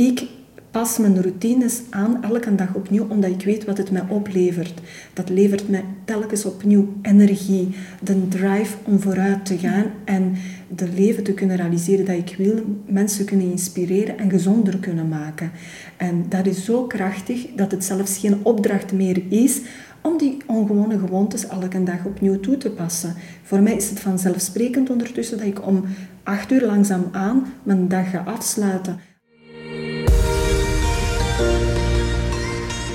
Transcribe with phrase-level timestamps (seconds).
[0.00, 0.26] Ik
[0.70, 4.80] pas mijn routines aan elke dag opnieuw, omdat ik weet wat het mij oplevert.
[5.12, 10.34] Dat levert mij telkens opnieuw energie, de drive om vooruit te gaan en
[10.76, 15.50] de leven te kunnen realiseren dat ik wil, mensen kunnen inspireren en gezonder kunnen maken.
[15.96, 19.60] En dat is zo krachtig dat het zelfs geen opdracht meer is
[20.02, 23.14] om die ongewone gewoontes elke dag opnieuw toe te passen.
[23.42, 25.84] Voor mij is het vanzelfsprekend ondertussen dat ik om
[26.22, 29.09] acht uur langzaam aan mijn dag ga afsluiten.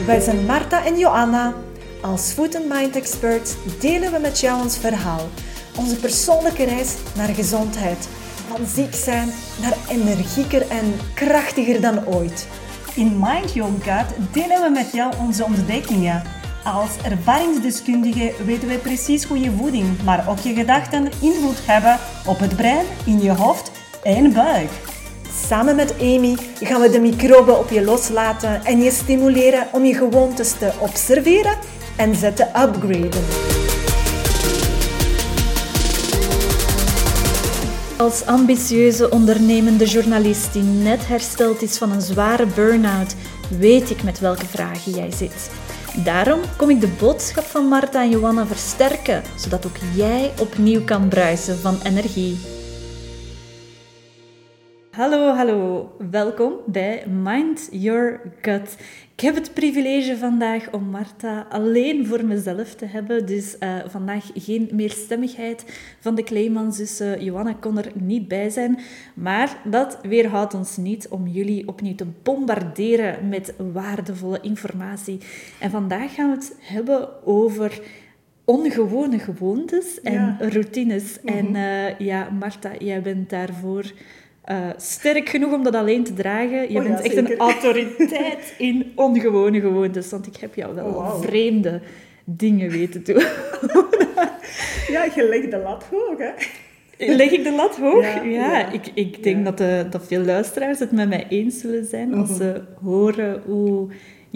[0.06, 1.54] Wij zijn Marta en Joanna.
[2.02, 5.28] Als Food and Mind Experts delen we met jou ons verhaal.
[5.78, 8.08] Onze persoonlijke reis naar gezondheid.
[8.48, 9.30] Van ziek zijn
[9.62, 12.48] naar energieker en krachtiger dan ooit.
[12.96, 16.24] In Mind Your Gut delen we met jou onze ontdekkingen.
[16.64, 22.40] Als ervaringsdeskundige weten wij precies hoe je voeding, maar ook je gedachten invloed hebben op
[22.40, 23.72] het brein, in je hoofd
[24.04, 24.70] en buik.
[25.48, 29.94] Samen met Amy gaan we de microben op je loslaten en je stimuleren om je
[29.94, 31.58] gewoontes te observeren
[31.98, 33.24] en ze te upgraden.
[37.98, 43.16] Als ambitieuze ondernemende journalist die net hersteld is van een zware burn-out,
[43.60, 45.50] weet ik met welke vragen jij zit.
[46.04, 51.08] Daarom kom ik de boodschap van Marta en Johanna versterken, zodat ook jij opnieuw kan
[51.08, 52.55] bruisen van energie.
[54.96, 55.92] Hallo, hallo.
[56.10, 58.78] Welkom bij Mind Your Gut.
[59.16, 63.26] Ik heb het privilege vandaag om Marta alleen voor mezelf te hebben.
[63.26, 67.24] Dus uh, vandaag geen meerstemmigheid van de Kleemanzussen.
[67.24, 68.80] Johanna kon er niet bij zijn.
[69.14, 75.20] Maar dat weerhoudt ons niet om jullie opnieuw te bombarderen met waardevolle informatie.
[75.60, 77.82] En vandaag gaan we het hebben over
[78.46, 80.38] ongewone gewoontes en ja.
[80.40, 81.18] routines.
[81.22, 81.56] Mm -hmm.
[81.56, 83.92] En uh, ja, Marta, jij bent daarvoor
[84.52, 86.62] uh, sterk genoeg om dat alleen te dragen.
[86.62, 87.32] Je Oh ja, bent echt zeker.
[87.32, 90.10] een autoriteit in ongewone gewoontes.
[90.12, 91.82] Want ik heb jou wel Oh, vreemde
[92.26, 93.24] dingen weten doen.
[94.88, 96.30] Ja, je legt de lat hoog, hè?
[97.16, 98.04] Leg ik de lat hoog?
[98.04, 98.72] Ja, Ja, ja.
[98.72, 99.44] ik, ik denk Ja.
[99.44, 102.38] dat, de, dat veel luisteraars het met mij eens zullen zijn als Mhm.
[102.38, 103.90] ze horen hoe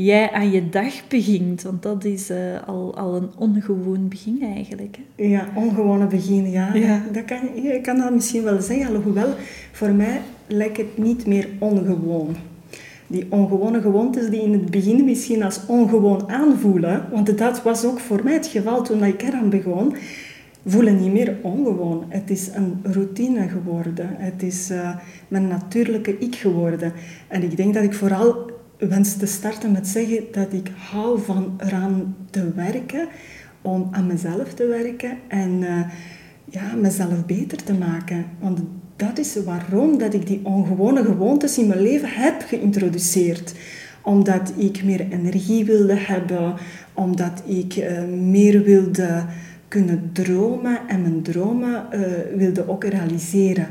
[0.05, 1.61] jij aan je dag begint.
[1.61, 4.97] Want dat is eh, al, al een ongewoon begin eigenlijk.
[4.97, 5.23] Hè?
[5.23, 6.73] Ja, ongewone begin, ja.
[6.73, 7.03] Ja.
[7.11, 9.33] Dat kan, ik kan dat misschien wel zeggen, alhoewel
[9.71, 12.35] voor mij lijkt het niet meer ongewoon.
[13.07, 17.99] Die ongewone gewoontes die in het begin misschien als ongewoon aanvoelen, want dat was ook
[17.99, 19.95] voor mij het geval toen ik eraan begon,
[20.65, 22.03] voelen niet meer ongewoon.
[22.07, 24.09] Het is een routine geworden.
[24.17, 24.95] Het is eh,
[25.27, 26.93] mijn natuurlijke ik geworden.
[27.27, 31.53] En ik denk dat ik vooral wens te starten met zeggen dat ik hou van
[31.57, 33.07] eraan te werken,
[33.61, 35.79] om aan mezelf te werken en eh,
[36.45, 38.25] ja, mezelf beter te maken.
[38.39, 38.59] Want
[38.95, 43.53] dat is waarom dat ik die ongewone gewoontes in mijn leven heb geïntroduceerd.
[44.03, 46.53] Omdat ik meer energie wilde hebben,
[46.93, 49.25] omdat ik eh, meer wilde
[49.67, 52.01] kunnen dromen en mijn dromen eh,
[52.35, 53.67] wilde ook realiseren.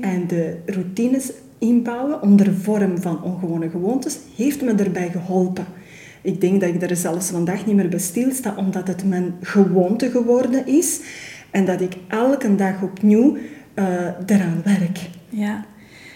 [0.00, 5.66] En de routines inbouwen onder vorm van ongewone gewoontes heeft me daarbij geholpen.
[6.22, 10.10] Ik denk dat ik er zelfs vandaag niet meer bij stilsta, omdat het mijn gewoonte
[10.10, 11.00] geworden is
[11.50, 13.36] en dat ik elke dag opnieuw
[13.74, 15.10] eh eraan werk.
[15.28, 15.64] Ja.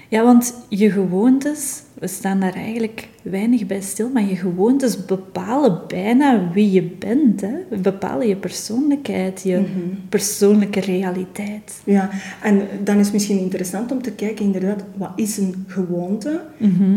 [0.09, 5.81] Ja, want je gewoontes, we staan daar eigenlijk weinig bij stil, maar je gewoontes bepalen
[5.89, 7.41] bijna wie je bent.
[7.41, 7.79] Hè?
[7.83, 9.65] Bepalen je persoonlijkheid, je
[10.09, 11.81] persoonlijke realiteit.
[11.85, 12.11] Ja,
[12.43, 16.41] en dan is het misschien interessant om te kijken, inderdaad, wat is een gewoonte?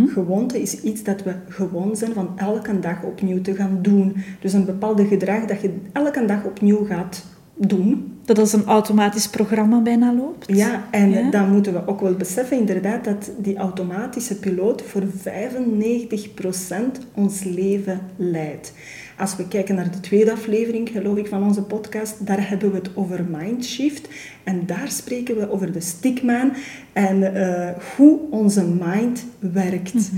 [0.07, 4.15] Gewoonte is iets dat we gewoon zijn van elke dag opnieuw te gaan doen.
[4.39, 7.25] Dus een bepaalde gedrag dat je elke dag opnieuw gaat
[7.67, 8.13] doen.
[8.25, 10.45] Dat als een automatisch programma bijna loopt.
[10.55, 11.29] Ja, en Ja.
[11.31, 17.99] dan moeten we ook wel beseffen inderdaad dat die automatische piloot voor 95% ons leven
[18.15, 18.73] leidt.
[19.17, 22.77] Als we kijken naar de tweede aflevering, geloof ik, van onze podcast, daar hebben we
[22.77, 24.07] het over mindshift.
[24.43, 26.51] En daar spreken we over de stickman
[26.93, 30.11] en eh, hoe onze mind werkt.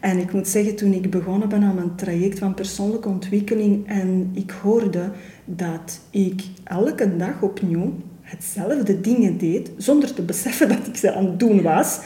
[0.00, 4.30] En ik moet zeggen, toen ik begonnen ben aan mijn traject van persoonlijke ontwikkeling en
[4.34, 5.10] ik hoorde
[5.56, 11.26] dat ik elke dag opnieuw hetzelfde dingen deed, zonder te beseffen dat ik ze aan
[11.26, 12.00] het doen was.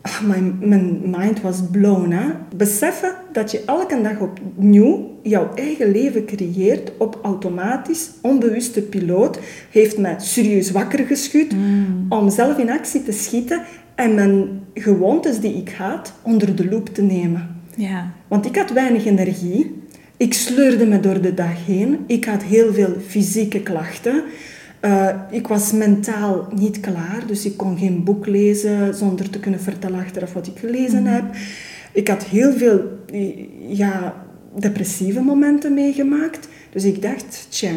[0.00, 2.10] Ah, mijn, mijn mind was blown.
[2.10, 2.30] Hè?
[2.56, 9.38] Beseffen dat je elke dag opnieuw jouw eigen leven creëert op automatisch, onbewuste piloot,
[9.70, 11.54] heeft mij serieus wakker geschud
[12.08, 13.62] om zelf in actie te schieten
[13.94, 17.60] en mijn gewoontes die ik had onder de loep te nemen.
[17.76, 18.12] Ja.
[18.28, 19.81] Want ik had weinig energie.
[20.22, 22.04] Ik sleurde me door de dag heen.
[22.06, 24.22] Ik had heel veel fysieke klachten.
[24.84, 29.60] Uh, ik was mentaal niet klaar, dus ik kon geen boek lezen zonder te kunnen
[29.60, 31.24] vertellen achteraf wat ik gelezen heb.
[31.92, 32.80] Ik had heel veel
[33.68, 34.24] ja,
[34.58, 36.48] depressieve momenten meegemaakt.
[36.70, 37.72] Dus ik dacht, tja,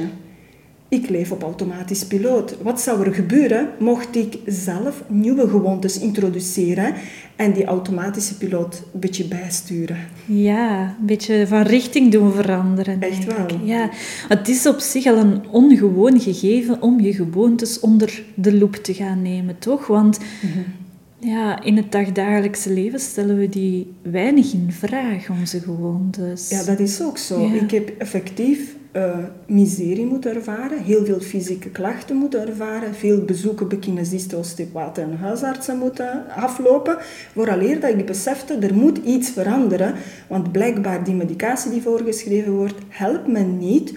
[0.96, 2.56] ik leef op automatisch piloot.
[2.62, 6.94] Wat zou er gebeuren mocht ik zelf nieuwe gewoontes introduceren
[7.36, 9.98] en die automatische piloot een beetje bijsturen?
[10.26, 13.02] Ja, een beetje van richting doen veranderen.
[13.02, 13.46] Echt wel.
[13.64, 13.90] Ja,
[14.28, 18.94] het is op zich al een ongewoon gegeven om je gewoontes onder de loep te
[18.94, 19.88] gaan nemen, toch?
[19.88, 21.30] Want mhm.
[21.30, 26.50] ja, in het dagdagelijkse leven stellen we die weinig in vraag, onze gewoontes.
[26.50, 27.54] Ja, dat is ook zo.
[27.54, 33.68] Ik heb effectief uh, miserie moet ervaren, heel veel fysieke klachten moeten ervaren, veel bezoeken
[33.68, 36.98] bij kinesisten, osteopaten en huisartsen moeten aflopen,
[37.34, 39.94] vooraleer dat ik besefte, er moet iets veranderen,
[40.28, 43.94] want blijkbaar die medicatie die voorgeschreven wordt, helpt me niet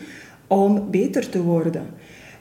[0.47, 1.87] om beter te worden.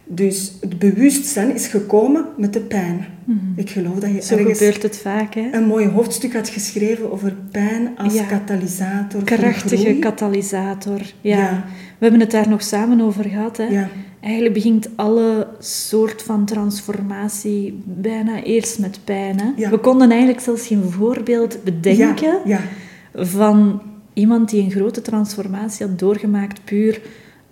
[0.08, 3.06] Dus het bewustzijn is gekomen met de pijn.
[3.24, 3.38] Mhm.
[3.56, 5.50] Ik geloof dat je Zo ergens gebeurt het vaak, hè?
[5.52, 11.66] een mooi hoofdstuk had geschreven over pijn als katalysator Krachtige katalysator, ja.
[11.98, 13.66] We hebben het daar nog samen over gehad, hè?
[13.66, 13.90] Ja.
[14.22, 19.70] Eigenlijk begint alle soort van transformatie bijna eerst met pijn, hè?
[19.70, 22.40] We konden eigenlijk zelfs geen voorbeeld bedenken
[23.14, 23.82] van
[24.14, 27.02] iemand die een grote transformatie had doorgemaakt puur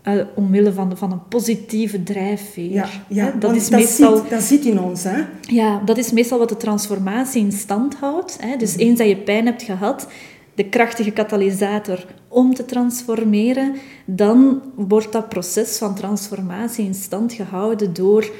[0.07, 2.71] uh, omwille van, van een positieve drijfveer.
[2.71, 5.03] Ja, ja dat, is meestal, zit, dat zit in ons.
[5.03, 5.21] Hè?
[5.41, 8.37] Ja, dat is meestal wat de transformatie in stand houdt.
[8.41, 8.57] Hè?
[8.57, 10.07] Dus eens dat je pijn hebt gehad,
[10.55, 13.75] de krachtige katalysator om te transformeren,
[14.05, 18.31] dan wordt dat proces van transformatie in stand gehouden door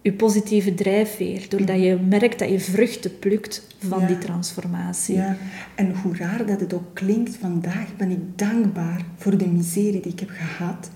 [0.00, 1.46] je positieve drijfveer.
[1.48, 5.14] Doordat je merkt dat je vruchten plukt van die transformatie.
[5.14, 5.36] Ja,
[5.74, 10.12] en hoe raar dat het ook klinkt, vandaag ben ik dankbaar voor de miserie die
[10.12, 10.90] ik heb gehad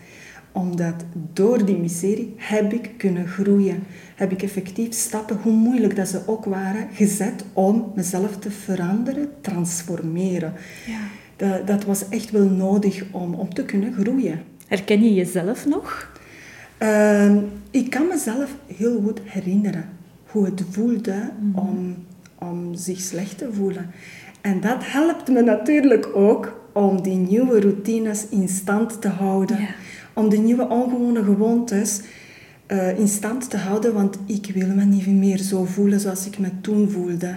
[0.56, 0.94] omdat
[1.32, 3.82] door die miserie heb ik kunnen groeien.
[4.14, 9.28] Heb ik effectief stappen, hoe moeilijk dat ze ook waren, gezet om mezelf te veranderen,
[9.40, 10.52] transformeren.
[10.86, 10.98] Ja.
[11.36, 14.42] Dat, dat was echt wel nodig om, om te kunnen groeien.
[14.66, 16.12] Herken je jezelf nog?
[16.78, 17.38] Ehm,
[17.70, 19.88] ik kan mezelf heel goed herinneren
[20.26, 21.58] hoe het voelde mhm.
[21.58, 21.96] om,
[22.38, 23.90] om zich slecht te voelen.
[24.40, 29.60] En dat helpt me natuurlijk ook om die nieuwe routines in stand te houden.
[29.60, 29.74] Ja
[30.16, 32.00] om de nieuwe ongewone gewoontes
[32.68, 36.38] uh, in stand te houden, want ik wil me niet meer zo voelen zoals ik
[36.38, 37.34] me toen voelde.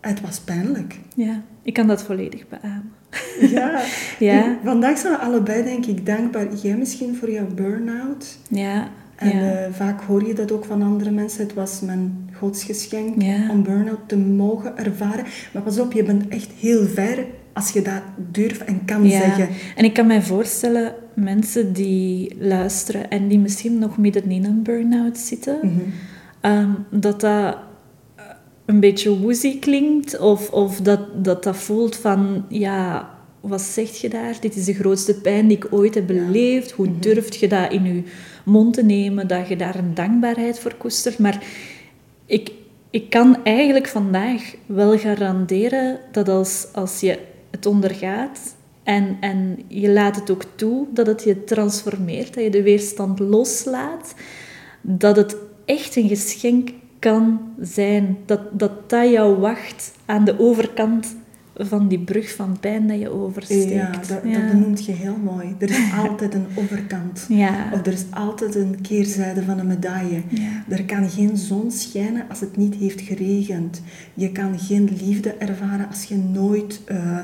[0.00, 0.98] Het was pijnlijk.
[1.14, 2.92] Ja, ik kan dat volledig beamen.
[3.40, 3.82] Ja,
[4.18, 4.58] ja.
[4.64, 6.54] vandaag zijn we allebei denk ik dankbaar.
[6.54, 8.38] Jij misschien voor jouw burn-out.
[8.48, 8.88] Ja.
[9.16, 11.42] En eh, vaak hoor je dat ook van andere mensen.
[11.42, 15.24] Het was mijn godsgeschenk om burn-out te mogen ervaren.
[15.52, 19.18] Maar pas op, je bent echt heel ver als je dat durft en kan ja.
[19.18, 19.48] zeggen.
[19.76, 24.62] En ik kan mij voorstellen, mensen die luisteren en die misschien nog midden in een
[24.62, 25.80] burn-out zitten, mhm.
[26.40, 27.56] ehm, dat dat
[28.64, 33.10] een beetje woozy klinkt of, of dat, dat dat voelt van, ja,
[33.40, 34.36] wat zeg je daar?
[34.40, 36.70] Dit is de grootste pijn die ik ooit heb beleefd.
[36.70, 38.02] Hoe mm durf je dat in je
[38.44, 41.18] mond te nemen, dat je daar een dankbaarheid voor koestert?
[41.18, 41.44] Maar
[42.26, 42.52] ik,
[42.90, 47.18] ik kan eigenlijk vandaag wel garanderen dat als, als je
[47.66, 52.62] ondergaat en, en je laat het ook toe dat het je transformeert, dat je de
[52.62, 54.14] weerstand loslaat,
[54.80, 58.18] dat het echt een geschenk kan zijn.
[58.26, 61.16] Dat dat, dat jou wacht aan de overkant
[61.54, 63.70] van die brug van pijn dat je oversteekt.
[63.70, 65.54] Ja, dat, dat benoemt je heel mooi.
[65.58, 67.26] Er is altijd een overkant.
[67.28, 67.68] Ja.
[67.72, 70.22] Of er is altijd een keerzijde van een medaille.
[70.28, 70.64] Ja.
[70.68, 73.82] Er kan geen zon schijnen als het niet heeft geregend.
[74.14, 77.18] Je kan geen liefde ervaren als je nooit uh,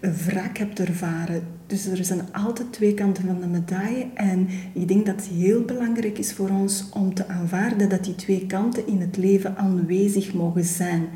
[0.00, 1.42] een wrak hebt ervaren.
[1.66, 4.06] Dus er zijn altijd twee kanten van de medaille.
[4.14, 8.14] En ik denk dat het heel belangrijk is voor ons om te aanvaarden dat die
[8.14, 11.08] twee kanten in het leven aanwezig mogen zijn.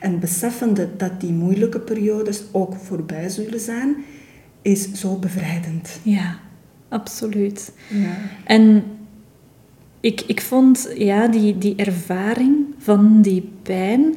[0.00, 3.96] En beseffende dat die moeilijke periodes ook voorbij zullen zijn,
[4.62, 6.00] is zo bevrijdend.
[6.02, 6.38] Ja,
[6.88, 7.72] absoluut.
[7.88, 8.16] Ja.
[8.44, 8.84] En
[10.00, 14.16] ik, ik vond ja, die, die ervaring van die pijn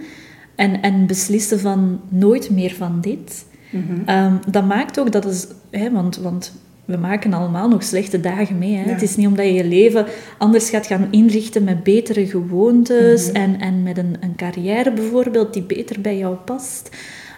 [0.56, 5.92] en, en beslissen van nooit meer van dit, mm dat maakt ook dat het, hè,
[5.92, 6.54] want, want
[6.86, 8.76] we maken allemaal nog slechte dagen mee.
[8.76, 8.92] Hè?
[8.92, 10.06] Het is niet omdat je je leven
[10.38, 13.36] anders gaat gaan inrichten met betere gewoontes mhm.
[13.36, 16.90] en, en met een, een carrière bijvoorbeeld die beter bij jou past.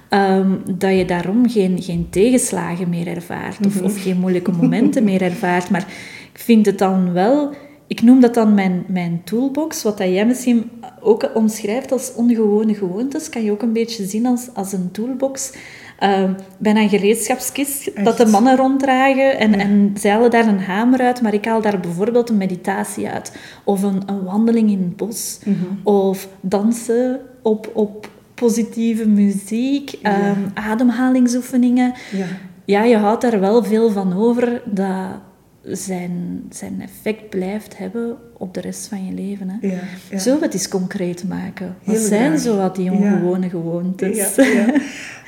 [0.10, 3.86] Ehm, dat je daarom geen, geen tegenslagen meer ervaart of, mhm.
[3.86, 5.70] of geen moeilijke momenten meer ervaart.
[5.70, 5.88] Maar
[6.34, 7.54] ik vind het dan wel
[7.88, 10.72] ik noem dat dan mijn, mijn toolbox, wat dat jij misschien
[11.02, 15.52] ook omschrijft als ongewone gewoontes, kan je ook een beetje zien als, als een toolbox.
[16.00, 21.00] Uh, bijna een gereedschapskist dat de mannen ronddragen en, en zij halen daar een hamer
[21.00, 23.38] uit, maar ik haal daar bijvoorbeeld een meditatie uit.
[23.64, 25.40] Of een, een wandeling in het bos.
[25.44, 25.58] Mhm.
[25.84, 31.94] Of dansen op, op positieve muziek, ehm, ademhalingsoefeningen.
[32.12, 32.26] Ja.
[32.66, 35.20] Ja, je houdt daar wel veel van over dat
[35.68, 39.50] zijn, zijn effect blijft hebben op de rest van je leven.
[39.50, 39.68] Hè.
[39.68, 39.80] Ja,
[40.40, 41.76] we het eens concreet maken?
[41.84, 42.40] Wat Heel zijn graag.
[42.42, 44.36] zo wat die ongewone gewoontes?
[44.36, 44.74] Ja.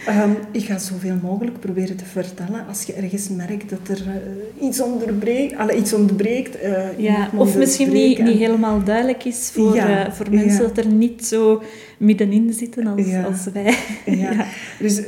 [0.06, 2.68] Ehm, ik ga zoveel mogelijk proberen te vertellen.
[2.68, 6.60] Als je ergens merkt dat er eh, iets onderbreekt, alle, iets ontbreekt.
[6.60, 10.88] eh, Ja, of misschien niet, niet helemaal duidelijk is voor, eh, voor mensen dat er
[10.88, 11.62] niet zo
[11.98, 13.78] middenin zitten als, als wij.
[14.06, 14.46] Ja.
[14.80, 15.02] Dus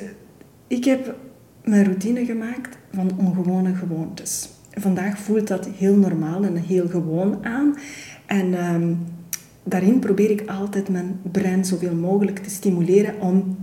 [0.67, 1.15] ik heb
[1.63, 4.49] mijn routine gemaakt van ongewone gewoontes.
[4.71, 7.75] Vandaag voelt dat heel normaal en heel gewoon aan.
[8.25, 8.93] En ehm,
[9.63, 13.57] daarin probeer ik altijd mijn brein zoveel mogelijk te stimuleren om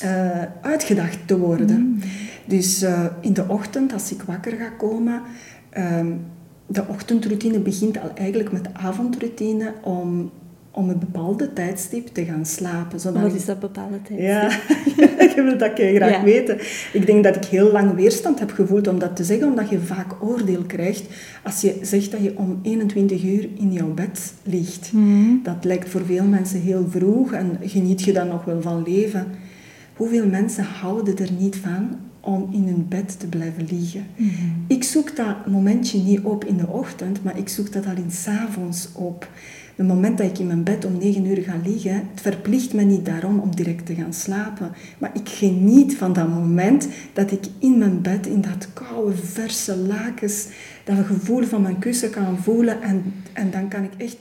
[0.00, 2.02] eh, uitgedacht te worden.
[2.44, 5.22] Dus eh, in de ochtend, als ik wakker ga komen,
[5.70, 6.12] ehm,
[6.66, 10.30] de ochtendroutine begint al eigenlijk met de avondroutine om,
[10.78, 13.00] om een bepaalde tijdstip te gaan slapen.
[13.00, 14.20] Zodat Wat ik- is dat bepaalde tijd?
[14.20, 14.48] ja,
[15.34, 16.22] je wilt dat kei graag Ja.
[16.22, 16.58] weten.
[16.92, 19.78] Ik denk dat ik heel lang weerstand heb gevoeld om dat te zeggen, omdat je
[19.80, 21.04] vaak oordeel krijgt
[21.42, 24.90] als je zegt dat je om 21 uur in jouw bed ligt.
[24.92, 25.30] Mhm.
[25.42, 29.26] Dat lijkt voor veel mensen heel vroeg en geniet je dan nog wel van leven.
[29.96, 31.88] Hoeveel mensen houden er niet van
[32.20, 34.06] om in hun bed te blijven liggen?
[34.16, 34.32] Mhm.
[34.66, 38.10] Ik zoek dat momentje niet op in de ochtend, maar ik zoek dat al in
[38.10, 39.28] 's avonds op.
[39.78, 42.82] Het moment dat ik in mijn bed om 9 uur ga liggen, het verplicht me
[42.82, 44.72] niet daarom om direct te gaan slapen.
[44.98, 49.76] Maar ik geniet van dat moment dat ik in mijn bed, in dat koude, verse
[49.76, 50.46] lakens,
[50.84, 52.82] dat gevoel van mijn kussen kan voelen.
[52.82, 54.16] En, en dan kan ik echt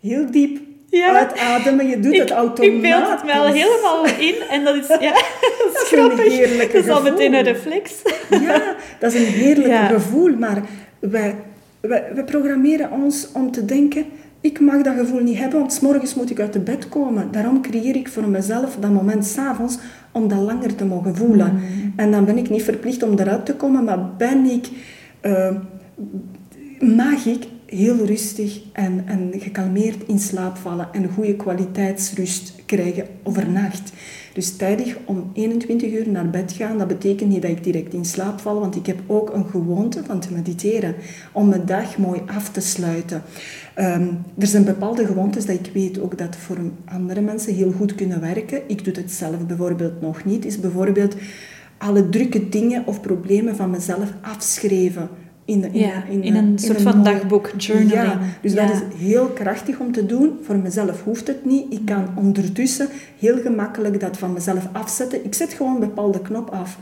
[0.00, 0.58] heel diep
[0.90, 1.14] Ja.
[1.16, 1.86] uitademen.
[1.86, 2.74] Je doet Ik, het automatisch.
[2.74, 5.12] ik beeld het mij al helemaal in en dat is, ja,
[5.72, 6.32] dat is is een grappig.
[6.36, 7.92] heerlijke Dat is al meteen een reflex.
[8.30, 9.86] Ja, dat is een heerlijk Ja.
[9.86, 10.62] gevoel, maar
[10.98, 11.34] wij,
[11.80, 14.04] wij, wij programmeren ons om te denken,
[14.40, 17.28] ik mag dat gevoel niet hebben, want 's morgens moet ik uit de bed komen.
[17.30, 19.78] Daarom creëer ik voor mezelf dat moment s'avonds
[20.12, 21.52] om dat langer te mogen voelen.
[21.52, 21.92] Mm.
[21.96, 24.68] En dan ben ik niet verplicht om eruit te komen, maar ben ik,
[25.20, 25.54] eh,
[26.78, 33.92] mag ik heel rustig en, en gekalmeerd in slaap vallen en goede kwaliteitsrust krijgen overnacht.
[34.40, 38.04] Dus tijdig om 21 uur naar bed gaan, dat betekent niet dat ik direct in
[38.04, 40.94] slaap val, want ik heb ook een gewoonte van te mediteren,
[41.32, 43.22] om mijn dag mooi af te sluiten.
[43.74, 44.06] Ehm,
[44.38, 48.20] er zijn bepaalde gewoontes dat ik weet ook dat voor andere mensen heel goed kunnen
[48.20, 48.60] werken.
[48.66, 50.44] Ik doe het zelf bijvoorbeeld nog niet.
[50.44, 51.14] Is bijvoorbeeld
[51.78, 55.08] alle drukke dingen of problemen van mezelf afschrijven.
[55.50, 58.12] In, in, Ja, in een soort van mooie- dagboek, journaling.
[58.12, 60.38] Ja, dus dat is heel krachtig om te doen.
[60.42, 61.72] Voor mezelf hoeft het niet.
[61.72, 62.88] Ik kan ondertussen
[63.18, 65.24] heel gemakkelijk dat van mezelf afzetten.
[65.24, 66.78] Ik zet gewoon een bepaalde knop af.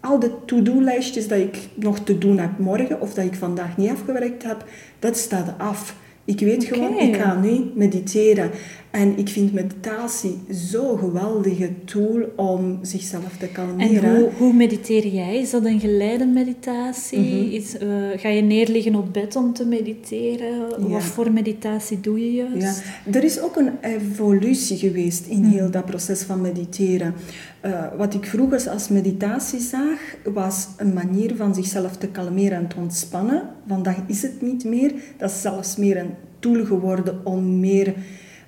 [0.00, 3.90] Al de to-do-lijstjes dat ik nog te doen heb morgen of dat ik vandaag niet
[3.90, 4.64] afgewerkt heb,
[4.98, 5.94] dat staat af.
[6.24, 8.50] Ik weet gewoon, ik ga nu mediteren.
[8.92, 14.02] En ik vind meditatie zo'n geweldige tool om zichzelf te kalmeren.
[14.02, 15.38] En hoe, hoe mediteer jij?
[15.38, 17.18] Is dat een geleide meditatie?
[17.18, 17.50] Mhm.
[17.54, 20.58] Is, eh, ga je neerliggen op bed om te mediteren?
[20.68, 20.88] Ja.
[20.88, 22.82] Wat voor meditatie doe je Ja, juist?
[23.12, 27.14] er is ook een evolutie geweest in heel dat proces van mediteren.
[27.60, 32.68] Eh, wat ik vroeger als meditatie zag, was een manier van zichzelf te kalmeren en
[32.68, 33.42] te ontspannen.
[33.66, 34.92] Vandaag is het niet meer.
[35.16, 37.94] Dat is zelfs meer een tool geworden om meer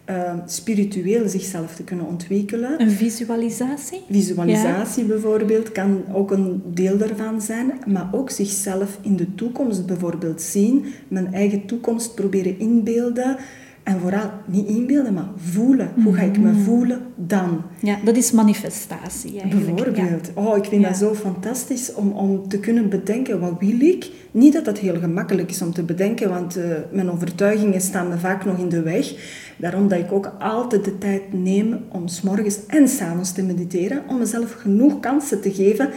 [0.04, 2.80] eh, spiritueel zichzelf te kunnen ontwikkelen.
[2.80, 4.02] Een visualisatie?
[4.10, 10.42] Visualisatie bijvoorbeeld kan ook een deel daarvan zijn, maar ook zichzelf in de toekomst bijvoorbeeld
[10.42, 13.36] zien, mijn eigen toekomst proberen inbeelden
[13.84, 15.90] en vooral niet inbeelden, maar voelen.
[16.04, 17.62] Hoe ga ik me voelen dan?
[17.82, 19.74] Ja, dat is manifestatie eigenlijk.
[19.76, 20.30] Bijvoorbeeld.
[20.34, 20.88] Oh, ik vind Ja.
[20.88, 24.10] dat zo fantastisch om, om te kunnen bedenken wat wil ik.
[24.30, 28.18] Niet dat dat heel gemakkelijk is om te bedenken, want eh, mijn overtuigingen staan me
[28.18, 29.14] vaak nog in de weg.
[29.56, 33.42] Daarom dat ik ook altijd de tijd neem om s morgens en s avonds te
[33.42, 35.88] mediteren, om mezelf genoeg kansen te geven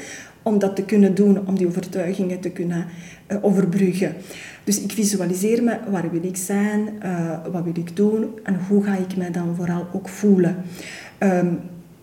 [0.41, 2.85] om dat te kunnen doen, om die overtuigingen te kunnen
[3.27, 4.13] eh, overbruggen.
[4.67, 8.83] Dus ik visualiseer me, waar wil ik zijn, eh, wat wil ik doen en hoe
[8.83, 10.55] ga ik mij dan vooral ook voelen.
[11.17, 11.53] Ehm,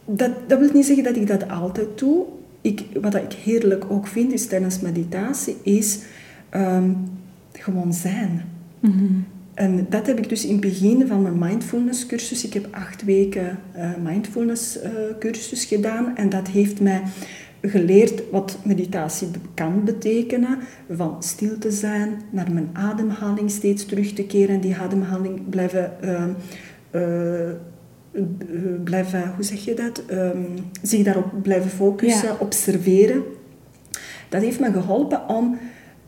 [0.04, 2.25] dat, dat wil niet zeggen dat ik dat altijd doe.
[2.61, 5.99] Ik, wat ik heerlijk ook vind is tijdens meditatie, is
[6.49, 6.90] ehm,
[7.52, 8.42] gewoon zijn.
[8.80, 9.04] Mhm.
[9.54, 12.44] En dat heb ik dus in het begin van mijn mindfulness cursus.
[12.44, 14.78] Ik heb acht weken eh, mindfulness
[15.18, 17.02] cursus gedaan en dat heeft mij
[17.71, 20.59] geleerd wat meditatie kan betekenen.
[20.90, 24.61] Van stil te zijn, naar mijn ademhaling steeds terug te keren.
[24.61, 26.25] Die ademhaling blijven, uh,
[26.90, 27.50] uh,
[28.85, 30.02] blijven hoe zeg je dat?
[30.11, 30.47] Um,
[30.83, 33.23] zich daarop blijven focussen, observeren.
[34.28, 35.59] Dat heeft me geholpen om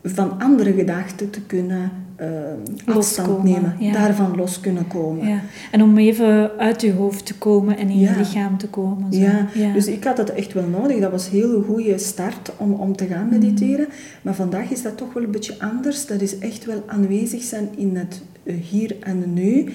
[0.03, 5.27] van andere gedachten te kunnen uh, afstand nemen, daarvan los kunnen komen.
[5.27, 5.41] Ja.
[5.71, 9.13] En om even uit je hoofd te komen en in je lichaam te komen.
[9.13, 9.19] Zo.
[9.19, 9.73] Ja.
[9.73, 10.99] dus ik had dat echt wel nodig.
[10.99, 13.85] Dat was een hele goede start om, om te gaan mediteren.
[13.85, 13.93] Mm.
[14.21, 16.05] Maar vandaag is dat toch wel een beetje anders.
[16.05, 19.65] Dat is echt wel aanwezig zijn in het eh, hier en nu.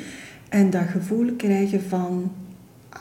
[0.49, 2.31] En dat gevoel krijgen van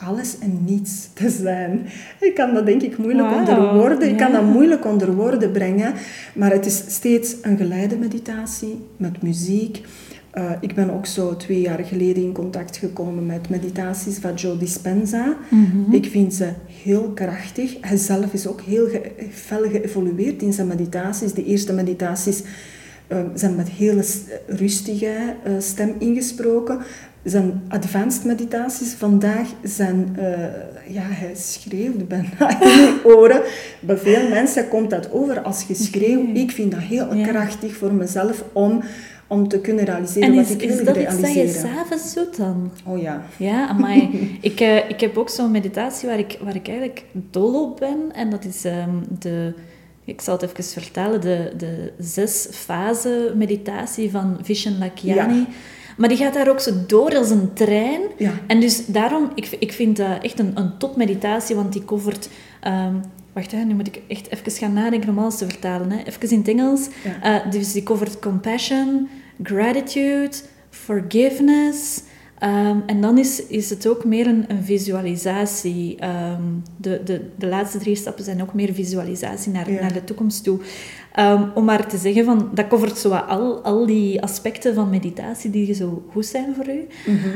[0.05, 1.86] alles en niets te zijn.
[2.19, 5.93] Ik kan dat denk ik moeilijk onder woorden, ik kan dat moeilijk onder woorden brengen,
[6.33, 9.81] maar het is steeds een geleide meditatie met muziek.
[10.33, 14.57] Uh, ik ben ook zo twee jaar geleden in contact gekomen met meditaties van Joe
[14.57, 15.38] Dispenza.
[15.50, 15.93] Mhm.
[15.93, 16.50] Ik vind ze
[16.83, 17.77] heel krachtig.
[17.81, 21.33] Hij zelf is ook heel ge fel geëvolueerd in zijn meditaties.
[21.33, 22.43] De eerste meditaties
[23.07, 24.03] uh, zijn met hele
[24.48, 26.79] rustige uh, stem ingesproken
[27.24, 30.24] zijn advanced meditaties vandaag zijn, uh,
[30.94, 33.42] ja, hij schreeuwt bijna in je oren.
[33.80, 36.34] Bij veel mensen komt dat over als geschreeuw.
[36.34, 38.82] Ik vind dat heel krachtig voor mezelf om,
[39.28, 40.98] om te kunnen realiseren wat ik wil realiseren.
[40.98, 42.72] En is dat iets dat je s'avonds doet dan?
[42.86, 43.24] Oh ja.
[43.38, 43.98] Ja, maar
[44.42, 48.00] ik, uh, ik heb ook zo'n meditatie waar ik, waar ik eigenlijk dol op ben.
[48.13, 49.54] En dat is um, de...
[50.06, 51.22] Ik zal het even vertellen.
[51.22, 55.36] De, de zes fase meditatie van Vishen Lakiani.
[55.36, 55.48] Ja.
[56.01, 58.01] Maar die gaat daar ook zo door als een trein.
[58.17, 58.31] Ja.
[58.48, 62.29] En dus daarom, ik, ik vind dat echt een, een topmeditatie, want die covert...
[62.67, 63.01] Um,
[63.34, 65.91] wacht, hè, nu moet ik echt even gaan nadenken om alles te vertalen.
[65.91, 65.98] Hè.
[66.03, 66.88] Even in het Engels.
[67.03, 67.46] Ja.
[67.46, 69.10] Uh, dus die covert compassion,
[69.43, 70.31] gratitude,
[70.70, 72.01] forgiveness...
[72.43, 75.98] Um, en dan is, is het ook meer een, een visualisatie.
[76.03, 80.43] Um, de, de, de laatste drie stappen zijn ook meer visualisatie naar, naar de toekomst
[80.43, 80.60] toe.
[81.19, 85.50] Um, om maar te zeggen, van, dat covert zo al, al die aspecten van meditatie
[85.50, 86.88] die zo goed zijn voor u.
[87.05, 87.29] Mm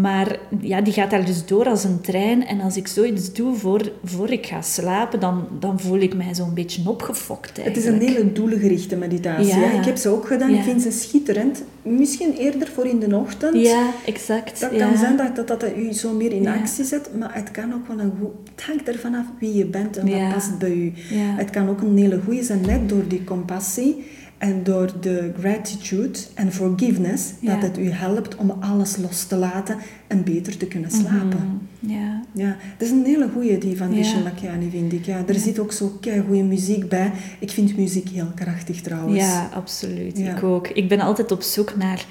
[0.00, 2.46] maar ja, die gaat daar dus door als een trein.
[2.46, 6.34] En als ik zoiets doe voor, voor ik ga slapen, dan, dan voel ik mij
[6.34, 7.58] zo'n beetje opgefokt.
[7.58, 7.74] Eigenlijk.
[7.74, 9.60] Het is een hele doelgerichte meditatie.
[9.60, 9.72] Ja.
[9.72, 10.54] Ik heb ze ook gedaan.
[10.54, 11.62] Ik vind ze schitterend.
[11.84, 13.56] Misschien eerder voor in de ochtend.
[13.56, 14.60] Ja, exact.
[14.60, 17.74] Dat kan zijn dat, dat dat u zo meer in actie zet, maar het kan
[17.74, 18.30] ook wel een goed...
[18.54, 20.92] Het hangt ervan af wie je bent en wat past bij u.
[21.14, 24.04] Het kan ook een hele goede zijn net door die compassie
[24.44, 29.76] en door de gratitude en forgiveness, dat het u helpt om alles los te laten
[30.06, 31.60] en beter te kunnen slapen.
[31.80, 31.92] Mhm.
[31.92, 32.22] Ja.
[32.32, 32.56] ja.
[32.78, 35.04] Dat is een hele goede die van Vishen Lakiani, vind ik.
[35.04, 37.12] Ja, er zit ook zo goede muziek bij.
[37.38, 39.18] Ik vind muziek heel krachtig trouwens.
[39.18, 40.18] Ja, absoluut.
[40.18, 40.68] Ik ook.
[40.68, 42.06] Ik ben altijd op zoek naar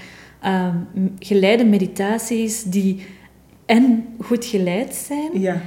[0.46, 3.06] um, geleide meditaties die
[3.66, 5.62] en goed geleid zijn ja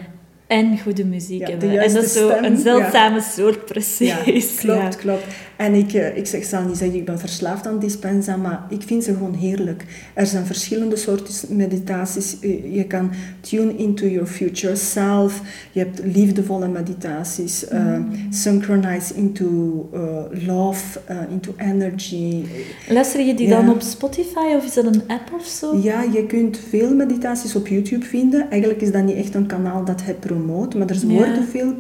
[0.46, 1.79] en goede muziek hebben.
[1.79, 4.09] En dat is zo een zeldzame soort, precies.
[4.09, 5.24] Ja, klopt, klopt.
[5.56, 8.82] En ik, eh, ik zeg, zal niet zeggen, ik ben verslaafd aan dispensa, maar ik
[8.82, 9.84] vind ze gewoon heerlijk.
[10.14, 12.36] Er zijn verschillende soorten meditaties.
[12.70, 15.42] Je kan tune into your future self.
[15.72, 17.64] Je hebt liefdevolle meditaties.
[17.72, 17.98] Uh,
[18.30, 20.00] synchronize into uh,
[20.46, 22.44] love, into energy.
[22.88, 25.76] Luister je die dan op Spotify of is dat een app of zo?
[25.82, 28.50] Ja, je kunt veel meditaties op YouTube vinden.
[28.50, 31.74] Eigenlijk is dat niet echt een kanaal dat het promoot, maar er worden veel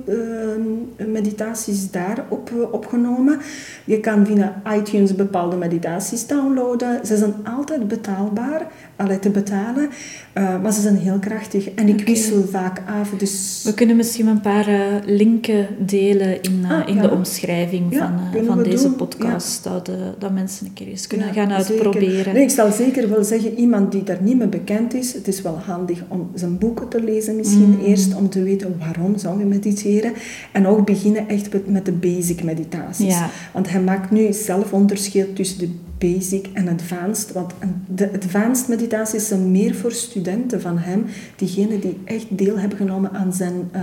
[1.06, 3.40] meditaties daar op, opgenomen.
[3.84, 7.06] Je kan via iTunes bepaalde meditaties downloaden.
[7.06, 9.88] Ze zijn altijd betaalbaar, alleen te betalen,
[10.34, 13.10] uh, maar ze zijn heel krachtig en ik wissel vaak af.
[13.10, 13.62] Dus...
[13.64, 18.62] We kunnen misschien een paar uh, linken delen in, uh, in de omschrijving van, van
[18.62, 22.34] deze podcast, dat, dat mensen een keer eens kunnen gaan uitproberen.
[22.34, 25.42] Nee, ik zal zeker wel zeggen, iemand die daar niet mee bekend is, het is
[25.42, 27.84] wel handig om zijn boeken te lezen misschien mm.
[27.84, 30.12] eerst, om te weten waarom zou je mediteren.
[30.52, 33.16] En ook beginnen echt met de basic meditaties.
[33.52, 37.32] Want hij maakt nu zelf onderscheid tussen de basic en advanced.
[37.32, 37.52] Want
[37.86, 41.04] de advanced meditaties zijn meer voor studenten van hem,
[41.36, 43.80] diegenen die echt deel hebben genomen aan zijn uh,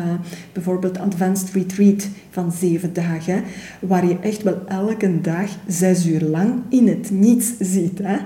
[0.54, 3.44] bijvoorbeeld advanced retreat van zeven dagen,
[3.80, 8.00] waar je echt wel elke dag zes uur lang in het niets ziet.
[8.04, 8.18] Hè.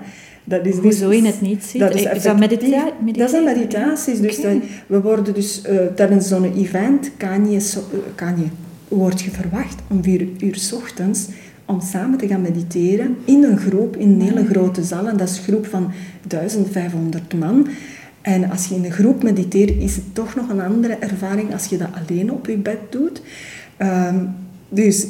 [0.44, 1.82] Dat is Hoezo dus, in het niet ziet?
[1.82, 4.20] Dat is, is dat medita Dat zijn meditaties.
[4.20, 4.40] Dus
[4.88, 7.82] we worden dus uh, tijdens zo'n event kan je, so,
[8.16, 8.46] kan je,
[8.88, 11.28] word je verwacht om vier uur s ochtends
[11.68, 15.08] om samen te gaan mediteren in een groep, in een hele grote zaal.
[15.08, 15.92] En dat is een groep van
[16.28, 17.68] 1500 man.
[18.22, 21.66] En als je in een groep mediteert, is het toch nog een andere ervaring als
[21.66, 23.22] je dat alleen op je bed doet.
[23.82, 24.36] Um,
[24.70, 25.08] dus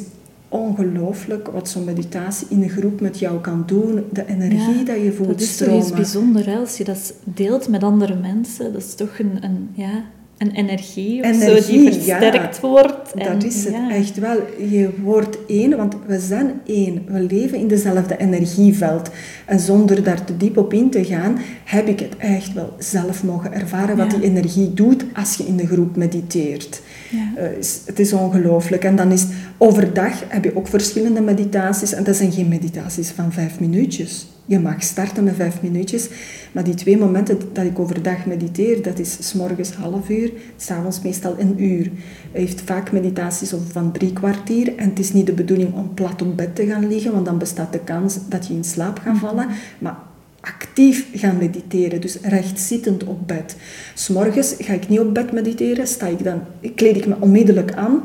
[0.48, 4.04] ongelooflijk wat zo'n meditatie in een groep met jou kan doen.
[4.12, 7.82] De energie dat je voelt Dat is toch iets bijzonders, als je dat deelt met
[7.82, 8.72] andere mensen.
[8.72, 10.04] Dat is toch een, een ja,
[10.38, 12.68] Een energie, of Energie, zo die versterkt ja.
[12.68, 13.12] wordt.
[13.14, 13.90] En, Dat is het ja.
[13.90, 14.36] echt wel.
[14.70, 17.04] Je wordt één, want we zijn één.
[17.06, 19.10] We leven in dezelfde energieveld.
[19.46, 23.24] En zonder daar te diep op in te gaan, heb ik het echt wel zelf
[23.24, 24.18] mogen ervaren wat Ja.
[24.18, 26.80] die energie doet als je in de groep mediteert.
[27.10, 27.42] Ja.
[27.42, 27.48] Eh,
[27.86, 28.84] het is ongelooflijk.
[28.84, 29.24] En dan is
[29.56, 31.92] overdag heb je ook verschillende meditaties.
[31.92, 34.26] En dat zijn geen meditaties van vijf minuutjes.
[34.48, 36.08] Je mag starten met vijf minuutjes.
[36.52, 41.02] Maar die twee momenten dat ik overdag mediteer, dat is s morgens half uur, s'avonds
[41.02, 41.82] meestal een uur.
[41.82, 41.90] Je
[42.32, 44.76] heeft vaak meditaties van drie kwartier.
[44.76, 47.38] En het is niet de bedoeling om plat op bed te gaan liggen, want dan
[47.38, 49.46] bestaat de kans dat je in slaap gaat vallen.
[49.78, 49.96] Maar
[50.40, 53.56] actief gaan mediteren, dus rechtzittend op bed.
[53.94, 56.40] S'morgens ga ik niet op bed mediteren, sta ik dan,
[56.74, 58.00] kleed ik me onmiddellijk aan.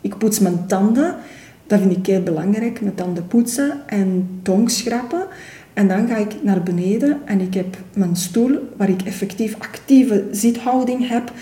[0.00, 1.14] Ik poets mijn tanden,
[1.66, 5.26] dat vind ik heel belangrijk, mijn tanden poetsen en tongschrappen.
[5.74, 10.24] En dan ga ik naar beneden en ik heb mijn stoel waar ik effectief actieve
[10.30, 11.32] zithouding heb.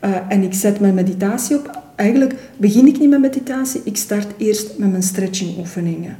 [0.00, 1.82] Eh, en ik zet mijn meditatie op.
[1.96, 6.16] Eigenlijk begin ik niet met meditatie, ik start eerst met mijn stretching oefeningen.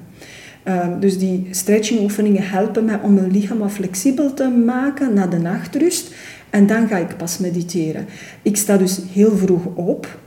[0.63, 5.27] Ehm, dus die stretching oefeningen helpen mij om mijn lichaam wat flexibel te maken na
[5.27, 6.15] de nachtrust.
[6.51, 8.07] En dan ga ik pas mediteren.
[8.43, 10.19] Ik sta dus heel vroeg op.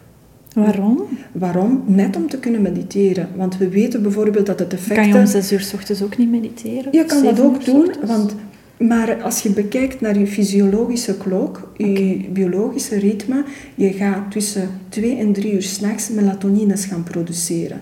[0.53, 1.07] Waarom?
[1.31, 1.83] Waarom?
[1.85, 3.29] Net om te kunnen mediteren.
[3.35, 4.95] Want we weten bijvoorbeeld dat het effecten...
[4.95, 6.91] Kan je om zes uur s ochtends ook niet mediteren?
[6.91, 8.35] Je kan dat ook doen, want,
[8.77, 13.43] maar als je bekijkt naar je fysiologische klok, je biologische ritme,
[13.75, 17.81] je gaat tussen 2 en 3 uur s'nachts melatonines gaan produceren.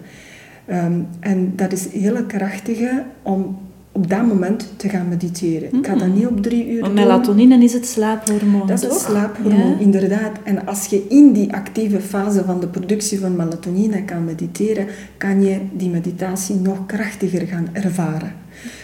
[0.66, 3.58] Ehm, en dat is een hele krachtige om
[3.92, 5.74] op dat moment te gaan mediteren.
[5.78, 7.04] Ik ga dat niet op drie uur Want doen.
[7.06, 9.02] melatonine is het slaaphormoon, Dat is het toch?
[9.02, 9.80] slaaphormoon, Ja.
[9.80, 10.38] inderdaad.
[10.44, 14.86] En als je in die actieve fase van de productie van melatonine kan mediteren,
[15.18, 18.34] kan je die meditatie nog krachtiger gaan ervaren.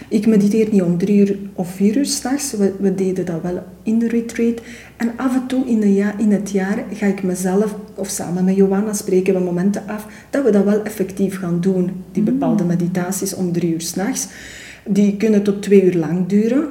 [0.08, 2.52] Ik mediteer niet om drie uur of vier uur s'nachts.
[2.52, 4.60] We, we deden dat wel in de retreat.
[4.96, 8.44] En af en toe in, de ja, in het jaar ga ik mezelf, of samen
[8.44, 11.90] met Johanna, spreken we momenten af dat we dat wel effectief gaan doen.
[12.12, 14.28] Die bepaalde meditaties om drie uur s'nachts.
[14.86, 16.68] Die kunnen tot twee uur lang duren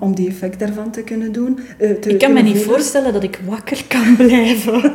[0.00, 1.58] Om die effect daarvan te kunnen doen.
[1.78, 4.92] eh, te Ik kan me niet voorstellen dat ik wakker kan blijven.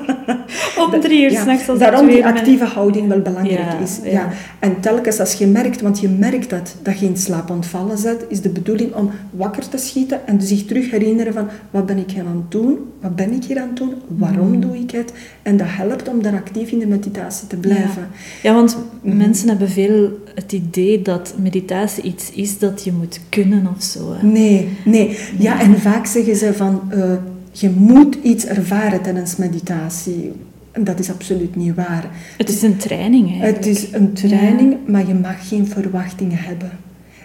[0.78, 4.00] Om drie uur Ja, s'nachts als daarom die mijn- actieve houding wel belangrijk Ja, is.
[4.04, 4.10] Ja.
[4.12, 4.30] ja.
[4.60, 8.26] En telkens als je merkt, want je merkt dat, dat je in slaap ontvallen zit,
[8.28, 12.12] is de bedoeling om wakker te schieten en zich terug herinneren van wat ben ik
[12.12, 14.62] hier aan het doen, wat ben ik hier aan het doen, waarom Mm.
[14.62, 15.13] doe ik het.
[15.42, 18.08] En dat helpt om daar actief in de meditatie te blijven.
[18.44, 19.18] Ja, want Mhm.
[19.18, 24.13] mensen hebben veel het idee dat meditatie iets is dat je moet kunnen of zo.
[24.13, 24.28] hè.
[24.28, 24.42] Nee,
[24.86, 25.17] nee.
[25.38, 27.13] Ja, en vaak zeggen ze van eh,
[27.51, 30.32] je moet iets ervaren tijdens meditatie.
[30.79, 32.10] Dat is absoluut niet waar.
[32.38, 33.56] Het is een training, eigenlijk.
[33.56, 36.71] Het is een training, maar je mag geen verwachtingen hebben.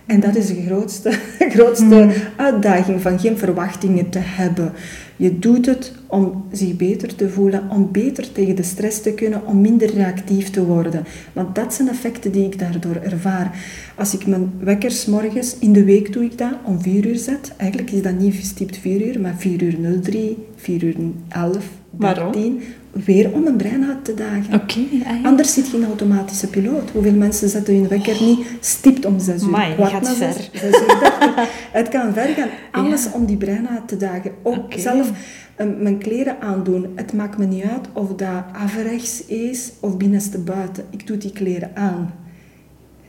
[0.06, 1.18] En dat is de grootste,
[1.54, 4.72] grootste uitdaging van geen verwachtingen te hebben.
[5.18, 9.46] Je doet het om zich beter te voelen, om beter tegen de stress te kunnen,
[9.46, 11.04] om minder reactief te worden.
[11.32, 13.58] Want dat zijn effecten die ik daardoor ervaar.
[13.96, 17.52] Als ik mijn wekkers morgens, in de week doe ik dat, om 4 uur zet.
[17.56, 20.96] Eigenlijk is dat niet gestipt 4 uur, maar 4 uur 03, 4 uur
[21.28, 21.68] 11, 13.
[21.90, 22.60] Waarom?
[22.92, 24.60] Weer om mijn brein uit te dagen.
[24.60, 25.20] Ah, ja.
[25.22, 26.90] Anders zit je in automatische piloot.
[26.90, 29.48] Hoeveel mensen zetten hun wekker niet stipt om zes uur?
[29.48, 30.32] Amai, Kwart gaat ver.
[30.32, 31.48] zes, zes uur dertig.
[31.72, 32.48] Het kan ver gaan.
[32.72, 34.30] Alles om die brein uit te dagen.
[34.42, 35.10] Ook zelf
[35.54, 36.86] eh, mijn kleren aandoen.
[36.94, 40.84] Het maakt me niet uit of dat averechts is of binnenste buiten.
[40.90, 42.12] Ik doe die kleren aan.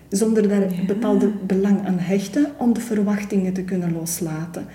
[0.09, 4.65] Zonder daar een bepaalde belang aan hechten om de verwachtingen te kunnen loslaten.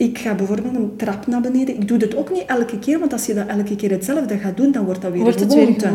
[0.00, 1.74] Ik ga bijvoorbeeld een trap naar beneden.
[1.74, 4.56] Ik doe dat ook niet elke keer, want als je dat elke keer hetzelfde gaat
[4.56, 5.88] doen, dan wordt dat weer Wordt een het weer gewoonte.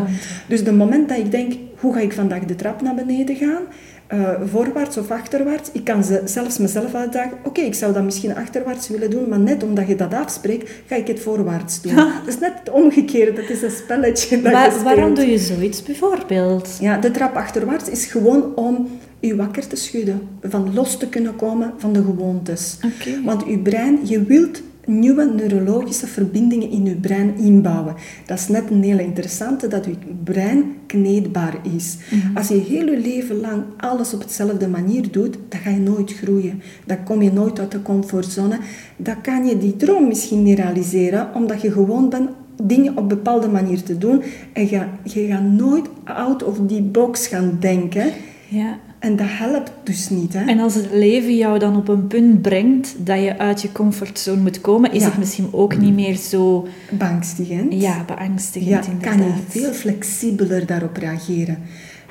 [0.48, 3.62] Dus de moment dat ik denk, hoe ga ik vandaag de trap naar beneden gaan?
[4.06, 5.70] Eh, voorwaarts of achterwaarts.
[5.72, 7.38] Ik kan ze, zelfs mezelf uitdagen.
[7.44, 10.96] Oké, ik zou dat misschien achterwaarts willen doen, maar net omdat je dat afspreekt, ga
[10.96, 11.94] ik het voorwaarts doen.
[11.94, 13.32] Dat is net het omgekeerde.
[13.32, 14.82] Dat is een spelletje dat speelt.
[14.82, 16.76] waarom doe je zoiets bijvoorbeeld?
[16.80, 18.88] Ja, de trap achterwaarts is gewoon om
[19.20, 20.28] je wakker te schudden.
[20.42, 22.78] Van los te kunnen komen van de gewoontes.
[22.84, 23.22] Oké.
[23.24, 27.94] Want je brein, je wilt nieuwe neurologische verbindingen in je brein inbouwen.
[28.26, 29.94] Dat is net een hele interessante, dat je
[30.24, 31.96] brein kneedbaar is.
[32.34, 36.12] Als je heel je leven lang alles op dezelfde manier doet, dan ga je nooit
[36.12, 36.62] groeien.
[36.84, 38.58] Dan kom je nooit uit de comfortzone.
[38.96, 42.30] Dan kan je die droom misschien niet realiseren, omdat je gewoon bent
[42.62, 44.22] dingen op bepaalde manier te doen.
[44.52, 48.12] En je, je gaat nooit out of die box gaan denken.
[48.48, 48.78] Ja.
[49.06, 50.32] En dat helpt dus niet.
[50.32, 50.44] Hè?
[50.44, 54.40] En als het leven jou dan op een punt brengt dat je uit je comfortzone
[54.42, 55.08] moet komen, is Ja.
[55.08, 57.72] het misschien ook niet meer zo Beangstigend.
[57.80, 59.16] ja, beangstigend Ja, inderdaad.
[59.16, 61.58] kan je veel flexibeler daarop reageren.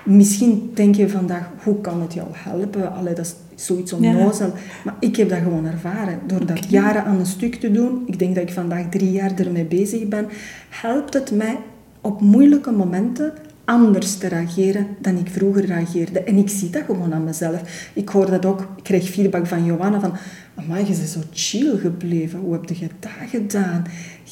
[0.05, 2.93] Misschien denk je vandaag, hoe kan het jou helpen?
[2.95, 4.53] Allee, dat is zoiets onnozel.
[4.83, 6.19] Maar ik heb dat gewoon ervaren.
[6.27, 9.31] Door dat jaren aan een stuk te doen, ik denk dat ik vandaag drie jaar
[9.39, 10.25] ermee bezig ben,
[10.69, 11.57] helpt het mij
[12.01, 13.33] op moeilijke momenten
[13.65, 16.19] anders te reageren dan ik vroeger reageerde.
[16.19, 17.89] En ik zie dat gewoon aan mezelf.
[17.93, 20.13] Ik hoor dat ook, ik krijg feedback van Johanna van,
[20.55, 22.39] amai, je bent zo chill gebleven.
[22.39, 23.85] Hoe heb je dat gedaan?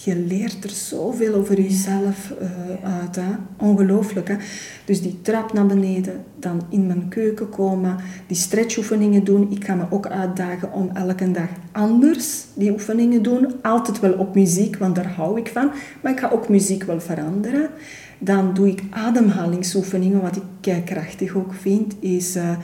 [0.03, 3.15] Je leert er zoveel over jezelf uh, uit.
[3.15, 3.31] Hè?
[3.57, 4.27] Ongelooflijk.
[4.27, 4.35] Hè?
[4.85, 7.95] Dus die trap naar beneden, dan in mijn keuken komen,
[8.27, 9.51] die stretchoefeningen doen.
[9.51, 13.53] Ik ga me ook uitdagen om elke dag anders die oefeningen doen.
[13.61, 15.71] Altijd wel op muziek, want daar hou ik van.
[16.01, 17.69] Maar ik ga ook muziek wel veranderen.
[18.19, 20.21] Dan doe ik ademhalingsoefeningen.
[20.21, 22.57] Wat ik krachtig ook vind, is uh,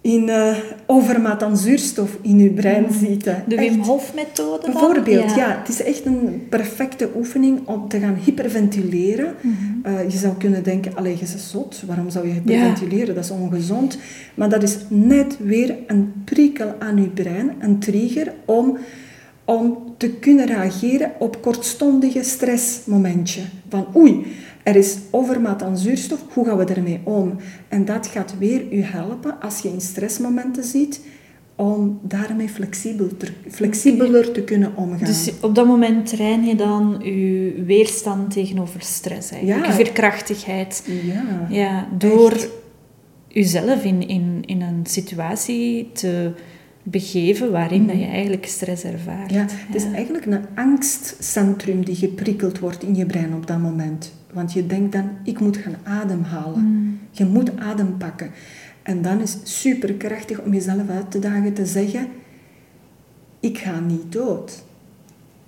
[0.00, 2.92] in uh, overmaat aan zuurstof in je brein mm.
[2.92, 3.44] zitten.
[3.48, 5.36] De Wim Hof methode Bijvoorbeeld, ja.
[5.36, 5.58] ja.
[5.58, 9.34] Het is echt een perfecte oefening om te gaan hyperventileren.
[9.40, 9.92] Mm -hmm.
[9.92, 11.82] uh, je zou kunnen denken, allee, je is zot.
[11.86, 13.06] Waarom zou je hyperventileren?
[13.06, 13.14] Ja.
[13.14, 13.98] Dat is ongezond.
[14.34, 18.78] Maar dat is net weer een prikkel aan je brein, een trigger om
[19.44, 23.40] om te kunnen reageren op kortstondige stressmomentje.
[23.68, 24.26] Van oei,
[24.64, 27.36] er is overmaat aan zuurstof, hoe gaan we ermee om?
[27.68, 31.00] En dat gaat weer u helpen als je in stressmomenten ziet,
[31.56, 35.06] om daarmee flexibel te, flexibeler te kunnen omgaan.
[35.06, 39.66] Dus op dat moment train je dan je weerstand tegenover stress, eigenlijk.
[39.66, 39.76] Ja.
[39.76, 40.88] Je verkrachtigheid.
[41.04, 41.46] Ja.
[41.48, 42.48] ja door Echt.
[43.28, 46.32] jezelf in, in, in een situatie te
[46.82, 48.12] begeven waarin dat je mhm.
[48.12, 49.30] eigenlijk stress ervaart.
[49.30, 54.12] Ja, het is eigenlijk een angstcentrum die geprikkeld wordt in je brein op dat moment.
[54.34, 56.60] Want je denkt dan, ik moet gaan ademhalen.
[56.60, 56.98] Mm.
[57.10, 58.30] Je moet adem pakken.
[58.82, 62.06] En dan is het superkrachtig om jezelf uit te dagen te zeggen,
[63.40, 64.64] ik ga niet dood.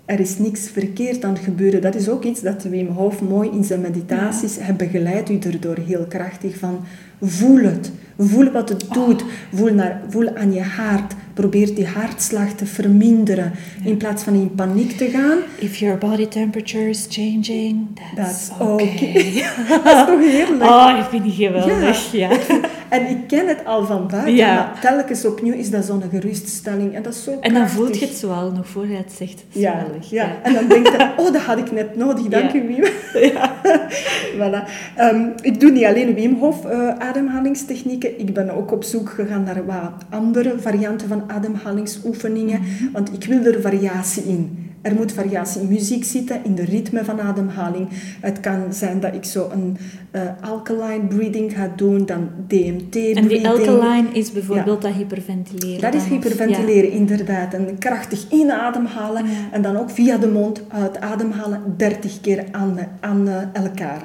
[0.05, 1.83] Er is niks verkeerd aan het gebeuren.
[1.83, 4.63] Dat is ook iets dat Wim Hof mooi in zijn meditaties ja.
[4.63, 6.81] heeft begeleid u erdoor heel krachtig van
[7.21, 7.93] voel het.
[8.19, 9.23] Voel wat het doet.
[9.23, 9.29] Oh.
[9.53, 11.15] Voel, naar, voel aan je hart.
[11.37, 13.53] Probeer die hartslag te verminderen.
[13.85, 15.39] In plaats van in paniek te gaan.
[15.59, 19.45] If your body temperature is changing, that's, that's okay.
[19.85, 20.63] dat is toch heerlijk?
[20.63, 22.13] Oh, ik vind die geweldig.
[22.13, 22.31] Ja.
[22.31, 22.39] ja.
[22.89, 24.55] En ik ken het al van buiten, ja.
[24.55, 26.95] maar telkens opnieuw is dat zo'n geruststelling.
[26.95, 29.13] En dat is zo En dan voel je het zo al, nog voor je het
[29.17, 29.45] zegt.
[29.49, 30.37] Ja, ja.
[30.43, 32.85] En dan denk je, oh, dat had ik net nodig, dank u Wim.
[33.33, 33.46] Ja.
[34.39, 34.65] voilà.
[34.99, 38.21] Um, ik doe niet alleen Wim Hof uh, ademhalingstechnieken.
[38.21, 42.61] Ik ben ook op zoek gegaan naar wat andere varianten van ademhalingsoefeningen.
[42.61, 42.93] Mhm.
[42.93, 44.71] Want ik wil er variatie in.
[44.87, 47.89] Er moet variatie in muziek zitten, in de ritme van ademhaling.
[48.21, 49.77] Het kan zijn dat ik zo een
[50.13, 53.17] uh, alkaline breathing ga doen, dan DMT breathing.
[53.17, 55.81] En die alkaline is bijvoorbeeld dat hyperventileren.
[55.81, 57.55] Dat is hyperventileren, inderdaad.
[57.55, 63.43] En krachtig inademhalen en dan ook via de mond uitademhalen 30 keer aan, aan uh,
[63.53, 64.03] elkaar.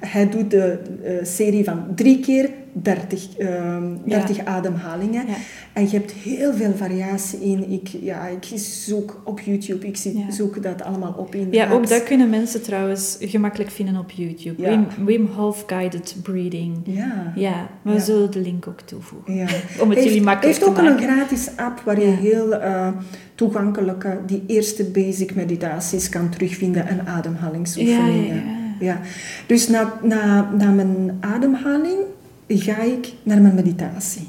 [0.00, 2.50] Hij doet de uh, serie van drie keer
[2.82, 4.44] 30, uh, 30 ja.
[4.44, 5.26] ademhalingen.
[5.26, 5.34] Ja.
[5.72, 7.70] En je hebt heel veel variatie in.
[7.70, 11.88] Ik, ja, ik zoek op YouTube, ik zie, zoek dat allemaal op in Ja, ook
[11.88, 14.62] dat kunnen mensen trouwens gemakkelijk vinden op YouTube.
[14.62, 16.76] Wim, Wim Hof Guided Breathing.
[16.84, 17.32] Ja.
[17.34, 19.34] Ja, we zullen de link ook toevoegen.
[19.34, 19.46] Ja.
[19.82, 20.84] Om het jullie makkelijk te maken.
[20.84, 22.88] heeft ook een gratis app waar je heel uh,
[23.34, 28.62] toegankelijke, die eerste basic meditaties kan terugvinden en ademhalingsoefeningen.
[28.80, 29.00] Ja,
[29.46, 31.98] Dus na, na, na mijn ademhaling
[32.46, 34.28] ga ik naar mijn meditatie.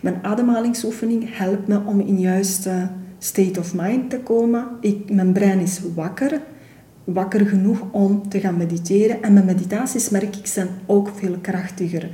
[0.00, 2.88] Mijn ademhalingsoefening helpt me om in juiste
[3.18, 4.66] state of mind te komen.
[4.80, 6.40] Ik, mijn brein is wakker,
[7.04, 9.22] wakker genoeg om te gaan mediteren.
[9.22, 12.10] En mijn meditaties, merk ik, zijn ook veel krachtiger.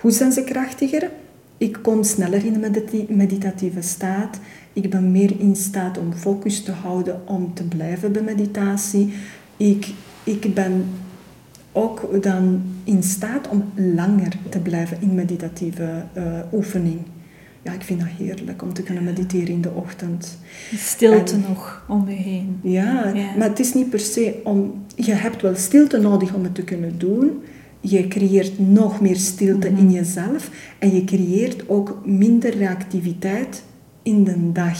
[0.00, 1.10] Hoe zijn ze krachtiger?
[1.56, 4.38] Ik kom sneller in een meditatieve staat.
[4.72, 9.12] Ik ben meer in staat om focus te houden, om te blijven bij meditatie.
[9.56, 9.92] Ik,
[10.24, 10.84] ik ben
[11.76, 16.98] ook dan in staat om langer te blijven in meditatieve uh, oefening.
[17.62, 20.38] Ja, ik vind dat heerlijk om te kunnen mediteren in de ochtend.
[20.74, 22.58] Stilte nog om je heen.
[22.62, 24.84] Ja, maar het is niet per se om...
[24.96, 27.42] Je hebt wel stilte nodig om het te kunnen doen.
[27.80, 29.90] Je creëert nog meer stilte in mhm.
[29.90, 30.50] jezelf.
[30.78, 33.62] En je creëert ook minder reactiviteit
[34.02, 34.78] in de dag.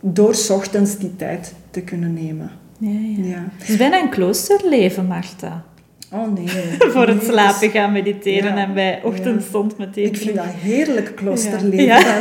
[0.00, 2.50] Door ochtends die tijd te kunnen nemen.
[2.78, 3.24] Ja, ja.
[3.24, 3.48] ja.
[3.58, 5.64] Het is bijna een kloosterleven, Marta.
[6.12, 6.48] Oh nee.
[6.78, 10.04] voor het slapen gaan mediteren en bij ochtendstond meteen.
[10.04, 11.84] Ik vind dat heerlijk kloosterleven.
[11.84, 12.18] Ja.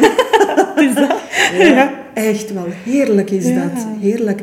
[0.88, 1.22] is dat?
[1.58, 2.66] Ja, echt wel.
[2.84, 3.88] Heerlijk is dat.
[4.00, 4.42] Heerlijk.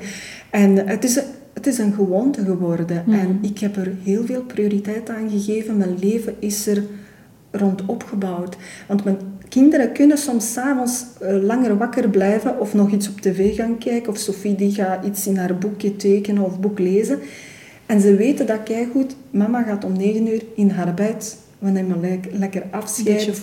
[0.50, 1.20] En het is,
[1.54, 3.02] het is een gewoonte geworden.
[3.04, 3.14] Hmm.
[3.14, 5.76] En ik heb er heel veel prioriteit aan gegeven.
[5.76, 6.82] Mijn leven is er
[7.50, 8.56] rond opgebouwd.
[8.86, 13.56] Want mijn kinderen kunnen soms s'avonds uh, langer wakker blijven of nog iets op tv
[13.56, 14.12] gaan kijken.
[14.12, 17.18] Of Sophie die gaat iets in haar boekje tekenen of boek lezen.
[17.86, 18.58] En ze weten dat
[18.92, 19.16] goed.
[19.30, 23.42] mama gaat om negen uur in haar bed, we nemen le- lekker afscheid.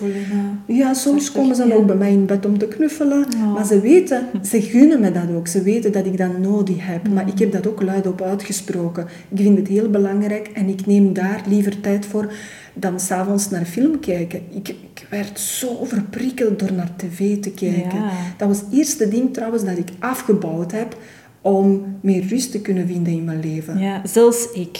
[0.65, 1.75] Ja, soms komen ze dan ja.
[1.75, 3.25] ook bij mij in bed om te knuffelen.
[3.35, 3.53] Oh.
[3.53, 5.47] Maar ze weten, ze gunnen me dat ook.
[5.47, 7.07] Ze weten dat ik dat nodig heb.
[7.07, 7.13] Mm.
[7.13, 9.07] Maar ik heb dat ook luid op uitgesproken.
[9.29, 12.33] Ik vind het heel belangrijk en ik neem daar liever tijd voor
[12.73, 14.41] dan s'avonds naar film kijken.
[14.49, 17.99] Ik, ik werd zo overprikkeld door naar tv te kijken.
[17.99, 18.11] Ja.
[18.37, 20.97] Dat was het eerste ding trouwens dat ik afgebouwd heb
[21.41, 23.79] om meer rust te kunnen vinden in mijn leven.
[23.79, 24.79] Ja, zelfs ik.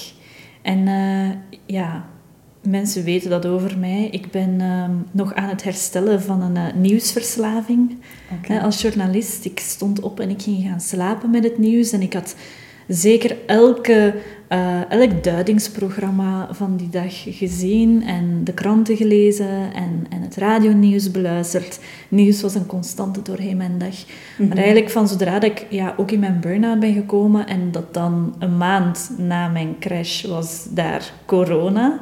[0.62, 1.30] En eh,
[1.66, 2.06] ja,
[2.62, 4.08] mensen weten dat over mij.
[4.12, 7.98] Ik ben ehm, nog aan het herstellen van een eh, nieuwsverslaving.
[8.42, 11.92] Hè, als journalist, ik stond op en ik ging gaan slapen met het nieuws.
[11.92, 12.36] En ik had
[12.88, 14.16] zeker elke,
[14.52, 18.04] eh, elk duidingsprogramma van die dag gezien.
[18.04, 21.80] En de kranten gelezen en, en het radionieuws beluisterd.
[22.10, 23.96] Nieuws was een constante doorheen mijn dag.
[24.38, 27.48] Maar eigenlijk van zodra dat ik ja, ook in mijn burn-out ben gekomen...
[27.48, 32.00] en dat dan een maand na mijn crash was daar corona...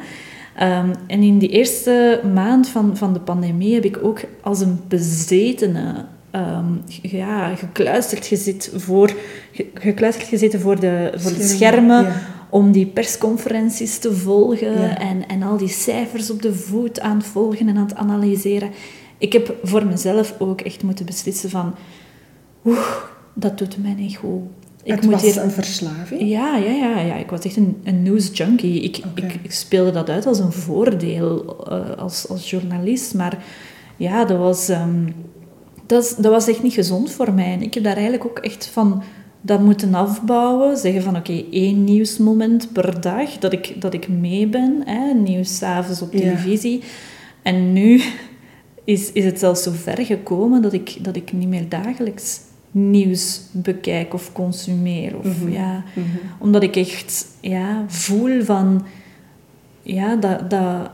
[0.56, 4.80] Ehm, en in die eerste maand van, van de pandemie heb ik ook als een
[4.88, 6.66] bezetene ehm,
[7.02, 9.14] ja, gekluisterd, gezet voor,
[9.52, 12.39] ge- gekluisterd gezeten voor de, voor de Schermen, schermen ja.
[12.50, 14.98] Om die persconferenties te volgen Ja.
[14.98, 18.70] en, en al die cijfers op de voet aan het volgen en aan het analyseren.
[19.18, 21.76] Ik heb voor mezelf ook echt moeten beslissen van...
[22.66, 22.96] Oeh,
[23.34, 24.42] dat doet mij niet goed.
[24.84, 26.22] Ik het moet was hier een verslaving.
[26.22, 27.16] ja, ja, ja, ja.
[27.16, 28.82] Ik was echt een, een news junkie.
[28.82, 33.14] Ik, ik, ik speelde dat uit als een voordeel eh, als, als journalist.
[33.14, 33.44] Maar
[33.98, 35.10] ja, dat was, ehm,
[35.86, 37.54] dat, dat was echt niet gezond voor mij.
[37.54, 39.04] En ik heb daar eigenlijk ook echt van
[39.42, 40.78] dat moeten afbouwen.
[40.78, 44.82] Zeggen van oké, één nieuwsmoment per dag dat ik, dat ik mee ben.
[44.86, 46.20] Hè, nieuws 's avonds op Ja.
[46.20, 46.82] televisie.
[47.42, 48.02] En nu
[48.84, 52.40] is, is het zelfs zo ver gekomen dat ik, dat ik niet meer dagelijks
[52.72, 55.18] nieuws bekijk of consumeer.
[55.18, 55.52] Of, Mhm.
[55.52, 56.06] ja, Mhm.
[56.40, 58.86] omdat ik echt ja, voel van...
[59.82, 60.90] Ja, dat, dat,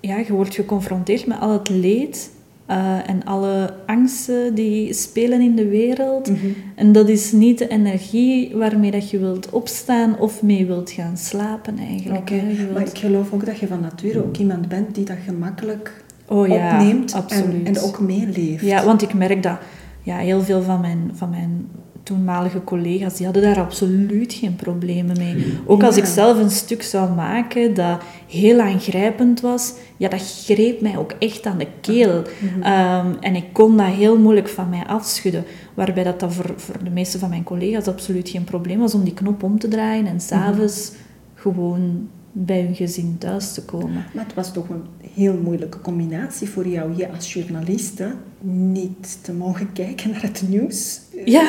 [0.00, 2.30] ja, je wordt geconfronteerd met al het leed
[2.66, 6.30] eh, en alle angsten die spelen in de wereld.
[6.30, 6.46] Mhm.
[6.74, 11.16] En dat is niet de energie waarmee dat je wilt opstaan of mee wilt gaan
[11.16, 12.30] slapen eigenlijk.
[12.30, 12.42] Hè.
[12.72, 16.48] Maar ik geloof ook dat je van nature ook iemand bent die dat gemakkelijk oh,
[16.48, 18.64] ja, opneemt en, en ook meeleeft.
[18.64, 19.58] Ja, want ik merk dat
[20.02, 21.68] ja, heel veel van mijn, van mijn
[22.04, 25.58] toenmalige collega's, die hadden daar absoluut geen problemen mee.
[25.66, 26.02] Ook als Ja.
[26.02, 31.12] ik zelf een stuk zou maken dat heel aangrijpend was, ja, dat greep mij ook
[31.18, 32.22] echt aan de keel.
[32.62, 35.44] Ehm, en ik kon dat heel moeilijk van mij afschudden.
[35.74, 39.04] Waarbij dat, dat voor, voor de meeste van mijn collega's absoluut geen probleem was om
[39.04, 40.92] die knop om te draaien en s'avonds
[41.34, 44.04] gewoon bij hun gezin thuis te komen.
[44.14, 44.82] Maar het was toch een
[45.14, 51.00] heel moeilijke combinatie voor jou, je als journaliste, niet te mogen kijken naar het nieuws.
[51.24, 51.46] Ja,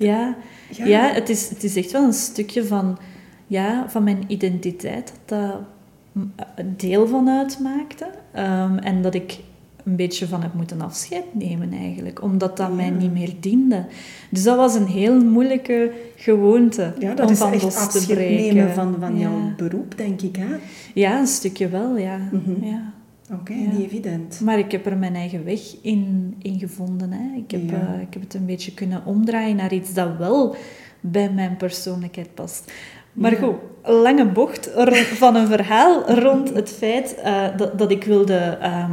[0.00, 0.36] ja.
[0.70, 0.84] Ja.
[0.86, 1.12] ja.
[1.12, 2.98] het, is, het is echt wel een stukje van,
[3.46, 8.10] ja, van mijn identiteit dat dat een deel van uitmaakte.
[8.32, 9.38] Ehm, en dat ik
[9.84, 13.84] een beetje van heb moeten afscheid nemen eigenlijk, omdat dat mij niet meer diende.
[14.30, 18.14] Dus dat was een heel moeilijke gewoonte Ja, dat om is van echt los te
[18.14, 18.54] breken.
[18.54, 19.20] nemen van, van ja.
[19.20, 20.36] jouw beroep, denk ik.
[20.36, 20.56] Hè?
[20.94, 22.18] Ja, een stukje wel, ja.
[22.32, 22.64] Mhm.
[22.64, 22.92] ja.
[23.32, 23.70] Oké, Ja.
[23.72, 24.40] niet evident.
[24.40, 27.12] Maar ik heb er mijn eigen weg in, in gevonden.
[27.12, 27.36] Hè.
[27.36, 27.94] Ik, heb, Ja.
[27.94, 30.54] eh, ik heb het een beetje kunnen omdraaien naar iets dat wel
[31.00, 32.72] bij mijn persoonlijkheid past.
[33.12, 33.38] Maar Ja.
[33.38, 34.70] goed, lange bocht
[35.14, 38.92] van een verhaal rond het feit eh, dat, dat ik wilde ehm,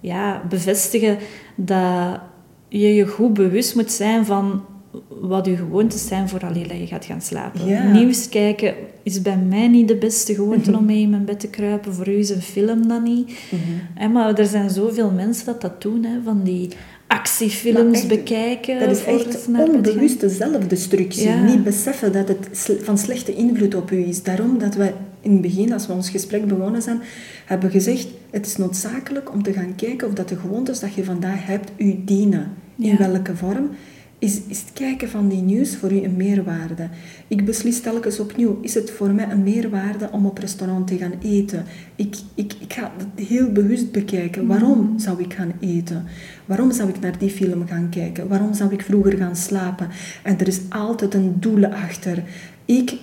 [0.00, 1.18] ja, bevestigen
[1.56, 2.20] dat
[2.68, 4.64] je je goed bewust moet zijn van
[5.08, 7.66] wat je gewoontes zijn voor alleen dat je gaat gaan slapen.
[7.66, 7.92] Ja.
[7.92, 11.48] Nieuws kijken is bij mij niet de beste gewoonte om mee in mijn bed te
[11.48, 11.94] kruipen.
[11.94, 13.30] Voor u is een film dat niet.
[13.96, 14.12] Mhm.
[14.12, 16.68] Maar er zijn zoveel mensen dat dat doen, hè, van die
[17.06, 18.80] actiefilms echt, bekijken.
[18.80, 21.28] Dat is echt onbewuste zelfdestructie.
[21.28, 21.44] Ja.
[21.44, 24.22] Niet beseffen dat het van slechte invloed op u is.
[24.22, 27.00] Daarom dat we in het begin, als we ons gesprek begonnen zijn,
[27.44, 28.08] hebben gezegd...
[28.30, 31.70] Het is noodzakelijk om te gaan kijken of dat de gewoontes dat je vandaag hebt
[31.76, 32.50] u dienen.
[32.76, 33.70] In welke vorm.
[34.20, 36.88] Is, is het kijken van die nieuws voor u een meerwaarde?
[37.28, 41.12] Ik beslis telkens opnieuw, is het voor mij een meerwaarde om op restaurant te gaan
[41.22, 41.64] eten?
[41.96, 44.46] Ik, ik, ik ga het heel bewust bekijken.
[44.46, 46.04] Waarom zou ik gaan eten?
[46.44, 48.28] Waarom zou ik naar die film gaan kijken?
[48.28, 49.88] Waarom zou ik vroeger gaan slapen?
[50.22, 52.22] En er is altijd een doel achter.
[52.64, 52.94] Ik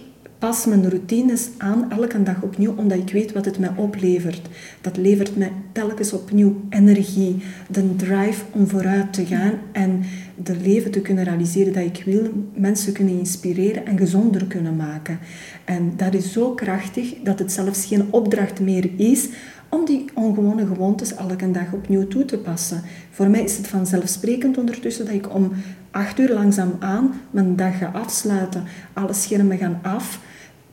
[0.46, 4.42] pas mijn routines aan elke dag opnieuw, omdat ik weet wat het mij oplevert.
[4.82, 10.04] Dat levert mij telkens opnieuw energie, de drive om vooruit te gaan en
[10.44, 15.20] de leven te kunnen realiseren dat ik wil, mensen kunnen inspireren en gezonder kunnen maken.
[15.64, 19.30] En dat is zo krachtig dat het zelfs geen opdracht meer is
[19.70, 22.82] om die ongewone gewoontes elke dag opnieuw toe te passen.
[23.12, 25.52] Voor mij is het vanzelfsprekend ondertussen dat ik om
[25.92, 28.64] acht uur langzaam aan mijn dag ga afsluiten.
[28.94, 30.20] Alle schermen gaan af.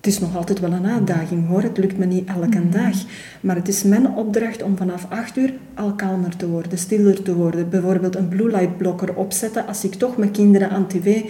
[0.03, 2.71] Het is nog altijd wel een uitdaging hoor, het lukt me niet elke Mhm.
[2.71, 2.97] dag.
[3.41, 7.35] Maar het is mijn opdracht om vanaf 8 uur al kalmer te worden, stiller te
[7.35, 7.69] worden.
[7.69, 11.23] Bijvoorbeeld een blue light blokker opzetten als ik toch mijn kinderen aan tv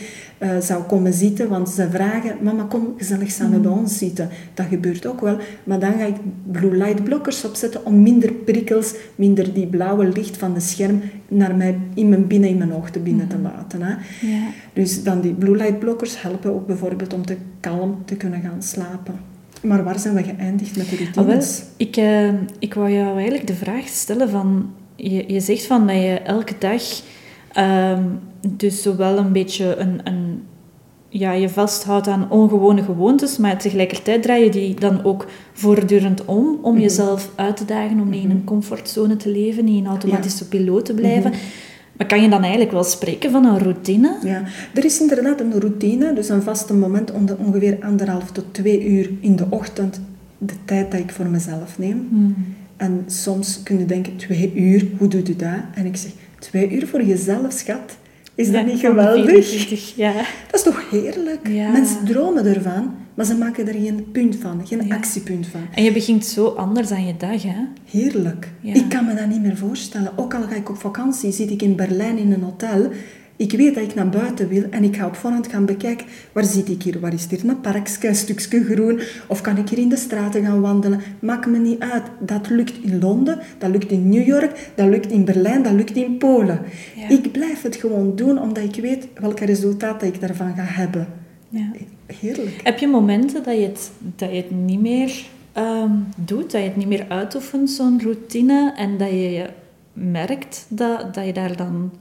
[0.43, 1.49] eh, zou komen zitten.
[1.49, 3.63] Want ze vragen, mama kom gezellig samen Mhm.
[3.63, 4.29] bij ons zitten.
[4.55, 5.37] Dat gebeurt ook wel.
[5.65, 6.15] Maar dan ga ik
[6.51, 11.55] blue light blokkers opzetten om minder prikkels, minder die blauwe licht van de scherm naar
[11.57, 13.83] mij, in mijn, binnen in mijn oog te binnen te laten.
[13.83, 13.91] Hè.
[14.27, 14.43] Ja.
[14.73, 18.63] Dus dan die blue light blokkers helpen ook bijvoorbeeld om te kalm te kunnen gaan
[18.63, 19.15] slapen.
[19.63, 21.63] Maar waar zijn we geëindigd met de Ah, routines?
[21.77, 22.29] ik, eh,
[22.59, 24.71] ik wou jou eigenlijk de vraag stellen van...
[24.97, 26.83] Je, je zegt van dat je elke dag
[27.53, 28.03] ehm,
[28.49, 30.43] dus zowel een beetje een, een,
[31.09, 36.59] ja, je vasthoudt aan ongewone gewoontes, maar tegelijkertijd draai je die dan ook voortdurend om,
[36.63, 36.83] om Mhm.
[36.83, 40.85] jezelf uit te dagen, om niet in een comfortzone te leven, niet in automatische piloot
[40.85, 41.31] te blijven.
[41.31, 41.39] Mhm.
[41.97, 44.17] Maar kan je dan eigenlijk wel spreken van een routine?
[44.25, 44.43] Ja,
[44.75, 48.87] er is inderdaad een routine, dus een vaste moment om de ongeveer anderhalf tot twee
[48.87, 50.01] uur in de ochtend,
[50.39, 52.09] de tijd dat ik voor mezelf neem.
[52.77, 55.49] En soms kun je denken, twee uur, hoe doe je dat?
[55.75, 57.97] En ik zeg, twee uur voor jezelf, schat.
[58.43, 59.47] Is dat niet geweldig?
[59.47, 60.13] 24, ja.
[60.13, 61.49] Dat is toch heerlijk?
[61.49, 61.71] Ja.
[61.71, 65.61] Mensen dromen ervan, maar ze maken er geen punt van, geen actiepunt van.
[65.75, 67.65] En je begint zo anders aan je dag, hè?
[67.91, 68.49] Heerlijk.
[68.63, 70.13] Ik kan me dat niet meer voorstellen.
[70.17, 72.91] Ook al ga ik op vakantie, zit ik in Berlijn in een hotel.
[73.43, 76.45] Ik weet dat ik naar buiten wil en ik ga op voorhand gaan bekijken, waar
[76.45, 77.01] zit ik hier?
[77.01, 79.01] Waar is hier een parkje, een stukje groen?
[79.29, 81.01] Of kan ik hier in de straten gaan wandelen?
[81.19, 82.03] Maakt me niet uit.
[82.21, 85.97] Dat lukt in Londen, dat lukt in New York, dat lukt in Berlijn, dat lukt
[85.97, 86.61] in Polen.
[86.97, 87.09] Ja.
[87.09, 91.07] Ik blijf het gewoon doen, omdat ik weet welke resultaten ik daarvan ga hebben.
[91.49, 91.71] Ja.
[92.07, 92.61] Heerlijk.
[92.63, 96.67] Heb je momenten dat je het, dat je het niet meer ehm, doet, dat je
[96.67, 99.47] het niet meer uitoefent, zo'n routine, en dat je
[99.93, 101.93] merkt dat, dat je daar dan,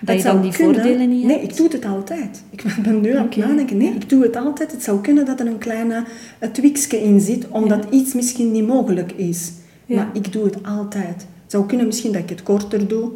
[0.00, 1.50] dat je dan die kunnen- voordelen niet Nee, hebt?
[1.50, 2.42] ik doe het altijd.
[2.50, 3.76] Ik ben nu aan het nadenken.
[3.76, 4.72] Nee, ik doe het altijd.
[4.72, 6.04] Het zou kunnen dat er een kleine
[6.40, 9.52] uh, twikje in zit, omdat iets misschien niet mogelijk is.
[9.86, 9.96] Ja.
[9.96, 11.14] Maar ik doe het altijd.
[11.42, 13.10] Het zou kunnen misschien dat ik het korter doe.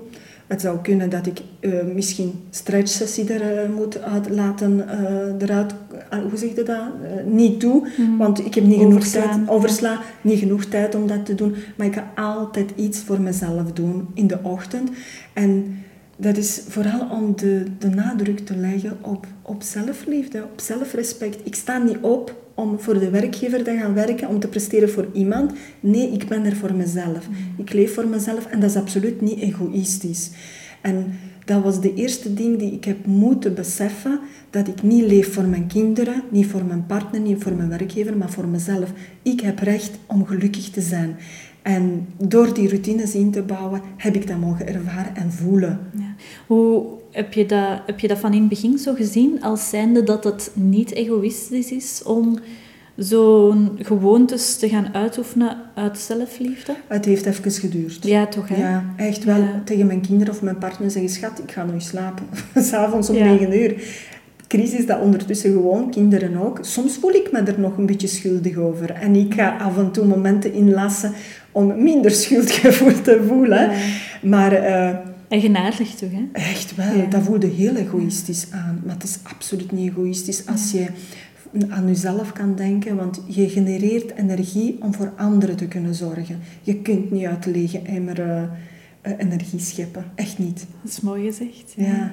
[0.46, 5.74] Het zou kunnen dat ik eh, misschien stretchsessie er uh, moet uit laten, uh, eruit,
[6.12, 7.86] uh, hoe zeg je dat, uh, niet doe.
[8.18, 11.54] Want ik heb niet genoeg tijd, oversla, niet genoeg tijd om dat te doen.
[11.76, 14.90] Maar ik ga altijd iets voor mezelf doen in de ochtend.
[15.32, 15.78] En
[16.20, 21.38] dat is vooral om de, de nadruk te leggen op, op zelfliefde, op zelfrespect.
[21.46, 25.08] Ik sta niet op om voor de werkgever te gaan werken, om te presteren voor
[25.12, 25.52] iemand.
[25.80, 27.28] Nee, ik ben er voor mezelf.
[27.56, 30.30] Ik leef voor mezelf en dat is absoluut niet egoïstisch.
[30.80, 31.12] En
[31.44, 35.44] dat was de eerste ding die ik heb moeten beseffen, dat ik niet leef voor
[35.44, 38.92] mijn kinderen, niet voor mijn partner, niet voor mijn werkgever, maar voor mezelf.
[39.22, 41.16] Ik heb recht om gelukkig te zijn.
[41.62, 45.78] En door die routines in te bouwen, heb ik dat mogen ervaren en voelen.
[45.98, 46.14] Ja.
[46.46, 50.02] Hoe heb je, dat, heb je dat van in het begin zo gezien, als zijnde
[50.02, 52.38] dat het niet egoïstisch is om
[52.96, 56.74] zo'n gewoontes te gaan uitoefenen uit zelfliefde?
[56.86, 58.06] Het heeft even geduurd.
[58.06, 58.56] Ja, toch hè?
[58.56, 59.36] Ja, echt wel.
[59.36, 59.62] Ja.
[59.64, 62.26] Tegen mijn kinderen of mijn partner zeggen, schat, ik ga nu slapen.
[62.64, 63.24] S'avonds om Ja.
[63.24, 64.08] 9 uur.
[64.48, 66.58] Chris is dat ondertussen gewoon, kinderen ook.
[66.60, 68.90] Soms voel ik me er nog een beetje schuldig over.
[68.90, 71.12] En ik ga af en toe momenten inlassen
[71.52, 73.70] om minder schuldgevoel te voelen.
[73.70, 73.76] Ja.
[74.22, 74.96] Maar eh,
[75.28, 76.26] Eigenaardig toch hè?
[76.32, 77.04] echt wel, Ja.
[77.04, 78.82] dat voelde heel egoïstisch aan.
[78.84, 80.86] Maar het is absoluut niet egoïstisch als je
[81.68, 86.38] aan jezelf kan denken, want je genereert energie om voor anderen te kunnen zorgen.
[86.62, 88.42] Je kunt niet uit de lege emmer eh,
[89.00, 90.04] eh, energie scheppen.
[90.14, 90.66] Echt niet.
[90.82, 91.74] Dat is mooi gezegd.
[91.76, 92.12] Ja.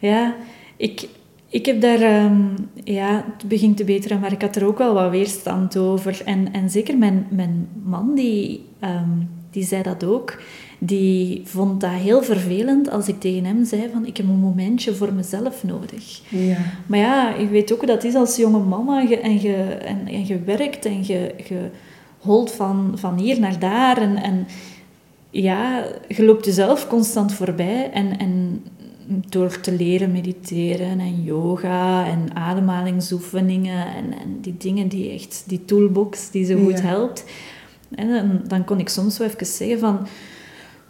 [0.00, 0.34] Ja,
[0.76, 1.08] ik,
[1.52, 2.00] ik heb daar...
[2.00, 2.40] ehm,
[2.84, 6.22] ja, het begint te beteren, maar ik had er ook wel wat weerstand over.
[6.24, 9.10] En, en zeker mijn, mijn man, die, ehm,
[9.50, 10.42] die zei dat ook.
[10.78, 14.06] Die vond dat heel vervelend als ik tegen hem zei van...
[14.06, 16.20] Ik heb een momentje voor mezelf nodig.
[16.28, 16.56] Ja.
[16.86, 19.54] Maar ja, je weet ook hoe dat is als jonge mama en je, en je,
[19.62, 21.70] en, en je werkt en je, je
[22.18, 23.98] holt van, van hier naar daar.
[23.98, 24.46] En, en
[25.30, 27.90] ja, je loopt jezelf constant voorbij.
[27.90, 28.62] En, en
[29.28, 35.64] door te leren mediteren en yoga en ademhalingsoefeningen en, en die dingen die echt, die
[35.64, 36.84] toolbox die zo goed Ja.
[36.84, 37.24] helpt.
[37.94, 39.98] En dan, dan kon ik soms zo even zeggen van...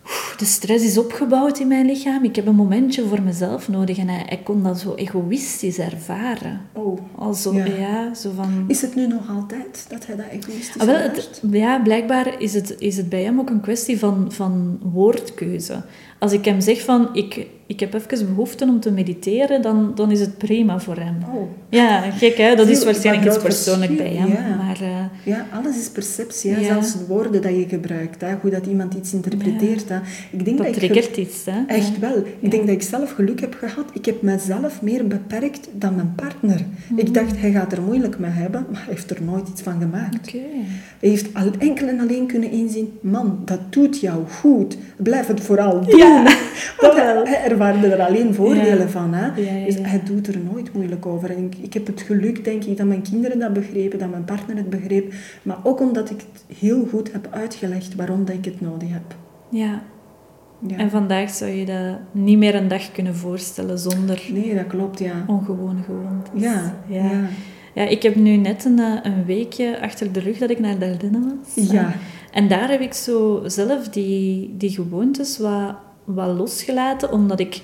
[0.04, 2.24] "Oeh, De stress is opgebouwd in mijn lichaam.
[2.24, 3.98] Ik heb een momentje voor mezelf nodig.
[3.98, 6.60] En hij, hij kon dat zo egoïstisch ervaren.
[6.72, 6.98] Oh.
[7.18, 7.64] Also, Ja.
[7.64, 8.14] ja.
[8.14, 8.64] zo van...
[8.68, 12.54] Is het nu nog altijd dat hij dat egoïstisch Ah, wel, het, ja, blijkbaar is
[12.54, 15.82] het, is het bij hem ook een kwestie van, van woordkeuze.
[16.18, 20.10] als ik hem zeg van, ik, ik heb even behoefte om te mediteren, dan, dan
[20.10, 21.16] is het prima voor hem.
[21.34, 21.48] Oh.
[21.68, 22.54] Ja, gek hè?
[22.54, 24.28] Dat is waarschijnlijk iets persoonlijk bij hem.
[24.28, 24.56] ja.
[24.56, 26.50] Maar eh, Ja, alles is perceptie.
[26.50, 26.60] Hè?
[26.60, 26.66] Ja.
[26.66, 28.20] Zelfs de woorden dat je gebruikt.
[28.20, 28.34] Hè?
[28.40, 29.88] Hoe dat iemand iets interpreteert.
[29.88, 29.96] Hè?
[30.30, 31.44] Ik denk dat, dat ik triggert iets.
[31.44, 31.64] Hè?
[31.66, 32.16] Echt wel.
[32.40, 33.84] Ik denk dat ik zelf geluk heb gehad.
[33.92, 36.60] Ik heb mezelf meer beperkt dan mijn partner.
[36.96, 39.80] Ik dacht, hij gaat er moeilijk mee hebben, maar hij heeft er nooit iets van
[39.80, 40.28] gemaakt.
[40.28, 40.38] Oké.
[41.00, 44.76] Hij heeft al enkel en alleen kunnen inzien, man, dat doet jou goed.
[44.96, 45.98] Blijf het vooral doen.
[45.98, 46.22] Ja,
[46.80, 47.24] dat wel.
[47.24, 49.14] hij, hij ervaarde er alleen voordelen van.
[49.14, 49.32] Hè?
[49.64, 51.30] Dus hij doet er nooit moeilijk over.
[51.30, 54.24] En ik, ik heb het geluk, denk ik, dat mijn kinderen dat begrepen, dat mijn
[54.24, 55.12] partner het begreep.
[55.42, 59.16] Maar ook omdat ik het heel goed heb uitgelegd waarom dat ik het nodig heb.
[59.48, 59.82] Ja.
[60.66, 60.76] Ja.
[60.76, 64.98] En vandaag zou je dat niet meer een dag kunnen voorstellen zonder Nee, dat klopt,
[64.98, 65.24] ja.
[65.26, 66.42] ongewone gewoontes.
[66.42, 67.10] Ja, ja.
[67.10, 67.28] ja.
[67.74, 70.78] Ja, ik heb nu net een, eh, een weekje achter de rug dat ik naar
[70.78, 71.70] Dardenne was.
[71.70, 71.92] Ja.
[72.32, 77.60] En daar heb ik zo zelf die, die gewoontes wat, wat losgelaten, omdat ik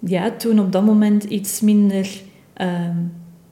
[0.00, 2.08] ja, toen op dat moment iets minder
[2.54, 2.96] ehm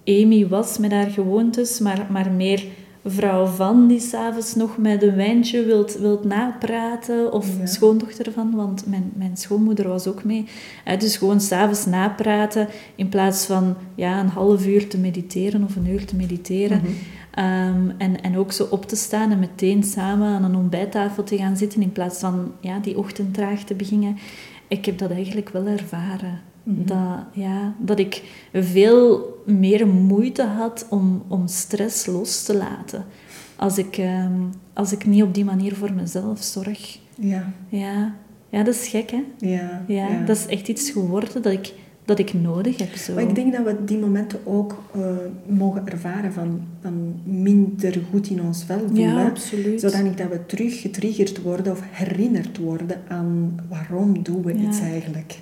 [0.07, 2.65] Amy was met haar gewoontes, maar, maar meer
[3.05, 7.67] vrouw van die s'avonds nog met een wijntje wilt, wilt napraten, of Ja.
[7.67, 10.45] schoondochter van, want mijn, mijn schoonmoeder was ook mee.
[10.85, 15.77] Eh, dus gewoon s'avonds napraten, in plaats van ja, een half uur te mediteren of
[15.77, 16.79] een uur te mediteren.
[16.79, 16.91] Mhm.
[17.35, 21.37] Ehm, en, en ook zo op te staan en meteen samen aan een ontbijttafel te
[21.37, 24.17] gaan zitten in plaats van ja, die ochtend traag te beginnen.
[24.69, 26.41] Ik heb dat eigenlijk wel ervaren.
[26.63, 26.85] Mhm.
[26.87, 28.23] dat, ja, dat ik
[28.53, 33.05] veel meer moeite had om, om stress los te laten.
[33.57, 34.41] Als ik, ehm,
[34.73, 36.99] als ik niet op die manier voor mezelf zorg.
[37.15, 38.15] Ja, Ja,
[38.49, 39.23] ja dat is gek hè.
[39.39, 41.73] ja, Ja, dat is echt iets geworden dat ik,
[42.05, 42.95] dat ik nodig heb.
[42.97, 43.15] Zo.
[43.15, 45.01] Maar ik denk dat we die momenten ook eh,
[45.47, 49.09] mogen ervaren van, van minder goed in ons vel voelen.
[49.09, 49.81] ja, absoluut.
[49.81, 54.69] Zodanig dat we terug getriggerd worden of herinnerd worden aan waarom doen we Ja.
[54.69, 55.39] iets eigenlijk.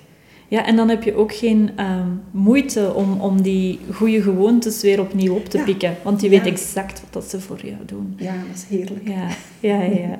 [0.53, 4.99] Ja, en dan heb je ook geen ehm, moeite om, om die goede gewoontes weer
[4.99, 5.63] opnieuw op te Ja.
[5.63, 5.95] pikken.
[6.03, 6.37] Want je Ja.
[6.41, 8.13] weet exact wat dat ze voor jou doen.
[8.17, 9.07] Ja, dat is heerlijk.
[9.07, 9.27] Ja,
[9.59, 9.97] ja, ja.
[9.99, 10.15] ja.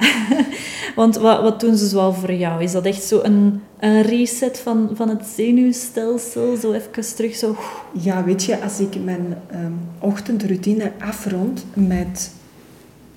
[0.96, 2.64] Want wat, wat doen ze zoal voor jou?
[2.64, 6.56] Is dat echt zo een, een reset van, van het zenuwstelsel?
[6.56, 7.56] Zo even terug zo...
[7.92, 12.32] Ja, weet je, als ik mijn ehm, ochtendroutine afrond met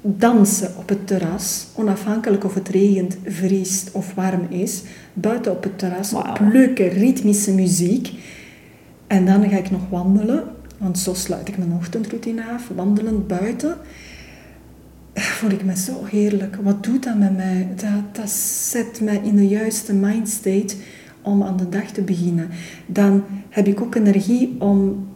[0.01, 4.82] dansen op het terras, onafhankelijk of het regent, vriest of warm is,
[5.12, 6.30] buiten op het terras, Wauw.
[6.30, 8.12] op leuke ritmische muziek.
[9.07, 10.44] En dan ga ik nog wandelen,
[10.78, 13.76] want zo sluit ik mijn ochtendroutine af, wandelend buiten.
[15.14, 16.57] Voel ik me zo heerlijk.
[16.62, 17.68] Wat doet dat met mij?
[17.76, 18.30] Dat, dat
[18.70, 20.74] zet mij in de juiste mindstate
[21.22, 22.49] om aan de dag te beginnen.
[22.86, 25.07] Dan heb ik ook energie om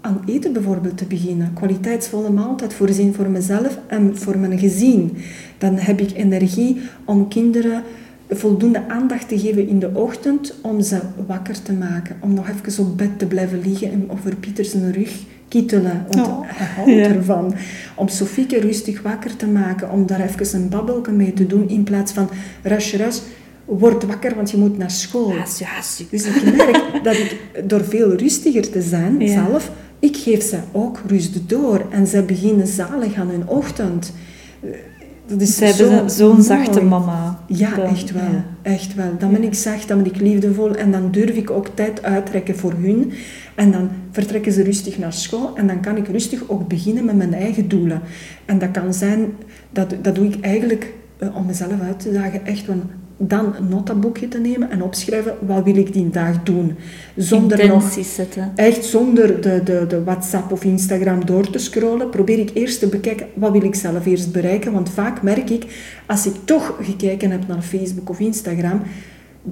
[0.00, 1.52] aan eten bijvoorbeeld te beginnen.
[1.54, 5.16] Kwaliteitsvolle maaltijd voorzien voor mezelf en voor mijn gezin.
[5.58, 7.82] Dan heb ik energie om kinderen
[8.30, 12.16] voldoende aandacht te geven in de ochtend om ze wakker te maken.
[12.20, 15.10] Om nog even op bed te blijven liggen en over Pieter zijn rug
[15.48, 16.04] kietelen.
[16.10, 17.14] Want Oh, hij houdt ja.
[17.14, 17.54] ervan.
[17.94, 19.90] Om Sofieke rustig wakker te maken.
[19.90, 22.28] Om daar even een babbelke mee te doen in plaats van
[22.62, 23.18] rush, rush.
[23.64, 25.32] Word wakker, want je moet naar school.
[26.10, 29.44] Dus ik merk dat ik door veel rustiger te zijn Ja.
[29.46, 31.86] zelf, ik geef ze ook rust door.
[31.90, 34.12] En ze beginnen zalig aan hun ochtend.
[34.62, 34.70] Eh,
[35.26, 37.38] Dat is Ze hebben zo zo'n zachte mama.
[37.46, 38.22] Ja, Dan- echt wel.
[38.22, 38.44] ja.
[38.62, 39.10] Echt wel.
[39.18, 42.56] Dan ben ik zacht, dan ben ik liefdevol en dan durf ik ook tijd uittrekken
[42.56, 43.12] voor hun.
[43.54, 47.16] En dan vertrekken ze rustig naar school en dan kan ik rustig ook beginnen met
[47.16, 48.00] mijn eigen doelen.
[48.44, 49.26] En dat kan zijn,
[49.70, 52.82] dat, dat doe ik eigenlijk eh, om mezelf uit te dagen, echt wel
[53.18, 56.76] dan een notaboekje te nemen en opschrijven wat wil ik die dag doen.
[57.16, 58.52] Zonder nog zetten.
[58.54, 62.86] Echt zonder de, de, de WhatsApp of Instagram door te scrollen, probeer ik eerst te
[62.86, 64.72] bekijken wat wil ik zelf eerst bereiken.
[64.72, 65.64] Want vaak merk ik,
[66.06, 68.82] als ik toch gekeken heb naar Facebook of Instagram,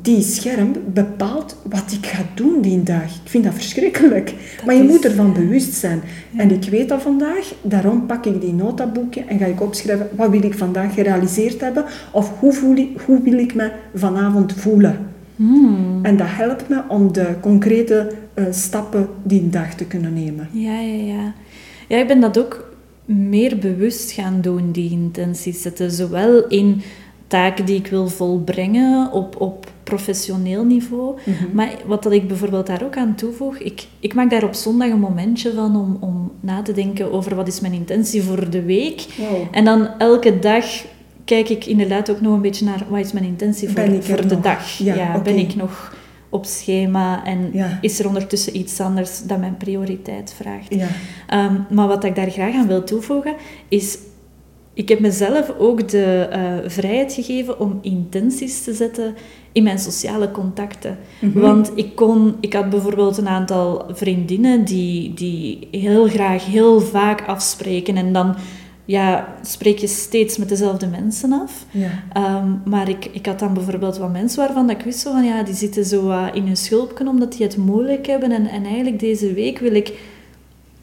[0.03, 3.05] die scherm bepaalt wat ik ga doen die dag.
[3.05, 4.35] Ik vind dat verschrikkelijk.
[4.67, 6.01] maar je is- moet ervan bewust zijn.
[6.37, 10.31] En ik weet dat vandaag, daarom pak ik die notaboekje en ga ik opschrijven wat
[10.31, 14.99] wil ik vandaag gerealiseerd hebben of hoe, voel ik, hoe wil ik me vanavond voelen.
[15.37, 15.99] Hmm.
[16.03, 20.49] En dat helpt me om de concrete eh, stappen die dag te kunnen nemen.
[20.53, 21.35] Ja, ja, ja.
[21.89, 22.75] Ja, ik ben dat ook
[23.05, 25.91] meer bewust gaan doen, die intenties zetten.
[25.91, 26.83] Zowel in
[27.27, 31.15] taken die ik wil volbrengen op, op professioneel niveau.
[31.53, 34.89] Maar wat dat ik bijvoorbeeld daar ook aan toevoeg, ik, ik maak daar op zondag
[34.91, 38.63] een momentje van om, om na te denken over wat is mijn intentie voor de
[38.63, 39.05] week.
[39.17, 39.43] Wow.
[39.51, 40.65] En dan elke dag
[41.25, 44.03] kijk ik inderdaad ook nog een beetje naar wat is mijn intentie voor, Ben ik
[44.03, 44.43] voor de nog?
[44.45, 44.79] dag.
[44.79, 45.23] Ja, oké.
[45.23, 45.95] Ben ik nog
[46.29, 47.79] op schema en Ja.
[47.81, 50.75] is er ondertussen iets anders dat mijn prioriteit vraagt.
[50.75, 50.89] Ja.
[51.29, 53.35] Ehm, maar wat ik daar graag aan wil toevoegen
[53.69, 53.99] is
[54.75, 59.15] ik heb mezelf ook de uh, vrijheid gegeven om intenties te zetten
[59.57, 60.99] in mijn sociale contacten.
[61.19, 61.41] Mhm.
[61.41, 67.27] Want ik, kon, ik had bijvoorbeeld een aantal vriendinnen die, die heel graag heel vaak
[67.27, 68.37] afspreken en dan
[68.85, 71.67] ja, spreek je steeds met dezelfde mensen af.
[71.71, 71.91] Ja.
[72.13, 75.55] Ehm, maar ik, ik had dan bijvoorbeeld wat mensen waarvan ik wist van ja, die
[75.55, 78.33] zitten zo uh, in hun schulpje omdat die het moeilijk hebben.
[78.33, 79.93] En, en eigenlijk deze week wil ik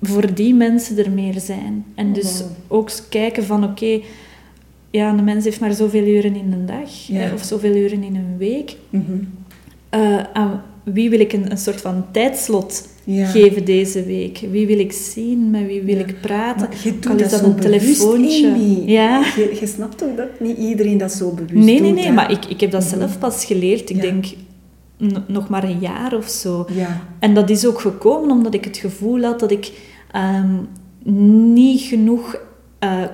[0.02, 1.86] voor die mensen er meer zijn.
[1.96, 2.48] En dus oh.
[2.68, 4.02] ook kijken van oké,
[4.94, 8.38] ja, een mens heeft maar zoveel uren in een dag of zoveel uren in een
[8.38, 8.76] week.
[8.90, 9.28] Mm
[10.34, 14.40] aan wie wil ik een, een soort van tijdslot geven deze week?
[14.52, 15.52] Wie wil ik zien?
[15.52, 16.70] Met wie wil ik praten?
[16.84, 18.86] je doet dat, dat een telefoontje?
[18.86, 19.24] Ja.
[19.36, 21.82] Je, je, snapt toch dat niet iedereen dat zo bewust nee, doet?
[21.82, 22.98] Nee, nee, nee, maar ik, ik heb dat mhm.
[22.98, 23.90] zelf pas geleerd.
[23.90, 24.26] Ik denk
[25.28, 26.66] nog maar een jaar of zo.
[26.74, 27.02] Ja.
[27.20, 29.72] En dat is ook gekomen omdat ik het gevoel had dat ik
[30.12, 30.56] ehm,
[31.54, 32.38] niet genoeg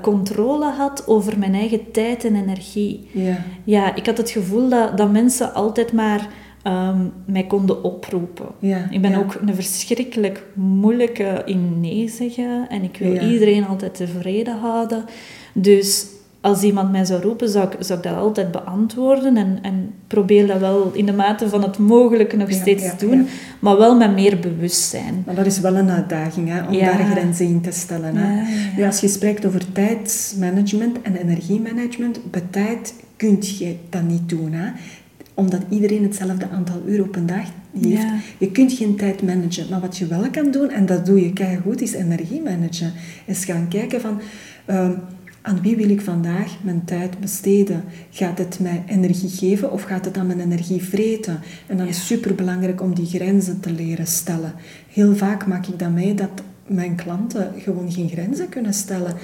[0.02, 3.10] controle had over mijn eigen tijd en energie.
[3.12, 6.28] Ja, ja ik had het gevoel dat, dat mensen altijd maar
[6.64, 8.48] um, mij konden oproepen.
[8.60, 13.96] Ja, ik ben ook een verschrikkelijk moeilijke in nee zeggen en ik wil iedereen altijd
[13.96, 15.06] tevreden houden.
[15.54, 16.06] Dus
[16.42, 20.48] als iemand mij zou roepen, zou ik, zou ik dat altijd beantwoorden en, en probeer
[20.48, 23.28] dat wel in de mate van het mogelijke nog steeds te doen,
[23.60, 25.24] maar wel met meer bewustzijn.
[25.26, 28.16] Maar dat is wel een uitdaging, hè, om daar grenzen in te stellen.
[28.16, 28.42] Hè.
[28.78, 34.54] Nu, als je spreekt over tijdsmanagement en energiemanagement, bij tijd kun je dat niet doen.
[34.54, 34.70] Hè
[35.40, 37.46] omdat iedereen hetzelfde aantal uur op een dag
[37.82, 38.06] heeft.
[38.38, 39.66] Je kunt geen tijd managen.
[39.70, 42.94] Maar wat je wel kan doen, en dat doe je goed, is energie managen.
[43.26, 44.22] Is gaan kijken van...
[44.66, 44.92] Ehm,
[45.42, 47.84] aan wie wil ik vandaag mijn tijd besteden?
[48.10, 51.40] Gaat het mij energie geven of gaat het aan mijn energie vreten?
[51.68, 54.54] En dan is het superbelangrijk om die grenzen te leren stellen.
[54.88, 59.16] Heel vaak maak ik dat mee dat mijn klanten gewoon geen grenzen kunnen stellen.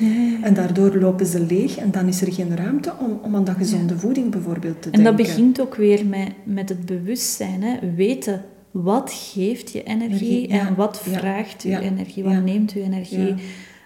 [0.41, 3.55] En daardoor lopen ze leeg en dan is er geen ruimte om, om aan dat
[3.55, 4.99] gezonde voeding bijvoorbeeld te denken.
[4.99, 7.63] En dat begint ook weer met, met het bewustzijn.
[7.63, 7.95] Hè?
[7.95, 13.35] Weten wat geeft je energie, en wat vraagt je energie, wat neemt je energie.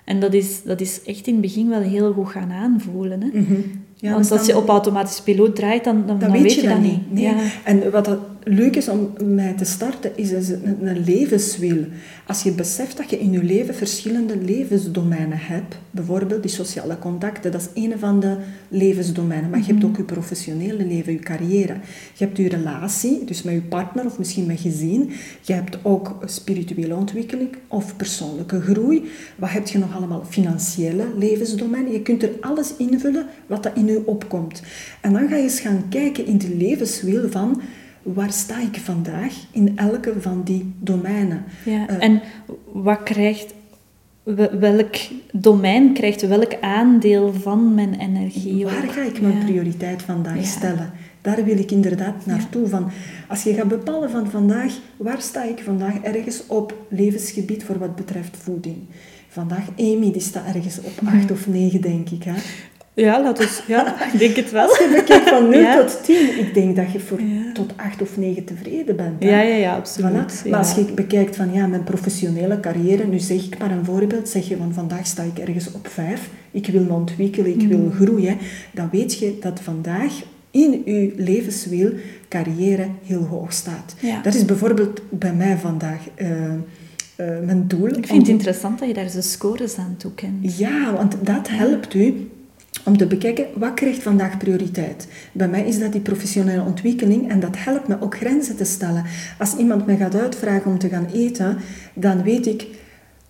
[0.09, 3.21] En dat is, dat is echt in het begin wel heel goed gaan aanvoelen.
[3.21, 3.27] Hè?
[3.39, 3.53] Mhm.
[3.95, 7.11] Ja, Want als je op automatisch piloot draait, dan, dan, dan, weet je dat niet.
[7.11, 7.23] Nee.
[7.23, 7.35] Ja.
[7.63, 8.19] En wat dat
[8.49, 11.85] leuk is om mij te starten, is een, een levenswiel.
[12.27, 17.51] Als je beseft dat je in je leven verschillende levensdomeinen hebt, bijvoorbeeld die sociale contacten,
[17.51, 18.37] dat is een van de
[18.67, 19.49] levensdomeinen.
[19.49, 19.87] Maar je hebt mhm.
[19.87, 21.73] ook je professionele leven, je carrière.
[22.13, 25.11] Je hebt je relatie, dus met je partner of misschien met gezin.
[25.41, 29.09] Je hebt ook spirituele ontwikkeling of persoonlijke groei.
[29.35, 30.25] Wat heb je nog allemaal?
[30.29, 31.91] Financiële levensdomeinen.
[31.91, 34.61] Je kunt er alles invullen wat dat in je opkomt.
[35.01, 37.61] En dan ga je eens gaan kijken in de levenswiel van
[38.03, 41.43] waar sta ik vandaag in elke van die domeinen.
[41.65, 42.21] Ja, eh, en
[42.71, 43.53] wat krijgt,
[44.59, 44.95] welk
[45.31, 48.65] domein krijgt welk aandeel van mijn energie?
[48.65, 50.91] Waar ga ik mijn prioriteit vandaag stellen?
[51.21, 52.67] Daar wil ik inderdaad naartoe.
[52.67, 52.91] Van,
[53.27, 57.95] als je gaat bepalen van vandaag, waar sta ik vandaag ergens op levensgebied voor wat
[57.95, 58.77] betreft voeding?
[59.29, 62.23] Vandaag, Amy, die staat ergens op acht of negen, denk ik.
[62.23, 62.33] Hè?
[62.99, 64.67] Ja, laat ons, ja, ik denk het wel.
[64.67, 67.19] Als je bekijkt van 0 tot 10, ik denk dat je voor
[67.53, 69.23] tot 8 of 9 tevreden bent.
[69.23, 70.43] Ja, ja, ja, absoluut.
[70.49, 74.29] Maar als je bekijkt van ja, mijn professionele carrière, nu zeg ik maar een voorbeeld,
[74.29, 77.77] zeg je van vandaag sta ik ergens op 5, ik wil me ontwikkelen, ik wil
[77.77, 77.91] mm.
[77.91, 78.37] groeien,
[78.71, 80.13] dan weet je dat vandaag
[80.51, 81.91] in je levenswiel
[82.29, 83.95] carrière heel hoog staat.
[84.23, 85.99] Dat is bijvoorbeeld bij mij vandaag...
[86.17, 86.27] Uh,
[87.21, 87.87] uh, mijn doel.
[87.87, 90.57] Ik vind het interessant dat je daar zo scores aan toekent.
[90.57, 92.29] Ja, want dat helpt u
[92.85, 95.07] om te bekijken wat krijgt vandaag prioriteit.
[95.31, 99.05] Bij mij is dat die professionele ontwikkeling en dat helpt me ook grenzen te stellen.
[99.37, 101.57] Als iemand mij gaat uitvragen om te gaan eten,
[101.93, 102.67] dan weet ik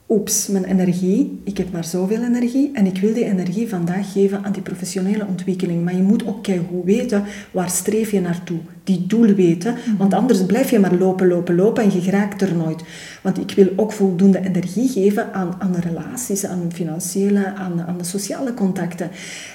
[0.09, 4.43] oeps, mijn energie, ik heb maar zoveel energie en ik wil die energie vandaag geven
[4.43, 5.83] aan die professionele ontwikkeling.
[5.83, 8.57] Maar je moet ook goed weten, waar streef je naartoe?
[8.83, 12.55] Die doel weten, want anders blijf je maar lopen, lopen, lopen en je raakt er
[12.55, 12.83] nooit.
[13.21, 17.97] Want ik wil ook voldoende energie geven aan, aan de relaties, aan financiële, aan, aan
[17.97, 19.09] de sociale contacten.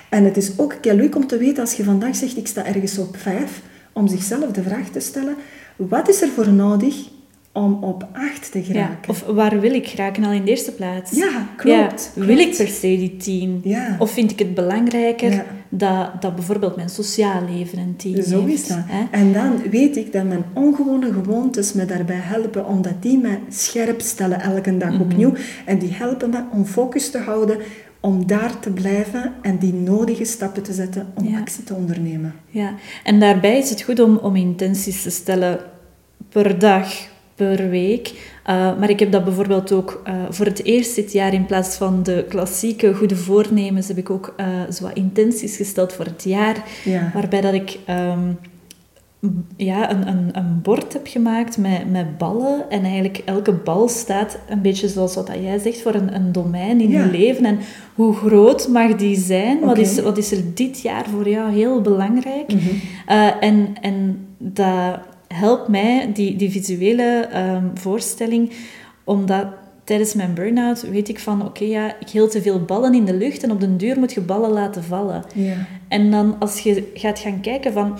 [0.09, 2.99] En het is ook leuk om te weten, als je vandaag zegt, ik sta ergens
[2.99, 5.35] op vijf, om zichzelf de vraag te stellen,
[5.77, 7.13] wat is er voor nodig
[7.55, 8.99] om op acht te geraken.
[9.03, 11.11] Ja, of waar wil ik geraken al in de eerste plaats?
[11.11, 12.13] Ja, klopt.
[12.15, 13.61] Wil ik per se die tien?
[13.65, 13.97] Ja.
[13.99, 18.53] Of vind ik het belangrijker dat, dat bijvoorbeeld mijn sociaal leven een tien Zo heeft?
[18.63, 18.79] is dat.
[19.11, 24.01] En dan weet ik dat mijn ongewone gewoontes me daarbij helpen, omdat die me scherp
[24.01, 25.01] stellen elke dag mhm.
[25.01, 25.33] opnieuw.
[25.65, 27.59] En die helpen me om focus te houden
[28.01, 32.35] om daar te blijven en die nodige stappen te zetten om actie te ondernemen.
[32.47, 32.75] Ja,
[33.05, 35.61] en daarbij is het goed om, om intenties te stellen
[36.29, 38.09] per dag per week.
[38.09, 41.77] Uh, maar ik heb dat bijvoorbeeld ook uh, voor het eerst dit jaar, in plaats
[41.77, 46.25] van de klassieke goede voornemens, heb ik ook uh, zo wat intenties gesteld voor het
[46.25, 46.57] jaar.
[46.85, 47.11] Ja.
[47.15, 48.39] Waarbij dat ik um,
[49.57, 52.71] ja, een, een, een bord heb gemaakt met, met ballen.
[52.71, 56.81] En eigenlijk elke bal staat een beetje zoals wat jij zegt, voor een, een domein
[56.81, 57.05] in Ja.
[57.05, 57.45] je leven.
[57.45, 57.59] En
[57.95, 59.61] hoe groot mag die zijn?
[59.61, 62.53] Wat, is, wat is er dit jaar voor jou heel belangrijk?
[62.53, 62.69] Mhm.
[63.41, 64.99] En, en dat
[65.35, 68.53] helpt mij, die, die visuele ehm, voorstelling,
[69.05, 69.47] omdat
[69.85, 73.15] tijdens mijn burn-out weet ik van, oké, ja, ik hield te veel ballen in de
[73.15, 75.25] lucht en op den duur moet je ballen laten vallen.
[75.35, 75.55] Ja.
[75.89, 77.99] En dan als je gaat gaan kijken van,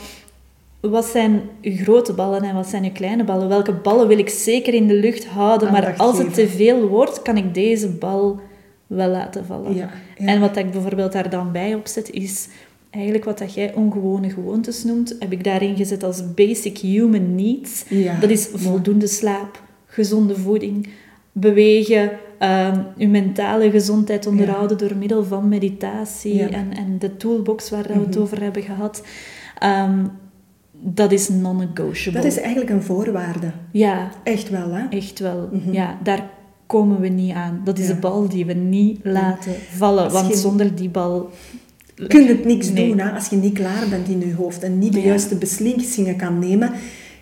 [0.81, 3.49] wat zijn je grote ballen en wat zijn je kleine ballen?
[3.49, 7.23] Welke ballen wil ik zeker in de lucht houden, maar als het te veel wordt,
[7.23, 8.41] kan ik deze bal
[8.87, 9.75] wel laten vallen.
[9.75, 10.27] Ja, ja.
[10.27, 12.49] En wat ik bijvoorbeeld daar dan bij opzet, is
[12.95, 17.85] eigenlijk wat dat jij ongewone gewoontes noemt, heb ik daarin gezet als basic human needs.
[17.89, 20.89] Ja, Dat is voldoende slaap, gezonde voeding,
[21.33, 27.83] bewegen, ehm je mentale gezondheid onderhouden door middel van meditatie en, en de toolbox waar
[27.87, 28.21] dat we het Mhm.
[28.23, 29.03] over hebben gehad.
[29.59, 30.05] Ehm,
[30.81, 32.21] dat is non-negotiable.
[32.21, 33.51] Dat is eigenlijk een voorwaarde.
[33.71, 34.87] Ja, Echt wel, hè?
[34.89, 35.49] echt wel.
[35.53, 35.73] Mhm.
[35.73, 36.31] Ja, daar
[36.67, 37.61] komen we niet aan.
[37.65, 41.31] Dat is de bal die we niet laten vallen, Als want je- zonder die bal...
[41.97, 42.89] Je kunt het niks Nee.
[42.89, 45.07] doen hè, als je niet klaar bent in je hoofd en niet de Ja.
[45.07, 46.71] juiste beslissingen kan nemen.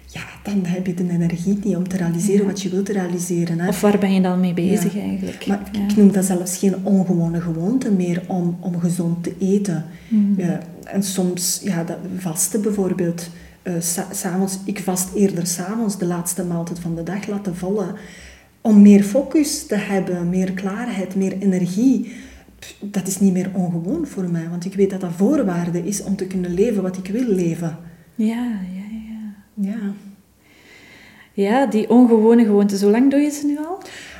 [0.06, 2.46] Ja, dan heb je de energie niet om te realiseren Ja.
[2.46, 3.60] wat je wilt realiseren.
[3.60, 3.68] Hè.
[3.68, 5.00] Of waar ben je dan mee bezig Ja.
[5.00, 5.46] eigenlijk?
[5.46, 9.84] Maar ik noem dat zelfs geen ongewone gewoonte meer om, om gezond te eten.
[10.36, 13.28] Ja, en soms, ja, dat vasten bijvoorbeeld.
[13.62, 17.94] eh, sa- s'avonds, ik vast eerder s'avonds de laatste maaltijd van de dag laten vallen.
[18.60, 22.12] Om meer focus te hebben, meer klaarheid, meer energie.
[22.80, 26.16] Dat is niet meer ongewoon voor mij, want ik weet dat dat voorwaarde is om
[26.16, 27.78] te kunnen leven wat ik wil leven.
[28.14, 28.44] Ja,
[28.74, 29.70] ja, ja.
[29.70, 29.92] Ja.
[31.34, 32.82] Ja, die ongewone gewoontes.
[32.82, 33.78] Hoe lang doe je ze nu al?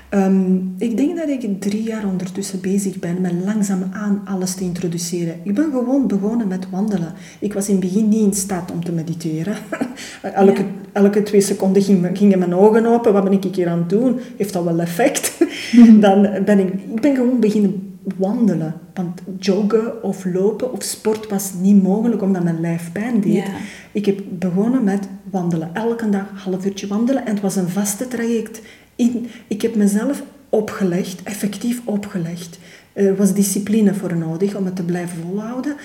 [0.09, 5.35] Ehm, ik denk dat ik drie jaar ondertussen bezig ben met langzaamaan alles te introduceren.
[5.43, 7.13] Ik ben gewoon begonnen met wandelen.
[7.41, 9.57] Ik was in het begin niet in staat om te mediteren.
[10.23, 10.67] elke, Ja.
[10.93, 13.13] elke twee seconden gingen, gingen mijn ogen open.
[13.13, 14.19] Wat ben ik hier aan het doen?
[14.37, 15.39] Heeft dat wel effect?
[16.01, 18.75] Dan ben ik, ik ben gewoon beginnen wandelen.
[18.95, 23.45] Want joggen of lopen of sport was niet mogelijk omdat mijn lijf pijn deed.
[23.93, 25.71] Ik heb begonnen met wandelen.
[25.73, 27.27] Elke dag een half uurtje wandelen.
[27.27, 28.61] En het was een vaste traject.
[28.97, 32.59] In, ik heb mezelf opgelegd, effectief opgelegd.
[32.93, 35.77] Er was discipline voor nodig om het te blijven volhouden.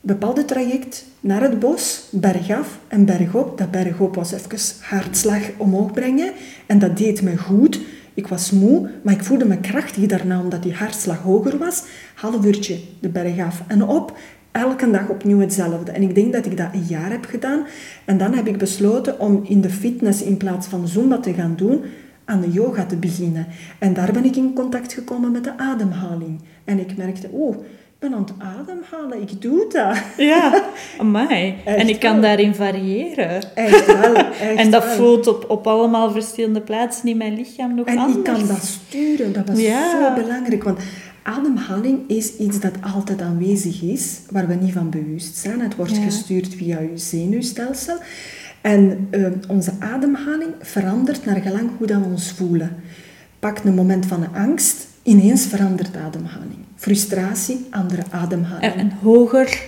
[0.00, 3.58] Bepaalde traject naar het bos, bergaf en bergop.
[3.58, 6.32] Dat bergop was even hartslag omhoog brengen.
[6.66, 7.80] En dat deed me goed.
[8.14, 11.84] Ik was moe, maar ik voelde me krachtig daarna omdat die hartslag hoger was.
[12.14, 14.18] Half uurtje de berg af en op.
[14.52, 15.92] Elke dag opnieuw hetzelfde.
[15.92, 17.66] En ik denk dat ik dat een jaar heb gedaan.
[18.04, 21.54] En dan heb ik besloten om in de fitness in plaats van Zumba te gaan
[21.56, 21.80] doen,
[22.24, 23.46] aan de yoga te beginnen.
[23.78, 26.40] En daar ben ik in contact gekomen met de ademhaling.
[26.64, 27.56] En ik merkte, ik
[28.02, 29.96] ben aan het ademhalen, ik doe dat.
[30.16, 30.62] Ja,
[31.00, 31.54] amai.
[31.64, 32.20] Echt en ik kan wel.
[32.20, 33.54] daarin variëren.
[33.54, 34.14] Echt wel,
[34.48, 34.94] echt en dat wel.
[34.94, 38.16] voelt op, op allemaal verschillende plaatsen in mijn lichaam nog En anders.
[38.18, 39.90] ik kan dat sturen, dat was Ja.
[39.90, 40.62] zo belangrijk.
[40.64, 40.78] Want
[41.22, 45.60] ademhaling is iets dat altijd aanwezig is, waar we niet van bewust zijn.
[45.60, 46.02] Het wordt Ja.
[46.02, 47.96] gestuurd via je zenuwstelsel.
[48.60, 52.76] En eh, onze ademhaling verandert naar gelang hoe dat we ons voelen.
[53.38, 56.61] Pak een moment van angst, ineens verandert ademhaling.
[56.86, 58.72] Frustratie, andere ademhaling.
[58.74, 59.62] En, hoger,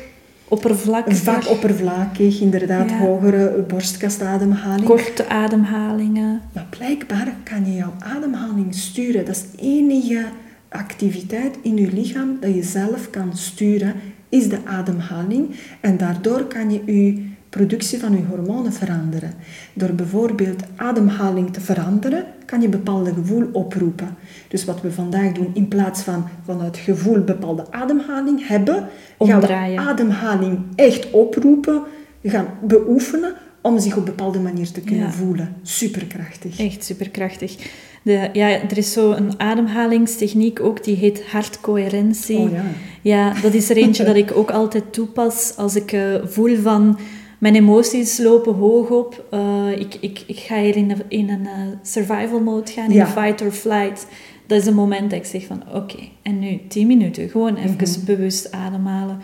[0.49, 2.99] oppervlakkiger, Vaak oppervlakkig, inderdaad, Ja.
[2.99, 4.85] hogere borstkasademhaling.
[4.87, 6.41] korte ademhalingen.
[6.53, 9.25] Maar blijkbaar kan je jouw ademhaling sturen.
[9.25, 10.25] Dat is de enige
[10.69, 13.95] activiteit in je lichaam dat je zelf kan sturen,
[14.29, 15.51] is de ademhaling.
[15.81, 19.33] En daardoor kan je je productie van je hormonen veranderen.
[19.75, 24.17] Door bijvoorbeeld ademhaling te veranderen, kan je bepaalde gevoel oproepen.
[24.49, 29.83] Dus wat we vandaag doen, in plaats van vanuit gevoel bepaalde ademhaling hebben, gaan Omdraaien.
[29.85, 31.83] we ademhaling echt oproepen,
[32.23, 35.13] gaan beoefenen om zich op bepaalde manier te kunnen Ja.
[35.13, 35.55] voelen.
[35.63, 36.59] Superkrachtig.
[36.59, 37.57] Echt superkrachtig.
[38.03, 42.39] De, ja, er is zo een ademhalingstechniek ook, die heet hartcoherentie.
[42.39, 42.63] Oh ja.
[43.03, 46.99] Ja, dat is er eentje dat ik ook altijd toepas als ik eh, voel van
[47.45, 49.25] mijn emoties lopen hoog op.
[49.31, 52.95] Eh, ik, ik, ik ga hier in, een- in een eh, survival mode gaan, in
[52.97, 53.07] Ja.
[53.07, 54.07] fight or flight.
[54.47, 57.71] Dat is een moment dat ik zeg van oké, en nu 10 minuten, gewoon even
[57.77, 58.05] Mhm.
[58.05, 59.19] bewust ademhalen.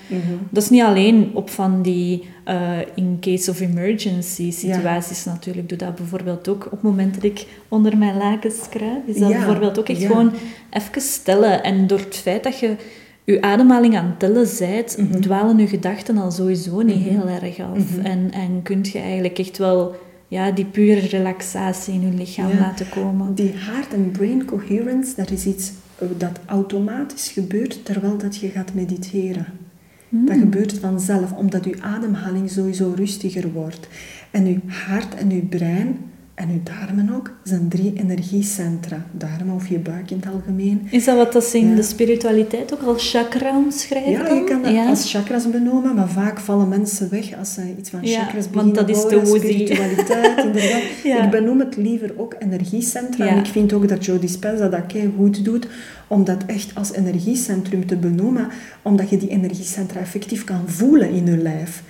[0.50, 5.68] Dat is niet alleen op van die eh, in case of emergency situaties natuurlijk.
[5.68, 9.06] Doe dat bijvoorbeeld ook op het moment dat ik onder mijn lakens kruip.
[9.08, 10.32] Is dat Ja, bijvoorbeeld ook echt gewoon
[10.70, 11.62] even stellen.
[11.62, 12.76] En door het feit dat je
[13.30, 15.20] je ademhaling aan het tellen zijt, Mhm.
[15.20, 17.98] dwalen je gedachten al sowieso niet heel erg af.
[18.02, 19.94] En, en kun je eigenlijk echt wel
[20.28, 22.58] ja, die pure relaxatie in hun lichaam Ja.
[22.58, 23.34] laten komen.
[23.34, 28.48] Die heart and brain coherence, dat is iets eh, dat automatisch gebeurt terwijl dat je
[28.48, 29.46] gaat mediteren.
[30.08, 33.88] Dat gebeurt vanzelf, omdat je ademhaling sowieso rustiger wordt.
[34.30, 35.96] En je hart en je brein
[36.40, 39.04] en je darmen ook zijn drie energiecentra.
[39.12, 40.86] Darmen of je buik in het algemeen.
[40.90, 41.74] Is dat wat dat ze in Ja.
[41.76, 44.10] de spiritualiteit ook als chakra omschrijven?
[44.10, 44.86] Ja, je kan dat Ja.
[44.88, 48.50] als chakras benoemen, maar vaak vallen mensen weg als ze iets van Ja, chakras want
[48.52, 49.46] beginnen dat is horen, te woozy.
[49.46, 50.82] spiritualiteit, inderdaad.
[51.04, 51.24] Ja.
[51.24, 53.26] Ik benoem het liever ook energiecentra.
[53.26, 55.66] En ik vind ook dat Joe Dispenza dat kei goed doet,
[56.06, 58.48] om dat echt als energiecentrum te benoemen,
[58.82, 61.82] omdat je die energiecentra effectief kan voelen in je lijf.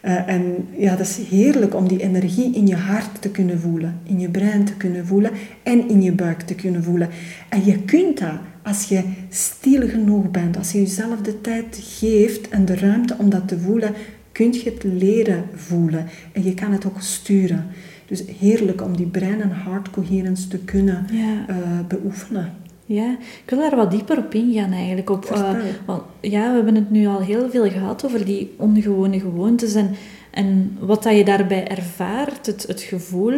[0.00, 3.98] Eh, en ja, dat is heerlijk om die energie in je hart te kunnen voelen,
[4.02, 5.30] in je brein te kunnen voelen
[5.62, 7.08] en in je buik te kunnen voelen.
[7.48, 12.48] En je kunt dat als je stil genoeg bent, als je jezelf de tijd geeft
[12.48, 13.92] en de ruimte om dat te voelen,
[14.32, 16.06] kun je het leren voelen.
[16.32, 17.66] En je kan het ook sturen.
[18.06, 21.44] Dus heerlijk om die brein- en heart-coherence te kunnen Ja.
[21.48, 21.56] eh,
[21.88, 22.52] beoefenen.
[22.88, 23.10] Ja,
[23.44, 25.10] ik wil daar wat dieper op ingaan eigenlijk.
[25.10, 25.50] Op, eh,
[25.86, 29.90] want, ja, we hebben het nu al heel veel gehad over die ongewone gewoontes en,
[30.30, 33.34] en wat dat je daarbij ervaart, het, het gevoel.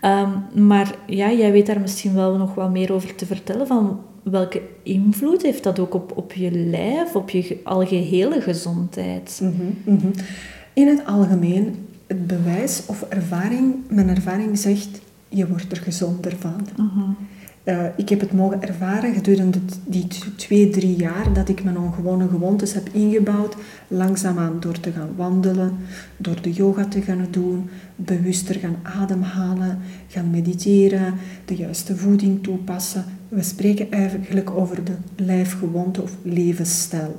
[0.00, 0.30] Ehm,
[0.66, 4.62] maar ja, jij weet daar misschien wel nog wat meer over te vertellen van welke
[4.82, 9.40] invloed heeft dat ook op, op je lijf, op je ge- algehele gezondheid.
[9.42, 10.08] Mhm, mhm.
[10.72, 11.74] In het algemeen,
[12.06, 16.66] het bewijs of ervaring, mijn ervaring zegt, je wordt er gezonder van.
[17.68, 20.06] Eh, ik heb het mogen ervaren gedurende die
[20.36, 23.56] twee, drie jaar dat ik mijn ongewone gewoontes heb ingebouwd.
[23.88, 25.76] Langzaamaan door te gaan wandelen,
[26.16, 31.14] door de yoga te gaan doen, bewuster gaan ademhalen, gaan mediteren,
[31.44, 33.04] de juiste voeding toepassen.
[33.28, 37.16] We spreken eigenlijk over de lijfgewoonte of levensstijl.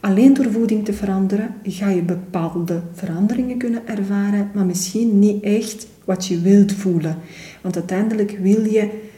[0.00, 5.86] Alleen door voeding te veranderen ga je bepaalde veranderingen kunnen ervaren, maar misschien niet echt
[6.04, 7.16] wat je wilt voelen.
[7.62, 9.10] Want uiteindelijk wil je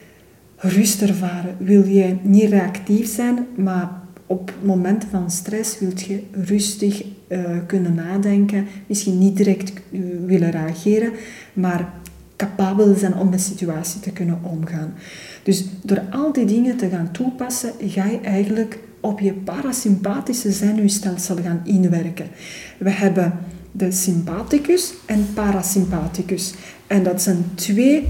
[0.64, 3.90] rust ervaren, wil je niet reactief zijn, maar
[4.26, 10.50] op momenten van stress wil je rustig eh, kunnen nadenken, misschien niet direct eh, willen
[10.50, 11.12] reageren,
[11.52, 11.92] maar
[12.36, 14.94] capabel zijn om de situatie te kunnen omgaan.
[15.42, 21.36] Dus door al die dingen te gaan toepassen, ga je eigenlijk op je parasympathische zenuwstelsel
[21.36, 22.26] gaan inwerken.
[22.78, 23.32] We hebben
[23.72, 26.54] de sympathicus en parasympathicus.
[26.86, 28.06] En dat zijn twee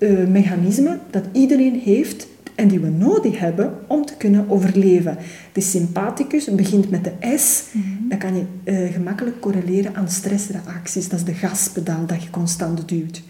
[0.00, 5.16] eh, mechanismen dat iedereen heeft en die we nodig hebben om te kunnen overleven.
[5.52, 7.64] De sympathicus begint met de S.
[8.08, 11.08] Dat kan je eh, gemakkelijk correleren aan stressreacties.
[11.08, 13.22] Dat is de gaspedaal dat je constant duwt.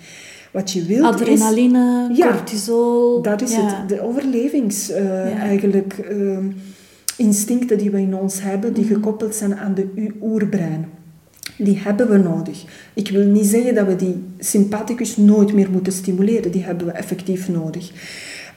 [0.52, 1.20] Wat je wilt is...
[1.20, 3.22] Adrenaline, Ja, cortisol.
[3.22, 3.60] Dat is ja.
[3.80, 3.88] het.
[3.88, 5.36] De overlevings eh, Ja.
[5.38, 6.44] eigenlijk ehm,
[7.16, 8.80] instincten die we in ons hebben, Mhm.
[8.80, 10.86] die gekoppeld zijn aan de oerbrein.
[11.56, 12.64] Die hebben we nodig.
[12.94, 16.50] Ik wil niet zeggen dat we die sympathicus nooit meer moeten stimuleren.
[16.50, 17.92] Die hebben we effectief nodig.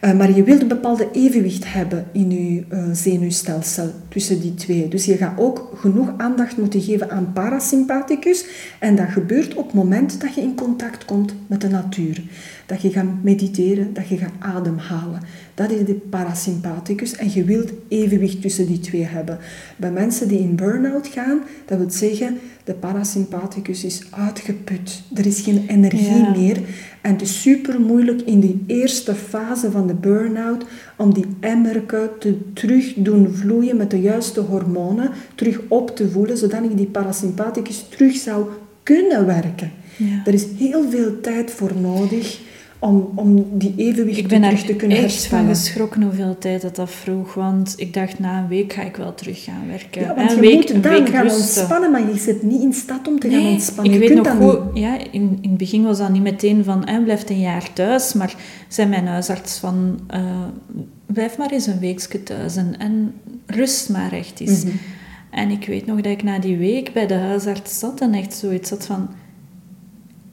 [0.04, 4.88] Eh, maar je wilt een bepaalde evenwicht hebben in je eh, zenuwstelsel tussen die twee.
[4.88, 8.46] Dus je gaat ook genoeg aandacht moeten geven aan parasympathicus.
[8.80, 12.24] En dat gebeurt op het moment dat je in contact komt met de natuur.
[12.66, 15.22] Dat je gaat mediteren, dat je gaat ademhalen.
[15.56, 17.16] Dat is de parasympathicus.
[17.16, 19.38] En je wilt evenwicht tussen die twee hebben.
[19.78, 25.02] Bij mensen die in burn-out gaan, dat wil zeggen, de parasympathicus is uitgeput.
[25.14, 26.30] Er is geen energie Ja.
[26.36, 26.58] meer.
[27.02, 30.66] En het is super moeilijk in die eerste fase van de burn-out
[30.98, 36.38] om die emmerke te terug doen vloeien met de juiste hormonen, terug op te voelen,
[36.38, 38.46] zodat die parasympathicus terug zou
[38.84, 39.72] kunnen werken.
[39.98, 40.22] Ja.
[40.26, 42.40] Er is heel veel tijd voor nodig
[42.84, 45.46] om, om die evenwicht Ik ben terug te kunnen echt herstellen.
[45.46, 47.34] van geschrokken hoeveel tijd dat dat vroeg.
[47.34, 50.02] Want ik dacht, na een week ga ik wel terug gaan werken.
[50.02, 51.42] Ja, een want je week, moet een dan week gaan rusten.
[51.42, 53.94] ontspannen, maar je zit niet in staat om te gaan ontspannen.
[53.94, 56.86] ik je weet nog goed, ja, in, in het begin was dat niet meteen van,
[56.86, 58.36] eh, blijf een jaar thuis, maar
[58.68, 60.22] zei mijn huisarts van, eh,
[61.06, 63.14] blijf maar eens een weekje thuis en, en
[63.46, 64.64] rust maar echt eens.
[64.64, 64.76] Mhm.
[65.30, 68.34] En ik weet nog dat ik na die week bij de huisarts zat en echt
[68.34, 69.10] zoiets had van,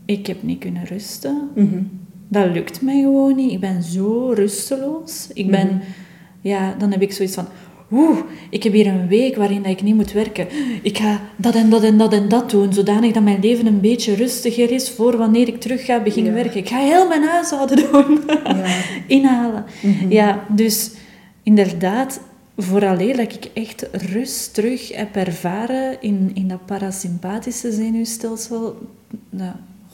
[0.05, 1.49] ik heb niet kunnen rusten.
[1.55, 1.83] Mhm.
[2.33, 3.53] Dat lukt mij gewoon niet.
[3.53, 5.29] Ik ben zo rusteloos.
[5.35, 5.77] Ik ben, Mhm.
[6.41, 7.47] ja, dan heb ik zoiets van,
[7.93, 8.19] oeh,
[8.51, 10.47] ik heb hier een week waarin dat ik niet moet werken.
[10.83, 13.81] Ik ga dat en dat en dat en dat doen, zodanig dat mijn leven een
[13.81, 16.43] beetje rustiger is voor wanneer ik terug ga beginnen Ja.
[16.43, 16.61] werken.
[16.61, 18.21] Ik ga heel mijn huishouden doen.
[18.45, 18.65] Ja.
[19.07, 19.65] Inhalen.
[19.83, 20.13] Mhm.
[20.13, 20.91] Ja, dus
[21.43, 22.21] inderdaad,
[22.57, 28.77] vooraleer dat ik echt rust terug heb ervaren in, in dat parasympathische zenuwstelsel,
[29.31, 29.53] nou,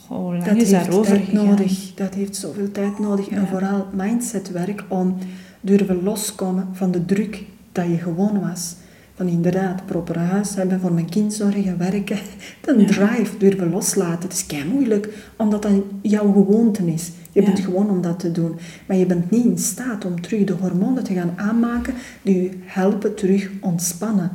[0.08, 1.46] hoe lang Dat is heeft daarover tijd gegaan?
[1.46, 1.92] nodig.
[1.94, 3.28] Dat heeft zoveel tijd nodig.
[3.28, 5.16] En vooral mindsetwerk om
[5.60, 7.42] durven loskomen van de druk
[7.72, 8.74] dat je gewoon was.
[9.14, 12.18] van inderdaad proper huis hebben, voor mijn kind zorgen, werken.
[12.64, 14.22] De drive durven loslaten.
[14.28, 17.10] Het is kei moeilijk, omdat dat jouw gewoonte is.
[17.32, 18.56] Je bent gewoon om dat te doen.
[18.86, 22.50] Maar je bent niet in staat om terug de hormonen te gaan aanmaken die je
[22.64, 24.30] helpen terug ontspannen.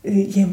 [0.00, 0.46] Eh, je,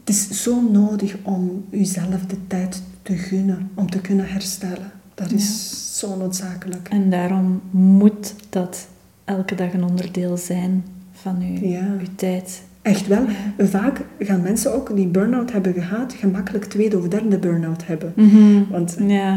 [0.00, 4.92] het is zo nodig om jezelf de tijd te gunnen, om te kunnen herstellen.
[5.14, 6.88] Dat is zo noodzakelijk.
[6.88, 8.88] En daarom moet dat
[9.24, 12.62] elke dag een onderdeel zijn van uw, uw tijd.
[12.82, 13.24] Echt wel.
[13.58, 18.12] Vaak gaan mensen ook die burn-out hebben gehad, gemakkelijk tweede of derde burn-out hebben.
[18.16, 18.70] Mhm.
[18.70, 18.96] Want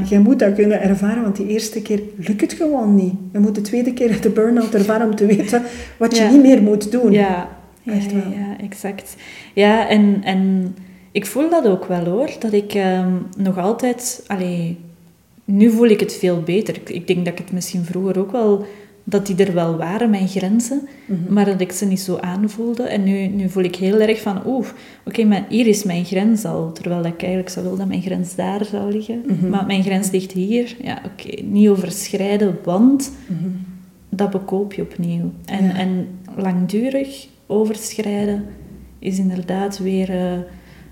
[0.09, 3.13] je moet dat kunnen ervaren, want die eerste keer lukt het gewoon niet.
[3.31, 5.61] Je moet de tweede keer de burn-out ervaren om te weten
[5.97, 7.11] wat je niet meer moet doen.
[7.11, 7.49] Ja,
[7.85, 8.31] Echt wel.
[8.31, 9.15] ja, exact.
[9.53, 10.75] Ja, en, en
[11.15, 14.23] ik voel dat ook wel hoor, dat ik ehm, nog altijd...
[14.27, 14.77] Allee,
[15.45, 16.75] nu voel ik het veel beter.
[16.75, 18.65] Ik, ik denk dat ik het misschien vroeger ook wel
[19.03, 21.33] dat die er wel waren, mijn grenzen, mhm.
[21.33, 22.83] maar dat ik ze niet zo aanvoelde.
[22.83, 24.67] En nu, nu voel ik heel erg van, oeh,
[25.05, 26.71] oké, maar hier is mijn grens al.
[26.71, 29.23] Terwijl ik eigenlijk zou willen dat mijn grens daar zou liggen.
[29.27, 29.49] Mhm.
[29.49, 30.75] Maar mijn grens ligt hier.
[30.81, 33.49] Ja, oké, niet overschrijden, want mhm.
[34.09, 35.31] dat bekoop je opnieuw.
[35.45, 38.45] En, en langdurig overschrijden
[38.99, 40.09] is inderdaad weer...
[40.09, 40.39] Uh,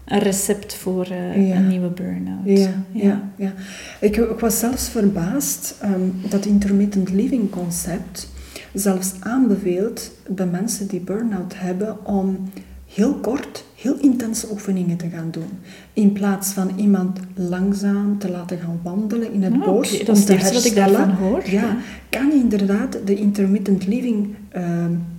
[0.05, 2.59] een recept voor uh, een nieuwe burn-out.
[2.59, 3.29] Ja, ja.
[3.35, 3.53] ja,
[3.99, 8.31] Ik, ik, was zelfs verbaasd um, dat intermittent living concept
[8.73, 12.49] zelfs aanbeveelt bij mensen die burn-out hebben om
[12.93, 15.49] heel kort, heel intense oefeningen te gaan doen.
[15.93, 20.15] In plaats van iemand langzaam te laten gaan wandelen in het oh, bos okay.
[20.15, 20.53] om te herstellen.
[20.53, 21.49] Wat ik daarvan hoor.
[21.49, 21.77] Ja,
[22.09, 24.63] kan je inderdaad de intermittent living uh,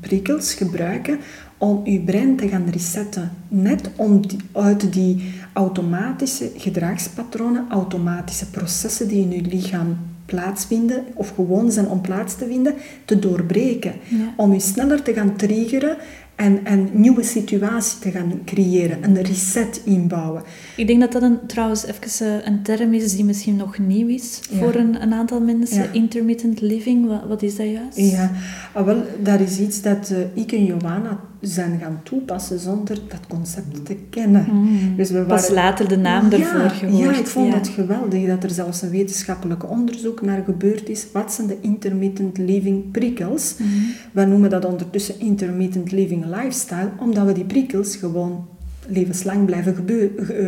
[0.01, 1.18] prikkels gebruiken
[1.65, 3.31] om je brein te gaan resetten.
[3.49, 4.21] Net om
[4.53, 9.97] uit die automatische gedragspatronen, automatische processen die in je lichaam
[10.27, 13.93] plaatsvinden of gewoon zijn om plaats te vinden, te doorbreken.
[14.37, 15.97] Om je sneller te gaan triggeren
[16.35, 20.43] en een nieuwe situatie te gaan creëren, een reset inbouwen.
[20.77, 24.09] Ik denk dat dat een, trouwens even eh, een term is die misschien nog nieuw
[24.09, 25.93] is voor een, een aantal mensen.
[25.93, 28.12] Intermittent living, wat, wat, is dat juist?
[28.12, 28.31] Ja,
[28.72, 33.27] ah, wel, dat is iets dat uh, ik en Johanna zijn gaan toepassen zonder dat
[33.29, 34.47] concept te kennen.
[34.53, 34.97] Mm.
[34.97, 35.29] Dus we waren...
[35.29, 37.14] Pas later de naam ervoor gehoord.
[37.14, 41.07] Ja, ik vond dat geweldig dat er zelfs een wetenschappelijk onderzoek naar gebeurd is.
[41.12, 43.55] Wat zijn de intermittent living prikkels?
[43.59, 43.66] Mm.
[44.12, 48.47] We noemen dat ondertussen intermittent living lifestyle, omdat we die prikkels gewoon
[48.89, 49.74] levenslang blijven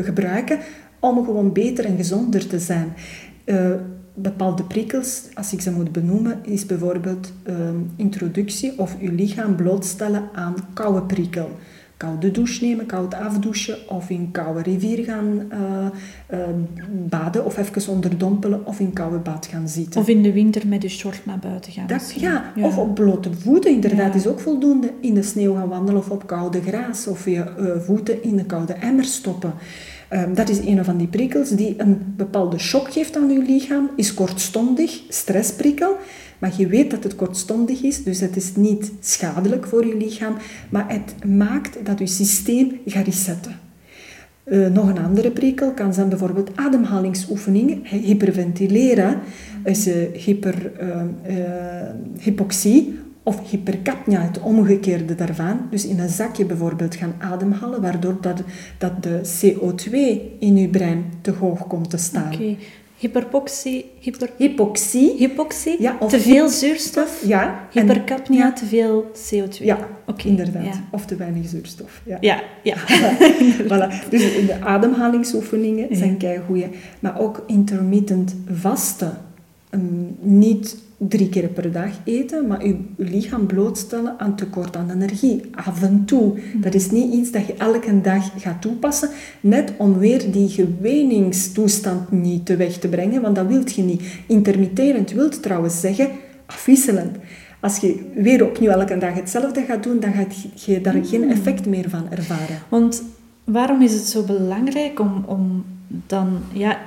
[0.04, 0.58] gebruiken
[1.00, 2.92] om gewoon beter en gezonder te zijn.
[3.44, 3.70] Uh,
[4.14, 10.28] bepaalde prikkels, als ik ze moet benoemen, is bijvoorbeeld ehm, introductie of je lichaam blootstellen
[10.32, 11.50] aan koude prikkel.
[11.96, 16.46] Koude douche nemen, koud afdouchen of in koude rivier gaan uh, uh,
[17.08, 20.00] baden of even onderdompelen of in koude bad gaan zitten.
[20.00, 21.86] Of in de winter met de short naar buiten gaan.
[21.86, 24.90] Dat, ja, of op blote voeten inderdaad is ook voldoende.
[25.00, 28.44] In de sneeuw gaan wandelen of op koude gras of je uh, voeten in de
[28.44, 29.52] koude emmer stoppen.
[30.08, 33.90] Ehm, dat is een van die prikkels die een bepaalde shock geeft aan je lichaam,
[33.96, 35.96] is kortstondig, stressprikkel.
[36.38, 40.36] Maar je weet dat het kortstondig is, dus het is niet schadelijk voor je lichaam,
[40.68, 43.58] maar het maakt dat je systeem gaat resetten.
[44.44, 49.20] Uh, nog een andere prikkel kan zijn bijvoorbeeld ademhalingsoefeningen, hyperventileren,
[49.64, 51.02] is uh, hyper, uh,
[52.18, 55.60] hypoxie of hypercapnia, het omgekeerde daarvan.
[55.70, 58.42] Dus in een zakje bijvoorbeeld gaan ademhalen, waardoor dat,
[58.78, 59.90] dat de CO2
[60.38, 62.32] in je brein te hoog komt te staan.
[62.98, 64.30] Hyperpoxie, hyper...
[64.36, 65.14] hypoxie.
[65.18, 67.22] Hypoxie, ja, te veel zuurstof.
[67.26, 67.68] Ja.
[67.72, 68.52] Hypercapnia, ja.
[68.52, 69.64] te veel CO2.
[69.64, 70.30] Ja, okay.
[70.30, 70.64] inderdaad.
[70.64, 70.84] Ja.
[70.90, 72.02] Of te weinig zuurstof.
[72.04, 72.42] Ja, ja.
[72.62, 72.76] ja.
[73.70, 74.08] voilà.
[74.10, 76.68] Dus de ademhalingsoefeningen zijn kei goeie.
[77.00, 79.18] Maar ook intermittent vasten.
[79.70, 85.40] Um, niet drie keer per dag eten, maar je lichaam blootstellen aan tekort aan energie.
[85.54, 86.26] Af en toe.
[86.26, 86.60] Mhm.
[86.60, 89.08] Dat is niet iets dat je elke dag gaat toepassen,
[89.40, 94.02] net om weer die geweningstoestand niet te weg te brengen, want dat wilt je niet.
[94.26, 96.08] Intermitterend wilt trouwens zeggen
[96.46, 97.16] afwisselend.
[97.60, 101.30] Als je weer opnieuw elke dag hetzelfde gaat doen, dan gaat je daar geen mhm.
[101.30, 102.58] effect meer van ervaren.
[102.68, 103.02] Want
[103.44, 106.38] waarom is het zo belangrijk om, om dan...
[106.52, 106.78] Ja,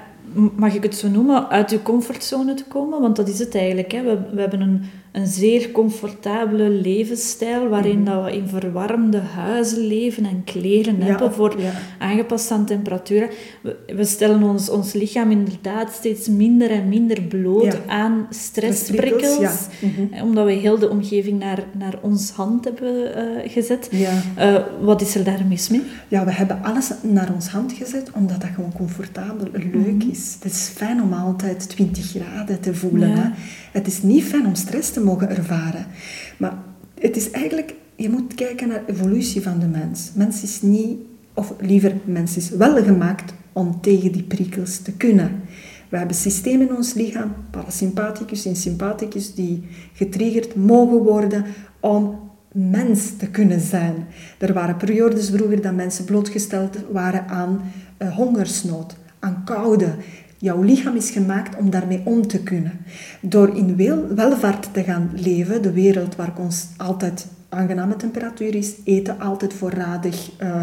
[0.55, 3.01] mag ik het zo noemen, uit je comfortzone te komen.
[3.01, 3.91] Want dat is het eigenlijk.
[3.91, 4.03] Hè.
[4.03, 9.87] We, we hebben een, een zeer comfortabele levensstijl waarin mm dat we in verwarmde huizen
[9.87, 11.55] leven en kleren hebben voor
[11.99, 13.29] aangepast aan temperaturen.
[13.61, 19.67] We, we, stellen ons, ons lichaam inderdaad steeds minder en minder bloot aan stressprikkels.
[19.79, 20.23] Mhm.
[20.23, 23.89] Omdat we heel de omgeving naar, naar ons hand hebben uh, gezet.
[24.37, 25.81] Uh, wat is er daar mis mee?
[26.07, 30.09] Ja, we hebben alles naar ons hand gezet omdat dat gewoon comfortabel en leuk mhm.
[30.09, 30.37] is.
[30.41, 33.11] Het is fijn om altijd 20 graden te voelen.
[33.11, 33.29] Hè?
[33.71, 35.85] Het is niet fijn om stress te mogen ervaren.
[36.37, 36.57] Maar
[36.99, 40.11] het is eigenlijk je moet kijken naar de evolutie van de mens.
[40.13, 40.97] Mens is niet,
[41.33, 45.41] of liever, mens is wel gemaakt om tegen die prikkels te kunnen.
[45.89, 51.45] We hebben systemen in ons lichaam, parasympathicus en sympathicus, die getriggerd mogen worden
[51.79, 52.19] om
[52.51, 54.05] mens te kunnen zijn.
[54.37, 57.61] Er waren periodes vroeger dat mensen blootgesteld waren aan
[58.01, 59.95] uh, hongersnood, aan koude.
[60.41, 62.79] Jouw lichaam is gemaakt om daarmee om te kunnen.
[63.21, 63.75] Door in
[64.15, 70.31] welvaart te gaan leven, de wereld waar ons altijd aangename temperatuur is, eten altijd voorradig,
[70.41, 70.61] uh,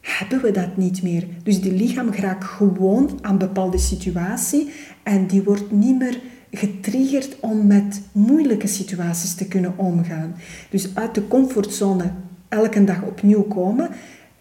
[0.00, 1.26] hebben we dat niet meer.
[1.42, 4.70] Dus die lichaam raakt gewoon aan een bepaalde situatie
[5.02, 6.20] en die wordt niet meer
[6.50, 10.34] getriggerd om met moeilijke situaties te kunnen omgaan.
[10.70, 12.12] Dus uit de comfortzone
[12.48, 13.90] elke dag opnieuw komen,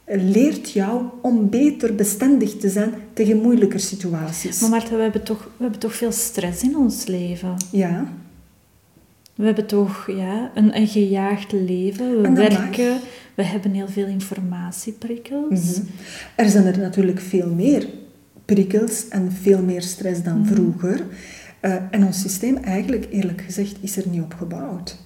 [0.10, 4.62] leert jou om beter bestendig te zijn tegen moeilijke situaties.
[4.62, 7.56] Maar Marta, we hebben toch, we hebben toch veel stress in ons leven?
[7.72, 8.08] Ja.
[9.36, 12.22] We hebben toch ja, een, een gejaagd leven.
[12.22, 13.00] We werken,
[13.36, 15.78] we hebben heel veel informatieprikkels.
[15.78, 15.88] Mm
[16.36, 17.88] Er zijn er natuurlijk veel meer
[18.46, 20.54] prikkels en veel meer stress dan mhm.
[20.54, 21.06] vroeger.
[21.62, 24.98] Uh, en ons systeem, eigenlijk eerlijk gezegd, is er niet op gebouwd.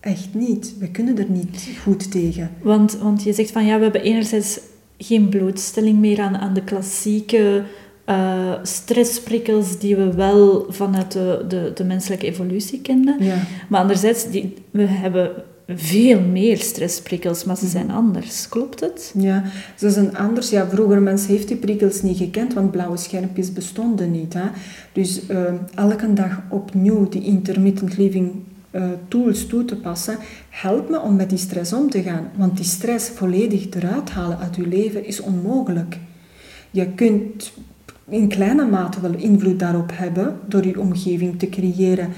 [0.00, 0.74] Echt niet.
[0.78, 2.50] We kunnen er niet goed tegen.
[2.62, 4.60] Want, want je zegt van ja, we hebben enerzijds
[4.98, 7.62] geen blootstelling meer aan, aan de klassieke
[8.06, 13.24] uh, stressprikkels die we wel vanuit de, de, de menselijke evolutie kenden.
[13.24, 13.36] Ja.
[13.68, 15.30] Maar anderzijds, die, we hebben
[15.74, 17.96] veel meer stressprikkels, maar ze zijn mhm.
[17.96, 18.48] anders.
[18.48, 19.14] Klopt het?
[19.16, 19.44] Ja,
[19.76, 20.50] ze zijn anders.
[20.50, 24.34] Ja, vroeger mens heeft die prikkels niet gekend, want blauwe schermpjes bestonden niet.
[24.34, 24.44] Hè?
[24.92, 25.44] Dus uh,
[25.74, 28.32] elke dag opnieuw die intermittent living
[28.70, 30.18] uh, tools toe te passen,
[30.48, 32.30] helpt me om met die stress om te gaan.
[32.36, 35.98] Want die stress volledig eruit halen uit je leven is onmogelijk.
[36.70, 37.52] Je kunt
[38.08, 42.08] in kleine mate wel invloed daarop hebben door je omgeving te creëren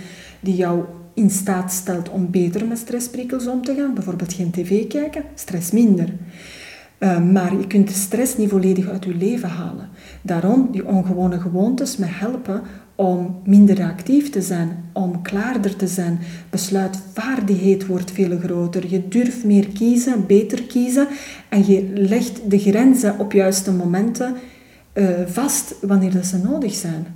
[0.41, 0.85] die jou
[1.15, 3.95] in staat stelt om beter met stressprikkels om te gaan.
[3.95, 6.09] Bijvoorbeeld geen tv kijken, stress minder.
[6.99, 9.89] Uh, maar je kunt de stress niet volledig uit je leven halen.
[10.23, 12.63] Daarom, die ongewone gewoontes me helpen
[12.95, 16.19] om minder actief te zijn, om klaarder te zijn.
[16.51, 18.91] Besluitvaardigheid wordt veel groter.
[18.91, 21.07] Je durft meer kiezen, beter kiezen
[21.49, 24.35] en je legt de grenzen op juiste momenten
[24.95, 27.07] uh, vast wanneer dat ze nodig zijn.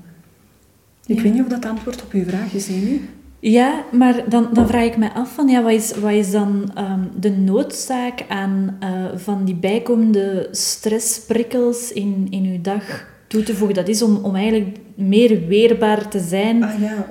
[1.06, 3.00] Ik weet niet of dat antwoord op uw vraag is, Amy.
[3.38, 6.70] Ja, maar dan, dan vraag ik me af van, ja, wat, is, wat is dan
[6.78, 13.06] um, de noodzaak aan uh, van die bijkomende stressprikkels in, in uw dag
[13.36, 13.76] toe te voegen?
[13.76, 17.06] Dat is om, om eigenlijk meer weerbaar te zijn, ah, ja,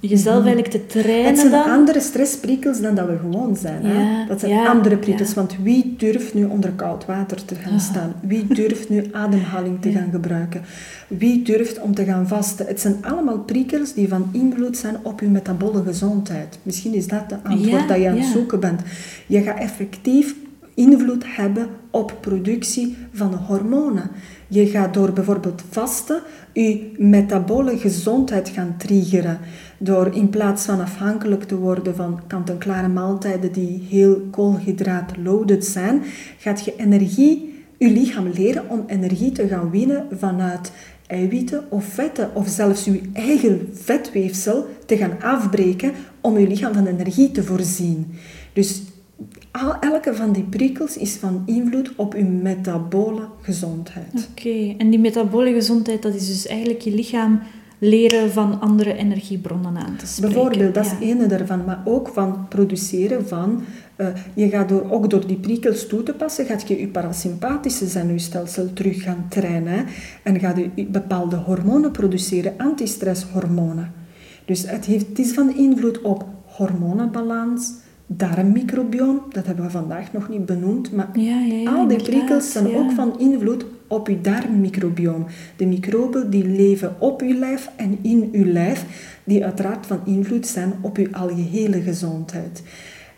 [0.00, 0.46] jezelf mhm.
[0.46, 1.70] eigenlijk te trainen Het zijn dan.
[1.70, 3.84] andere stressprikkels dan dat we gewoon zijn.
[3.84, 4.26] hè?
[4.26, 7.80] Dat zijn andere prikkels, want wie durft nu onder koud water te gaan ah.
[7.80, 8.14] staan?
[8.20, 10.62] Wie durft nu ademhaling te gaan gebruiken?
[11.08, 12.66] Wie durft om te gaan vasten?
[12.66, 16.58] Het zijn allemaal prikkels die van invloed zijn op je metabole gezondheid.
[16.62, 18.80] Misschien is dat de antwoord dat je aan het zoeken bent.
[19.26, 20.34] Je gaat effectief
[20.74, 24.10] invloed hebben op productie van hormonen.
[24.52, 26.22] Je gaat door bijvoorbeeld vasten
[26.52, 29.38] je metabole gezondheid gaan triggeren.
[29.78, 36.02] Door in plaats van afhankelijk te worden van kant-en-klare maaltijden die heel koolhydraat-loaded zijn,
[36.38, 40.72] gaat je energie, je lichaam leren om energie te gaan winnen vanuit
[41.06, 46.86] eiwitten of vetten of zelfs je eigen vetweefsel te gaan afbreken om je lichaam van
[46.86, 48.06] energie te voorzien.
[48.52, 48.82] Dus
[49.80, 54.28] elke van die prikkels is van invloed op je metabole gezondheid.
[54.30, 57.40] Oké, en die metabole gezondheid, dat is dus eigenlijk je lichaam
[57.78, 60.34] leren van andere energiebronnen aan te spreken.
[60.34, 60.98] Bijvoorbeeld, dat is ja.
[61.00, 63.62] ene daarvan, maar ook van produceren van...
[63.96, 67.86] Uh, je gaat door, ook door die prikkels toe te passen, gaat je je parasympathische
[67.86, 69.86] zenuwstelsel terug gaan trainen
[70.22, 73.92] en gaat je bepaalde hormonen produceren, antistresshormonen.
[74.44, 77.72] Dus het, heeft, het is van invloed op hormonenbalans,
[78.06, 82.74] darmmicrobioom, dat hebben we vandaag nog niet benoemd, maar ja, ja, al die prikkels zijn
[82.74, 85.26] ook van invloed op je darmmicrobioom.
[85.56, 88.84] De microben die leven op je lijf en in je lijf,
[89.24, 92.62] die uiteraard van invloed zijn op je algehele gezondheid.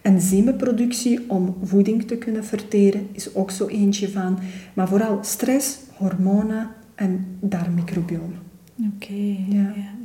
[0.02, 4.38] Enzymeproductie om voeding te kunnen verteren is ook zo eentje van,
[4.74, 8.32] maar vooral stress, hormonen en darmmicrobioom.
[8.94, 9.72] Oké, ja.
[10.02, 10.03] ja.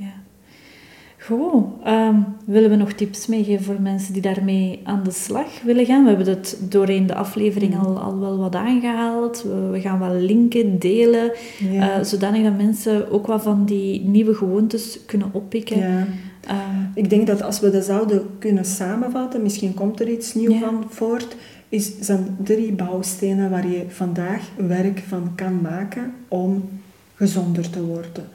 [1.30, 1.64] Goed.
[1.88, 6.04] Um, willen we nog tips meegeven voor mensen die daarmee aan de slag willen gaan?
[6.04, 7.80] We hebben het doorheen de aflevering mm.
[7.80, 9.44] al, al wel wat aangehaald.
[9.72, 11.32] We, gaan wel linken, delen,
[11.72, 11.98] ja.
[11.98, 15.78] uh, zodanig dat mensen ook wat van die nieuwe gewoontes kunnen oppikken.
[15.78, 16.08] Ja.
[16.48, 16.56] Uh,
[16.94, 20.84] Ik denk dat als we dat zouden kunnen samenvatten, misschien komt er iets nieuws van
[20.90, 21.36] voort,
[21.70, 26.70] is, zijn drie bouwstenen waar je vandaag werk van kan maken om
[27.16, 28.28] gezonder te worden.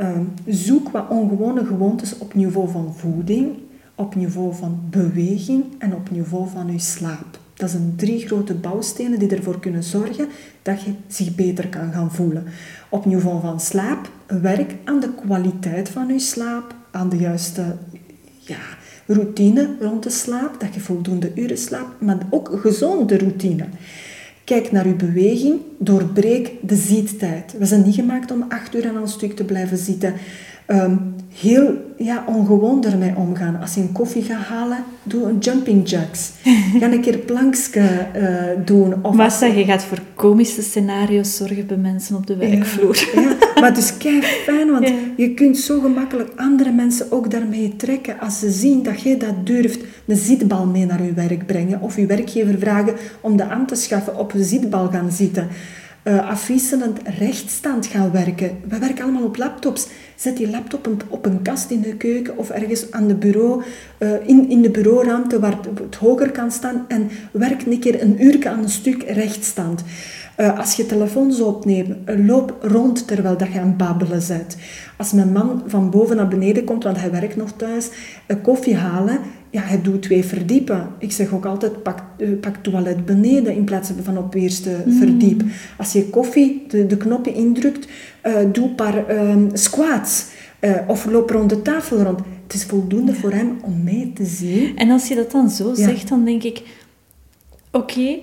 [0.00, 3.56] Ehm, zoek wat ongewone gewoontes op niveau van voeding,
[3.94, 7.38] op niveau van beweging en op niveau van je slaap.
[7.54, 10.28] Dat zijn drie grote bouwstenen die ervoor kunnen zorgen
[10.62, 12.44] dat je zich beter kan gaan voelen.
[12.88, 17.76] Op niveau van slaap, werk aan de kwaliteit van je slaap, aan de juiste
[18.38, 18.60] ja,
[19.06, 23.64] routine rond de slaap, dat je voldoende uren slaapt, maar ook gezonde routine.
[24.50, 27.54] Kijk naar uw beweging, doorbreek de zittijd.
[27.58, 30.14] We zijn niet gemaakt om acht uur aan een stuk te blijven zitten.
[30.70, 30.96] Ehm,
[31.34, 33.60] heel ja, ongewoon ermee omgaan.
[33.60, 36.30] Als je een koffie gaat halen, doe een jumping jacks.
[36.80, 38.94] Ga een keer plankske uh, doen.
[39.02, 43.10] Of Massa, je gaat voor komische scenario's zorgen bij mensen op de werkvloer.
[43.14, 47.76] Ja, maar het is kei fijn, want je kunt zo gemakkelijk andere mensen ook daarmee
[47.76, 48.20] trekken.
[48.20, 51.80] Als ze zien dat jij dat durft, een zitbal mee naar je werk brengen.
[51.80, 55.48] Of je werkgever vragen om dat aan te schaffen, op een zitbal gaan zitten
[56.04, 58.58] uh, afwisselend rechtstand gaan werken.
[58.68, 59.86] We werken allemaal op laptops.
[60.20, 63.62] Zet die laptop op een kast in de keuken of ergens aan de bureau,
[63.98, 68.24] uh, in, in de bureauruimte waar het, hoger kan staan en werk een keer een
[68.24, 69.82] uur aan een stuk rechtstand.
[70.36, 74.56] Uh, als je telefoons opneemt, loop rond terwijl dat je aan het babbelen bent.
[74.96, 77.88] Als mijn man van boven naar beneden komt, want hij werkt nog thuis,
[78.42, 79.18] koffie halen,
[79.50, 80.88] ja, hij doet twee verdiepen.
[80.98, 84.92] Ik zeg ook altijd, pak, uh, pak toilet beneden in plaats van op eerste mm.
[84.92, 85.42] verdiep.
[85.78, 87.88] Als je koffie, de, de knoppen indrukt,
[88.26, 90.26] uh, doe een paar uh, squats.
[90.60, 92.20] Uh, of loop rond de tafel rond.
[92.42, 94.76] Het is voldoende voor hem om mee te zien.
[94.76, 96.62] En als je dat dan zo zegt, dan denk ik...
[97.72, 98.18] Oké,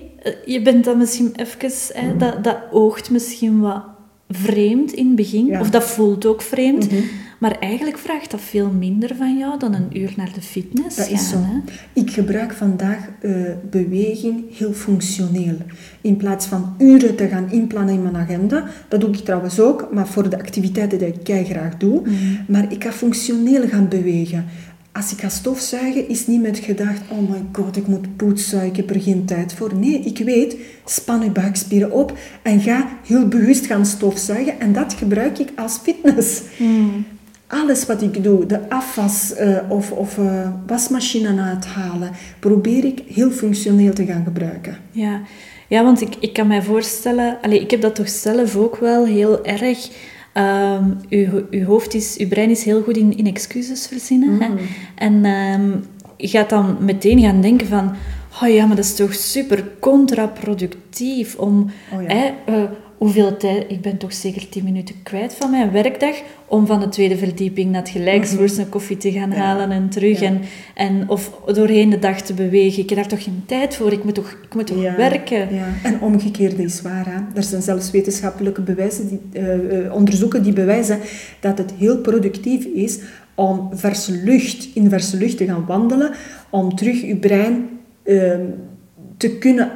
[0.46, 1.70] je bent dan misschien even...
[1.94, 3.82] Hè, dat, dat oogt misschien wat
[4.28, 5.60] vreemd in het begin.
[5.60, 6.90] Of dat voelt ook vreemd.
[6.90, 7.02] Mhm.
[7.38, 10.96] Maar eigenlijk vraagt dat veel minder van jou dan een uur naar de fitness.
[10.96, 11.36] Dat is zo.
[11.36, 11.58] Hè?
[11.92, 13.32] Ik gebruik vandaag uh,
[13.70, 15.56] beweging heel functioneel.
[16.00, 18.64] In plaats van uren te gaan inplannen in mijn agenda.
[18.88, 22.00] Dat doe ik trouwens ook, maar voor de activiteiten die ik graag doe.
[22.00, 22.12] Mhm.
[22.48, 24.44] Maar ik ga functioneel gaan bewegen.
[24.92, 28.76] Als ik ga stofzuigen, is niet met gedacht, oh my god, ik moet poetsen, ik
[28.76, 29.74] heb er geen tijd voor.
[29.74, 34.60] Nee, ik weet, span je buikspieren op en ga heel bewust gaan stofzuigen.
[34.60, 36.42] En dat gebruik ik als fitness.
[36.58, 37.04] Mm
[37.48, 43.30] alles wat ik doe, de afwas uh, of, of uh, wasmachine uithalen, probeer ik heel
[43.30, 44.76] functioneel te gaan gebruiken.
[44.90, 45.20] Ja,
[45.68, 49.04] ja want ik, ik kan mij voorstellen, allez, ik heb dat toch zelf ook wel
[49.04, 49.88] heel erg.
[50.34, 54.40] Um, uw, uw hoofd is, uw brein is heel goed in, in excuses verzinnen.
[54.40, 54.48] Hè?
[54.48, 54.58] Mm.
[54.94, 55.84] En um,
[56.16, 57.94] je gaat dan meteen gaan denken van,
[58.42, 62.08] oh ja, maar dat is toch super contraproductief om oh ja.
[62.08, 66.14] hè, uh, hoeveel tijd, ik ben toch zeker 10 minuten kwijt van mijn werkdag
[66.46, 68.60] om van de tweede verdieping naar het gelijkswoord mhm.
[68.60, 70.22] een koffie te gaan halen en terug.
[70.22, 70.40] En,
[70.74, 72.82] en, of doorheen de dag te bewegen.
[72.82, 75.48] Ik heb daar toch geen tijd voor, ik moet toch, ik moet toch werken.
[75.82, 77.06] En omgekeerd is waar.
[77.06, 77.20] Hè?
[77.34, 80.98] Er zijn zelfs wetenschappelijke bewijzen die, uh, onderzoeken die bewijzen
[81.40, 82.98] dat het heel productief is
[83.34, 86.10] om verse lucht, in verse lucht te gaan wandelen,
[86.50, 87.68] om terug je brein
[88.04, 88.34] uh,
[89.16, 89.70] te kunnen,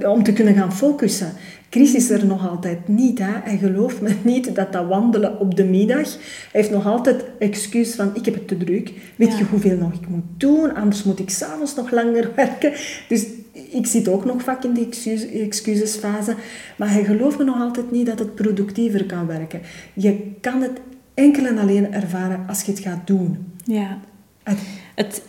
[0.00, 1.32] uh, om te kunnen gaan focussen.
[1.76, 3.18] Chris is er nog altijd niet.
[3.18, 3.38] Hè?
[3.38, 6.12] En geloof me niet dat dat wandelen op de middag...
[6.12, 6.20] Hij
[6.52, 8.92] heeft nog altijd excuus van, ik heb het te druk.
[9.16, 10.74] Weet je hoeveel nog ik moet doen?
[10.74, 12.72] Anders moet ik s'avonds nog langer werken.
[13.08, 13.26] Dus
[13.70, 16.34] ik zit ook nog vaak in die excuses, excusesfase.
[16.76, 19.60] Maar hij gelooft me nog altijd niet dat het productiever kan werken.
[19.94, 20.80] Je kan het
[21.14, 23.52] enkel en alleen ervaren als je het gaat doen.
[23.64, 23.98] Ja.
[24.42, 24.58] Het,
[24.94, 25.22] het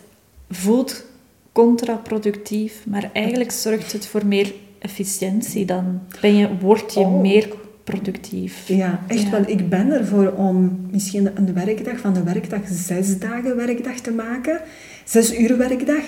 [0.50, 1.04] voelt
[1.52, 7.20] contraproductief, maar eigenlijk zorgt het voor meer efficiëntie, dan ben je, word je oh.
[7.20, 7.48] meer
[7.84, 8.68] productief.
[8.68, 9.42] Ja, echt wel.
[9.46, 14.60] Ik ben ervoor om misschien een werkdag van de werkdag zes dagen werkdag te maken.
[15.04, 16.02] Zes uur werkdag.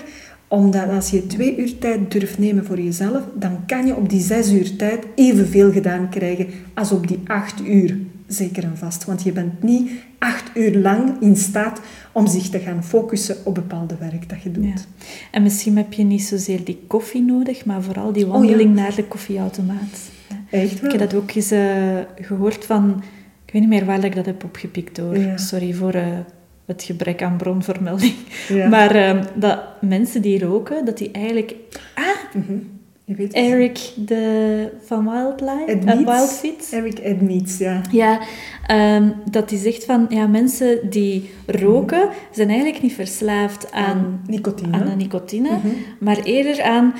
[0.47, 4.21] Omdat als je twee uur tijd durft nemen voor jezelf, dan kan je op die
[4.21, 7.97] zes uur tijd evenveel gedaan krijgen als op die acht uur.
[8.27, 9.05] Zeker en vast.
[9.05, 11.81] Want je bent niet acht uur lang in staat
[12.11, 14.65] om zich te gaan focussen op bepaalde werk dat je doet.
[14.65, 15.07] Ja.
[15.31, 18.95] En misschien heb je niet zozeer die koffie nodig, maar vooral die wandeling oh, naar
[18.95, 20.11] de koffieautomaat.
[20.49, 20.91] Echt wel?
[20.91, 23.03] Ik heb dat ook eens uh, gehoord van...
[23.45, 25.17] Ik weet niet meer waar ik dat heb opgepikt hoor.
[25.35, 26.03] Sorry voor uh,
[26.65, 28.13] het gebrek aan bronvermelding.
[28.69, 31.55] Maar uh, dat mensen die roken, dat die eigenlijk...
[31.95, 32.80] Ah, mm -hmm.
[33.31, 36.69] Eric de, van Wildlife, uh, Wildfit.
[36.71, 37.81] Eric Edmeets, ja.
[37.91, 38.19] Ja,
[38.95, 44.21] um, dat hij zegt van, ja, mensen die roken zijn eigenlijk niet verslaafd aan, aan
[44.27, 45.75] nicotine, aan de nicotine mm -hmm.
[45.99, 46.93] maar eerder aan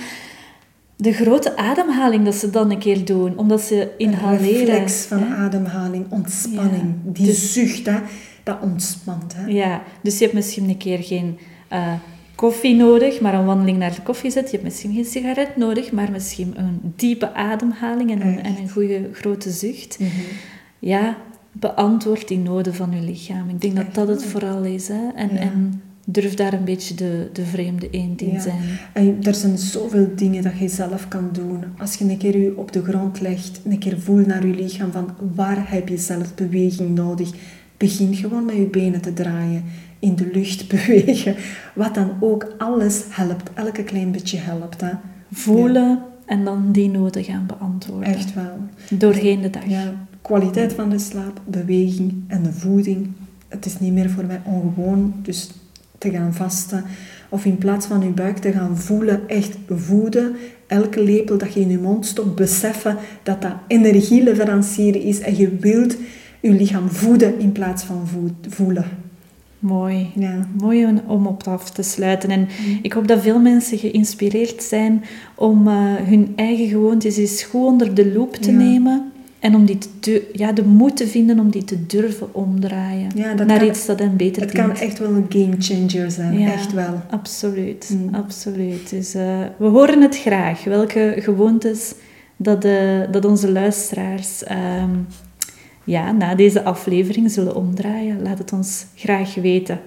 [1.01, 4.59] de grote ademhaling dat ze dan een keer doen, omdat ze inhaleren.
[4.59, 7.11] Een reflex van ademhaling, ontspanning, ja.
[7.11, 7.99] die dus, zucht, hè,
[8.43, 9.35] dat ontspant.
[9.35, 9.45] Hè.
[9.45, 11.37] Ja, dus je hebt misschien een keer geen...
[11.73, 11.93] Uh,
[12.41, 14.45] koffie nodig, maar een wandeling naar de koffie zet.
[14.45, 18.69] Je hebt misschien geen sigaret nodig, maar misschien een diepe ademhaling en een, en een
[18.69, 19.99] goede grote zucht.
[19.99, 20.09] Mhm.
[20.79, 21.17] Ja,
[21.51, 23.49] beantwoord die noden van je lichaam.
[23.49, 24.87] Ik denk dat dat het vooral is.
[24.87, 25.07] Hè?
[25.15, 28.39] En, en durf daar een beetje de, de vreemde eend in Ja.
[28.39, 28.61] zijn.
[28.93, 31.63] En er zijn zoveel dingen dat je zelf kan doen.
[31.77, 34.91] Als je een keer je op de grond legt, een keer voelt naar je lichaam
[34.91, 37.29] van waar heb je zelf beweging nodig.
[37.77, 39.63] Begin gewoon met je benen te draaien,
[40.01, 41.35] in de lucht bewegen.
[41.73, 43.49] Wat dan ook, alles helpt.
[43.53, 44.81] Elke klein beetje helpt.
[44.81, 44.91] Hè.
[45.31, 48.13] Voelen en dan die noden gaan beantwoorden.
[48.13, 48.57] Echt wel.
[48.89, 49.65] Doorheen de dag.
[49.67, 53.11] Ja, kwaliteit van de slaap, beweging en de voeding.
[53.47, 55.49] Het is niet meer voor mij ongewoon, dus
[55.97, 56.83] te gaan vasten.
[57.29, 60.35] Of in plaats van je buik te gaan voelen, echt voeden.
[60.67, 65.19] Elke lepel dat je in je mond stopt, beseffen dat dat energieleverancier is.
[65.19, 65.95] En je wilt
[66.39, 68.07] je lichaam voeden in plaats van
[68.49, 68.85] voelen.
[69.61, 70.11] Mooi.
[70.15, 70.47] Ja.
[70.59, 72.29] Mooi om- op af te sluiten.
[72.29, 72.47] En
[72.81, 75.03] ik hoop dat veel mensen geïnspireerd zijn
[75.35, 78.57] om eh, hun eigen gewoontes eens goed onder de loep te Ja.
[78.57, 79.11] nemen.
[79.39, 83.09] En om die te, ja, de moed te vinden om die te durven omdraaien.
[83.15, 86.39] Ja, naar kan- iets dat hen beter Het kan echt wel een game changer zijn,
[86.39, 87.01] Ja, echt wel.
[87.09, 88.15] Absoluut, Mm.
[88.15, 88.89] absoluut.
[88.89, 90.63] Dus eh, we horen het graag.
[90.63, 91.93] Welke gewoontes
[92.37, 94.89] dat, de, dat onze luisteraars ehm,
[95.91, 98.21] ja, na deze aflevering zullen omdraaien.
[98.21, 99.79] Laat het ons graag weten.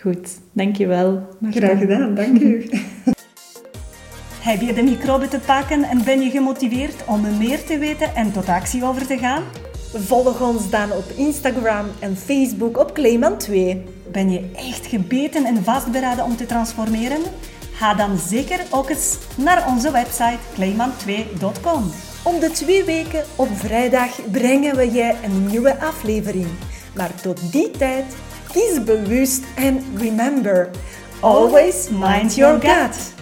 [0.00, 1.26] Goed, dankjewel.
[1.38, 1.58] Marta.
[1.58, 2.70] Graag gedaan, dank u.
[4.48, 8.14] Heb je de microbe te pakken en ben je gemotiveerd om er meer te weten
[8.14, 9.42] en tot actie over te gaan?
[9.94, 13.82] Volg ons dan op Instagram en Facebook op Clayman 2.
[14.12, 17.20] Ben je echt gebeten en vastberaden om te transformeren?
[17.72, 22.11] Ga dan zeker ook eens naar onze website clayman2.com.
[22.24, 26.46] Om de twee weken op vrijdag brengen we je een nieuwe aflevering.
[26.94, 28.04] Maar tot die tijd,
[28.52, 30.70] kies bewust en remember,
[31.20, 33.21] always mind your gut.